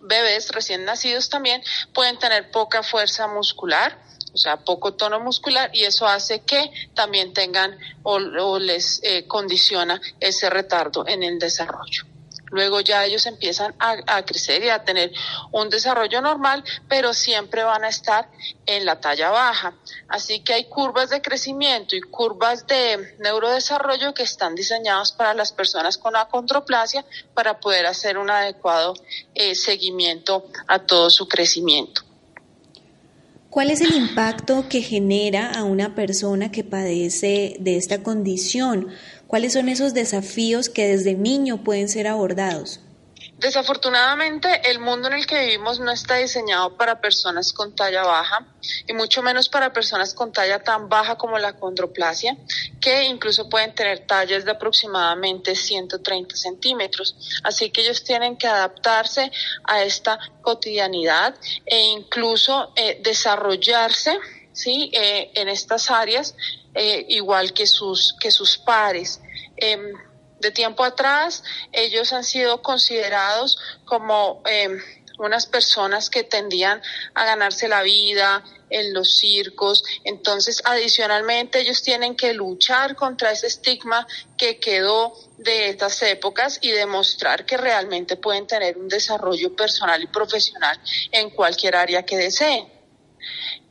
bebés 0.00 0.50
recién 0.50 0.84
nacidos 0.84 1.28
también 1.28 1.62
pueden 1.92 2.18
tener 2.18 2.50
poca 2.50 2.82
fuerza 2.82 3.26
muscular, 3.28 3.98
o 4.32 4.38
sea, 4.38 4.58
poco 4.58 4.94
tono 4.94 5.20
muscular 5.20 5.70
y 5.72 5.84
eso 5.84 6.06
hace 6.06 6.40
que 6.40 6.70
también 6.94 7.32
tengan 7.32 7.78
o, 8.02 8.58
les 8.58 9.00
eh, 9.02 9.26
condiciona 9.26 10.00
ese 10.20 10.50
retardo 10.50 11.06
en 11.06 11.22
el 11.22 11.38
desarrollo. 11.38 12.15
Luego 12.56 12.80
ya 12.80 13.04
ellos 13.04 13.26
empiezan 13.26 13.74
a, 13.78 14.24
crecer 14.24 14.64
y 14.64 14.70
a 14.70 14.82
tener 14.82 15.12
un 15.52 15.68
desarrollo 15.68 16.22
normal, 16.22 16.64
pero 16.88 17.12
siempre 17.12 17.62
van 17.62 17.84
a 17.84 17.88
estar 17.88 18.30
en 18.64 18.86
la 18.86 18.98
talla 18.98 19.28
baja. 19.28 19.74
Así 20.08 20.40
que 20.40 20.54
hay 20.54 20.64
curvas 20.64 21.10
de 21.10 21.20
crecimiento 21.20 21.94
y 21.96 22.00
curvas 22.00 22.66
de 22.66 23.14
neurodesarrollo 23.18 24.14
que 24.14 24.22
están 24.22 24.54
diseñadas 24.54 25.12
para 25.12 25.34
las 25.34 25.52
personas 25.52 25.98
con 25.98 26.16
acondroplasia 26.16 27.04
para 27.34 27.60
poder 27.60 27.84
hacer 27.84 28.16
un 28.16 28.30
adecuado 28.30 28.94
eh, 29.34 29.54
seguimiento 29.54 30.46
a 30.66 30.78
todo 30.78 31.10
su 31.10 31.28
crecimiento. 31.28 32.06
¿Cuál 33.56 33.70
es 33.70 33.80
el 33.80 33.94
impacto 33.94 34.66
que 34.68 34.82
genera 34.82 35.50
a 35.50 35.64
una 35.64 35.94
persona 35.94 36.50
que 36.50 36.62
padece 36.62 37.56
de 37.58 37.78
esta 37.78 38.02
condición? 38.02 38.88
¿Cuáles 39.26 39.54
son 39.54 39.68
esos 39.68 39.92
desafíos 39.92 40.68
que 40.68 40.86
desde 40.86 41.14
niño 41.14 41.64
pueden 41.64 41.88
ser 41.88 42.06
abordados? 42.06 42.80
Desafortunadamente, 43.38 44.70
el 44.70 44.78
mundo 44.78 45.08
en 45.08 45.14
el 45.14 45.26
que 45.26 45.38
vivimos 45.40 45.78
no 45.78 45.92
está 45.92 46.16
diseñado 46.16 46.74
para 46.78 47.02
personas 47.02 47.52
con 47.52 47.74
talla 47.74 48.02
baja 48.02 48.46
y 48.86 48.94
mucho 48.94 49.22
menos 49.22 49.50
para 49.50 49.74
personas 49.74 50.14
con 50.14 50.32
talla 50.32 50.62
tan 50.62 50.88
baja 50.88 51.16
como 51.16 51.38
la 51.38 51.52
condroplasia, 51.54 52.34
que 52.80 53.04
incluso 53.04 53.50
pueden 53.50 53.74
tener 53.74 54.06
tallas 54.06 54.46
de 54.46 54.52
aproximadamente 54.52 55.54
130 55.54 56.34
centímetros. 56.34 57.14
Así 57.42 57.68
que 57.70 57.82
ellos 57.82 58.04
tienen 58.04 58.38
que 58.38 58.46
adaptarse 58.46 59.30
a 59.64 59.82
esta 59.82 60.18
cotidianidad 60.40 61.34
e 61.66 61.78
incluso 61.78 62.72
eh, 62.74 63.00
desarrollarse 63.02 64.18
¿sí? 64.56 64.90
Eh, 64.94 65.30
en 65.34 65.48
estas 65.48 65.90
áreas 65.90 66.34
eh, 66.74 67.04
igual 67.10 67.52
que 67.52 67.66
sus, 67.66 68.16
que 68.18 68.30
sus 68.30 68.56
pares. 68.56 69.20
Em, 69.56 69.92
de 70.40 70.50
tiempo 70.50 70.84
atrás 70.84 71.42
ellos 71.72 72.12
han 72.12 72.24
sido 72.24 72.62
considerados 72.62 73.58
como 73.84 74.42
em, 74.46 74.78
unas 75.18 75.46
personas 75.46 76.10
que 76.10 76.24
tendían 76.24 76.82
a 77.14 77.24
ganarse 77.24 77.68
la 77.68 77.82
vida 77.82 78.44
en 78.70 78.92
los 78.92 79.16
circos. 79.16 79.82
Entonces, 80.04 80.62
adicionalmente, 80.64 81.60
ellos 81.60 81.82
tienen 81.82 82.16
que 82.16 82.32
luchar 82.32 82.96
contra 82.96 83.32
ese 83.32 83.46
estigma 83.46 84.06
que 84.36 84.58
quedó 84.58 85.14
de 85.38 85.70
estas 85.70 86.02
épocas 86.02 86.58
y 86.60 86.70
demostrar 86.70 87.46
que 87.46 87.56
realmente 87.56 88.16
pueden 88.16 88.46
tener 88.46 88.76
un 88.76 88.88
desarrollo 88.88 89.54
personal 89.54 90.02
y 90.02 90.06
profesional 90.06 90.78
en 91.12 91.30
cualquier 91.30 91.76
área 91.76 92.04
que 92.04 92.16
deseen. 92.16 92.75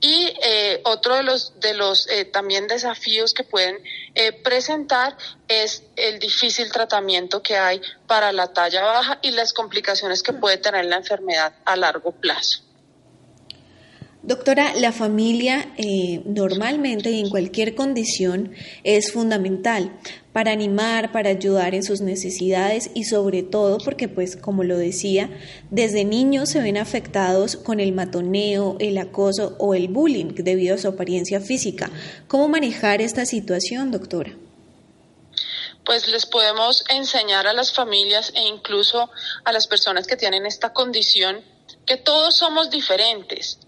Y 0.01 0.33
eh, 0.43 0.81
otro 0.83 1.15
de 1.15 1.23
los, 1.23 1.59
de 1.59 1.73
los 1.73 2.07
eh, 2.09 2.25
también 2.25 2.67
desafíos 2.67 3.33
que 3.33 3.43
pueden 3.43 3.77
eh, 4.13 4.33
presentar 4.33 5.17
es 5.47 5.83
el 5.95 6.19
difícil 6.19 6.71
tratamiento 6.71 7.41
que 7.41 7.57
hay 7.57 7.81
para 8.07 8.31
la 8.31 8.53
talla 8.53 8.83
baja 8.83 9.19
y 9.21 9.31
las 9.31 9.53
complicaciones 9.53 10.21
que 10.21 10.33
puede 10.33 10.57
tener 10.57 10.85
la 10.85 10.97
enfermedad 10.97 11.53
a 11.65 11.75
largo 11.75 12.11
plazo. 12.11 12.61
Doctora, 14.21 14.73
la 14.75 14.91
familia 14.91 15.71
normalmente 16.25 17.11
y 17.11 17.19
en 17.19 17.29
cualquier 17.29 17.75
condición 17.75 18.55
es 18.83 19.11
fundamental 19.11 19.91
para 20.35 20.51
animar, 20.51 21.13
para 21.13 21.29
ayudar 21.29 21.75
en 21.75 21.81
sus 21.81 22.01
necesidades 22.01 22.89
y 22.93 23.05
sobre 23.05 23.41
todo 23.41 23.77
porque, 23.77 24.09
pues, 24.09 24.35
como 24.35 24.65
lo 24.65 24.77
decía, 24.77 25.29
desde 25.71 26.03
niños 26.03 26.49
se 26.49 26.59
ven 26.59 26.75
afectados 26.75 27.55
con 27.55 27.79
el 27.79 27.93
matoneo, 27.93 28.75
el 28.81 28.97
acoso 28.97 29.55
o 29.59 29.75
el 29.75 29.87
bullying 29.87 30.35
debido 30.35 30.75
a 30.75 30.77
su 30.77 30.89
apariencia 30.89 31.39
física. 31.39 31.89
¿Cómo 32.27 32.49
manejar 32.49 32.99
esta 32.99 33.25
situación, 33.25 33.91
doctora? 33.91 34.33
pues 35.85 36.07
les 36.09 36.25
podemos 36.25 36.83
enseñar 36.89 37.47
a 37.47 37.53
las 37.53 37.71
familias 37.71 38.33
e 38.35 38.41
incluso 38.41 39.09
a 39.45 39.53
las 39.53 39.67
personas 39.67 40.05
que 40.05 40.17
tienen 40.17 40.45
esta 40.45 40.73
condición 40.73 41.45
que 41.85 41.95
todos 41.95 42.35
somos 42.35 42.71
diferentes, 42.71 43.59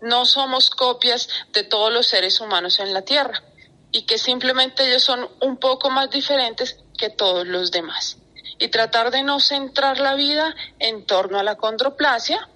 no 0.00 0.24
somos 0.24 0.70
copias 0.70 1.28
de 1.52 1.64
todos 1.64 1.92
los 1.92 2.06
seres 2.06 2.40
humanos 2.40 2.78
en 2.78 2.94
la 2.94 3.02
Tierra 3.02 3.42
y 3.94 4.02
que 4.02 4.18
simplemente 4.18 4.84
ellos 4.84 5.04
son 5.04 5.30
un 5.40 5.56
poco 5.56 5.88
más 5.88 6.10
diferentes 6.10 6.76
que 6.98 7.10
todos 7.10 7.46
los 7.46 7.70
demás. 7.70 8.18
Y 8.58 8.66
tratar 8.68 9.12
de 9.12 9.22
no 9.22 9.38
centrar 9.38 10.00
la 10.00 10.16
vida 10.16 10.52
en 10.80 11.06
torno 11.06 11.38
a 11.38 11.44
la 11.44 11.54
condroplasia, 11.54 12.48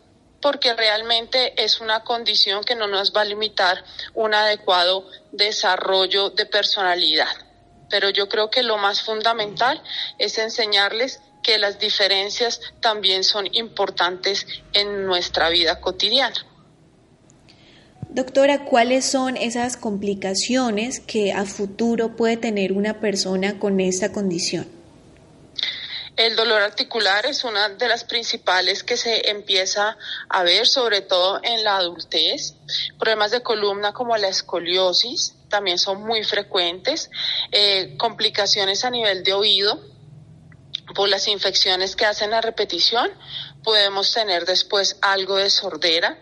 porque 0.43 0.75
realmente 0.75 1.55
es 1.63 1.81
una 1.81 2.03
condición 2.03 2.65
que 2.65 2.75
no 2.75 2.89
nos 2.89 3.13
va 3.15 3.21
a 3.21 3.25
limitar 3.25 3.85
un 4.15 4.35
adecuado 4.35 5.09
desarrollo 5.31 6.31
de 6.31 6.45
personalidad. 6.45 7.33
Pero 7.89 8.11
yo 8.11 8.29
creo 8.29 8.51
que 8.51 8.65
lo 8.65 8.77
más 8.77 9.03
fundamental 9.03 9.81
es 10.19 10.39
enseñarles 10.39 11.21
que 11.45 11.57
las 11.59 11.79
diferencias 11.79 12.61
también 12.81 13.23
son 13.23 13.49
importantes 13.55 14.45
en 14.73 15.07
nuestra 15.07 15.51
vida 15.51 15.81
cotidiana. 15.81 16.45
Doctora, 18.11 18.65
¿cuáles 18.65 19.05
son 19.05 19.37
esas 19.37 19.77
complicaciones 19.77 20.99
que 20.99 21.33
a 21.33 21.45
futuro 21.45 22.17
puede 22.17 22.39
tener 22.39 22.73
una 22.73 23.01
persona 23.01 23.59
con 23.59 23.81
esta 23.81 24.13
condición? 24.13 24.67
El 26.17 26.35
dolor 26.35 26.63
articular 26.63 27.27
es 27.27 27.45
una 27.45 27.69
de 27.69 27.87
las 27.87 28.05
principales 28.05 28.83
que 28.83 28.97
se 28.97 29.29
empieza 29.29 29.99
a 30.31 30.43
ver, 30.43 30.67
sobre 30.67 31.03
todo 31.03 31.39
en 31.43 31.63
la 31.63 31.77
adultez. 31.77 32.55
Problemas 32.99 33.31
de 33.31 33.43
columna 33.43 33.93
como 33.93 34.17
la 34.17 34.29
escoliosis 34.29 35.35
también 35.51 35.79
son 35.79 36.03
muy 36.03 36.25
frecuentes. 36.25 37.11
Eh, 37.53 37.95
complicaciones 37.99 38.87
a 38.87 38.91
nivel 38.91 39.23
de 39.23 39.35
oído 39.35 39.85
por 40.95 41.11
las 41.11 41.29
infecciones 41.29 41.95
que 41.95 42.07
hacen 42.07 42.33
a 42.33 42.41
repetición. 42.41 43.11
Podemos 43.63 44.15
tener 44.15 44.47
después 44.47 44.97
algo 45.03 45.37
de 45.37 45.51
sordera 45.51 46.19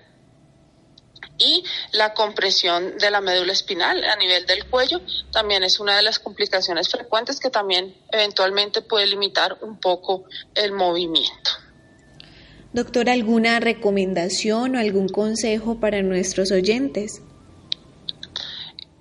y 1.38 1.64
la 1.92 2.14
compresión 2.14 2.98
de 2.98 3.10
la 3.10 3.20
médula 3.20 3.52
espinal 3.52 4.02
a 4.04 4.16
nivel 4.16 4.46
del 4.46 4.66
cuello 4.66 5.00
también 5.32 5.62
es 5.64 5.80
una 5.80 5.96
de 5.96 6.02
las 6.02 6.18
complicaciones 6.18 6.88
frecuentes 6.88 7.40
que 7.40 7.50
también 7.50 7.94
eventualmente 8.10 8.82
puede 8.82 9.06
limitar 9.06 9.58
un 9.62 9.78
poco 9.78 10.24
el 10.54 10.72
movimiento. 10.72 11.50
Doctor, 12.72 13.08
¿alguna 13.08 13.58
recomendación 13.58 14.76
o 14.76 14.78
algún 14.78 15.08
consejo 15.08 15.80
para 15.80 16.02
nuestros 16.02 16.52
oyentes? 16.52 17.22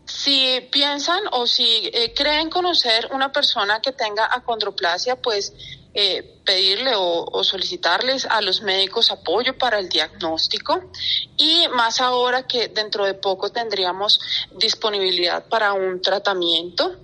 Si 0.06 0.62
piensan 0.72 1.20
o 1.34 1.46
si 1.46 1.90
eh, 1.94 2.14
creen 2.16 2.50
conocer 2.50 3.10
una 3.12 3.32
persona 3.32 3.82
que 3.82 3.92
tenga 3.92 4.34
acondroplasia, 4.34 5.18
pues 5.18 5.54
eh, 5.98 6.42
pedirle 6.44 6.92
o, 6.94 7.42
solicitarles 7.46 8.26
a 8.26 8.42
los 8.42 8.62
médicos 8.62 9.12
apoyo 9.12 9.58
para 9.58 9.80
el 9.80 9.88
diagnóstico 9.88 10.92
y 11.38 11.70
más 11.70 12.02
ahora 12.02 12.46
que 12.46 12.68
dentro 12.68 13.06
de 13.06 13.14
poco 13.14 13.50
tendríamos 13.50 14.20
disponibilidad 14.58 15.46
para 15.48 15.72
un 15.72 16.02
tratamiento 16.02 16.98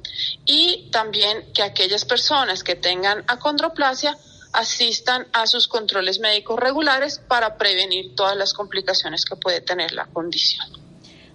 y 0.46 0.89
también 0.92 1.54
que 1.54 1.64
aquellas 1.64 2.04
personas 2.04 2.66
que 2.66 2.76
tengan 2.76 3.24
acondroplasia 3.28 4.18
asistan 4.52 5.26
a 5.32 5.48
sus 5.48 5.70
controles 5.70 6.20
médicos 6.20 6.60
regulares 6.60 7.22
para 7.30 7.58
prevenir 7.58 8.14
todas 8.16 8.36
las 8.36 8.54
complicaciones 8.54 9.24
que 9.24 9.38
puede 9.38 9.62
tener 9.62 9.94
la 9.94 10.08
condición. 10.08 10.68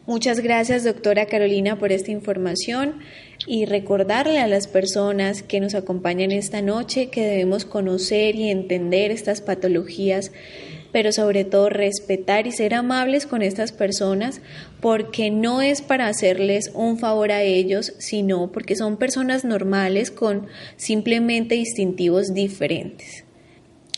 Muchas 0.05 0.41
gracias, 0.41 0.85
doctora 0.85 1.25
Carolina, 1.25 1.79
por 1.79 1.91
esta 1.91 2.11
información 2.11 3.03
y 3.47 3.65
recordarle 3.65 4.41
a 4.41 4.49
las 4.49 4.67
personas 4.67 5.43
que 5.43 5.61
nos 5.61 5.75
acompañan 5.75 6.33
esta 6.33 6.63
noche 6.63 7.09
que 7.09 7.25
debemos 7.25 7.65
conocer 7.65 8.35
y 8.35 8.51
entender 8.51 9.13
estas 9.13 9.41
patologías, 9.41 10.33
pero 10.93 11.13
sobre 11.13 11.45
todo 11.45 11.69
respetar 11.69 12.47
y 12.47 12.53
ser 12.53 12.75
amables 12.75 13.27
con 13.27 13.43
estas 13.43 13.71
personas 13.71 14.41
porque 14.81 15.31
no 15.31 15.63
es 15.63 15.81
para 15.81 16.09
hacerles 16.09 16.71
un 16.75 16.99
favor 16.99 17.31
a 17.31 17.43
ellos, 17.43 17.95
sino 17.99 18.51
porque 18.51 18.75
son 18.75 18.97
personas 18.97 19.45
normales 19.45 20.11
con 20.11 20.47
simplemente 20.77 21.55
distintivos 21.55 22.35
diferentes. 22.35 23.25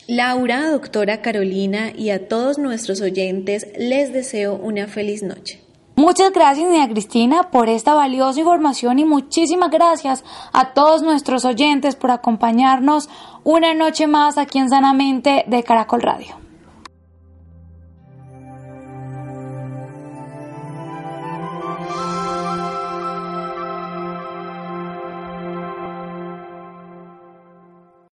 Laura, 0.07 0.71
doctora 0.71 1.21
Carolina 1.21 1.93
y 1.95 2.09
a 2.09 2.27
todos 2.27 2.57
nuestros 2.57 2.99
oyentes 3.01 3.67
les 3.77 4.11
deseo 4.11 4.55
una 4.55 4.87
feliz 4.87 5.21
noche. 5.21 5.68
Muchas 5.99 6.31
gracias, 6.31 6.71
Nia 6.71 6.87
Cristina, 6.87 7.51
por 7.51 7.67
esta 7.67 7.93
valiosa 7.93 8.39
información 8.39 8.99
y 8.99 9.03
muchísimas 9.03 9.69
gracias 9.69 10.23
a 10.53 10.71
todos 10.71 11.01
nuestros 11.01 11.43
oyentes 11.43 11.97
por 11.97 12.11
acompañarnos 12.11 13.09
una 13.43 13.73
noche 13.73 14.07
más 14.07 14.37
aquí 14.37 14.59
en 14.59 14.69
Sanamente 14.69 15.43
de 15.45 15.61
Caracol 15.61 16.01
Radio. 16.01 16.48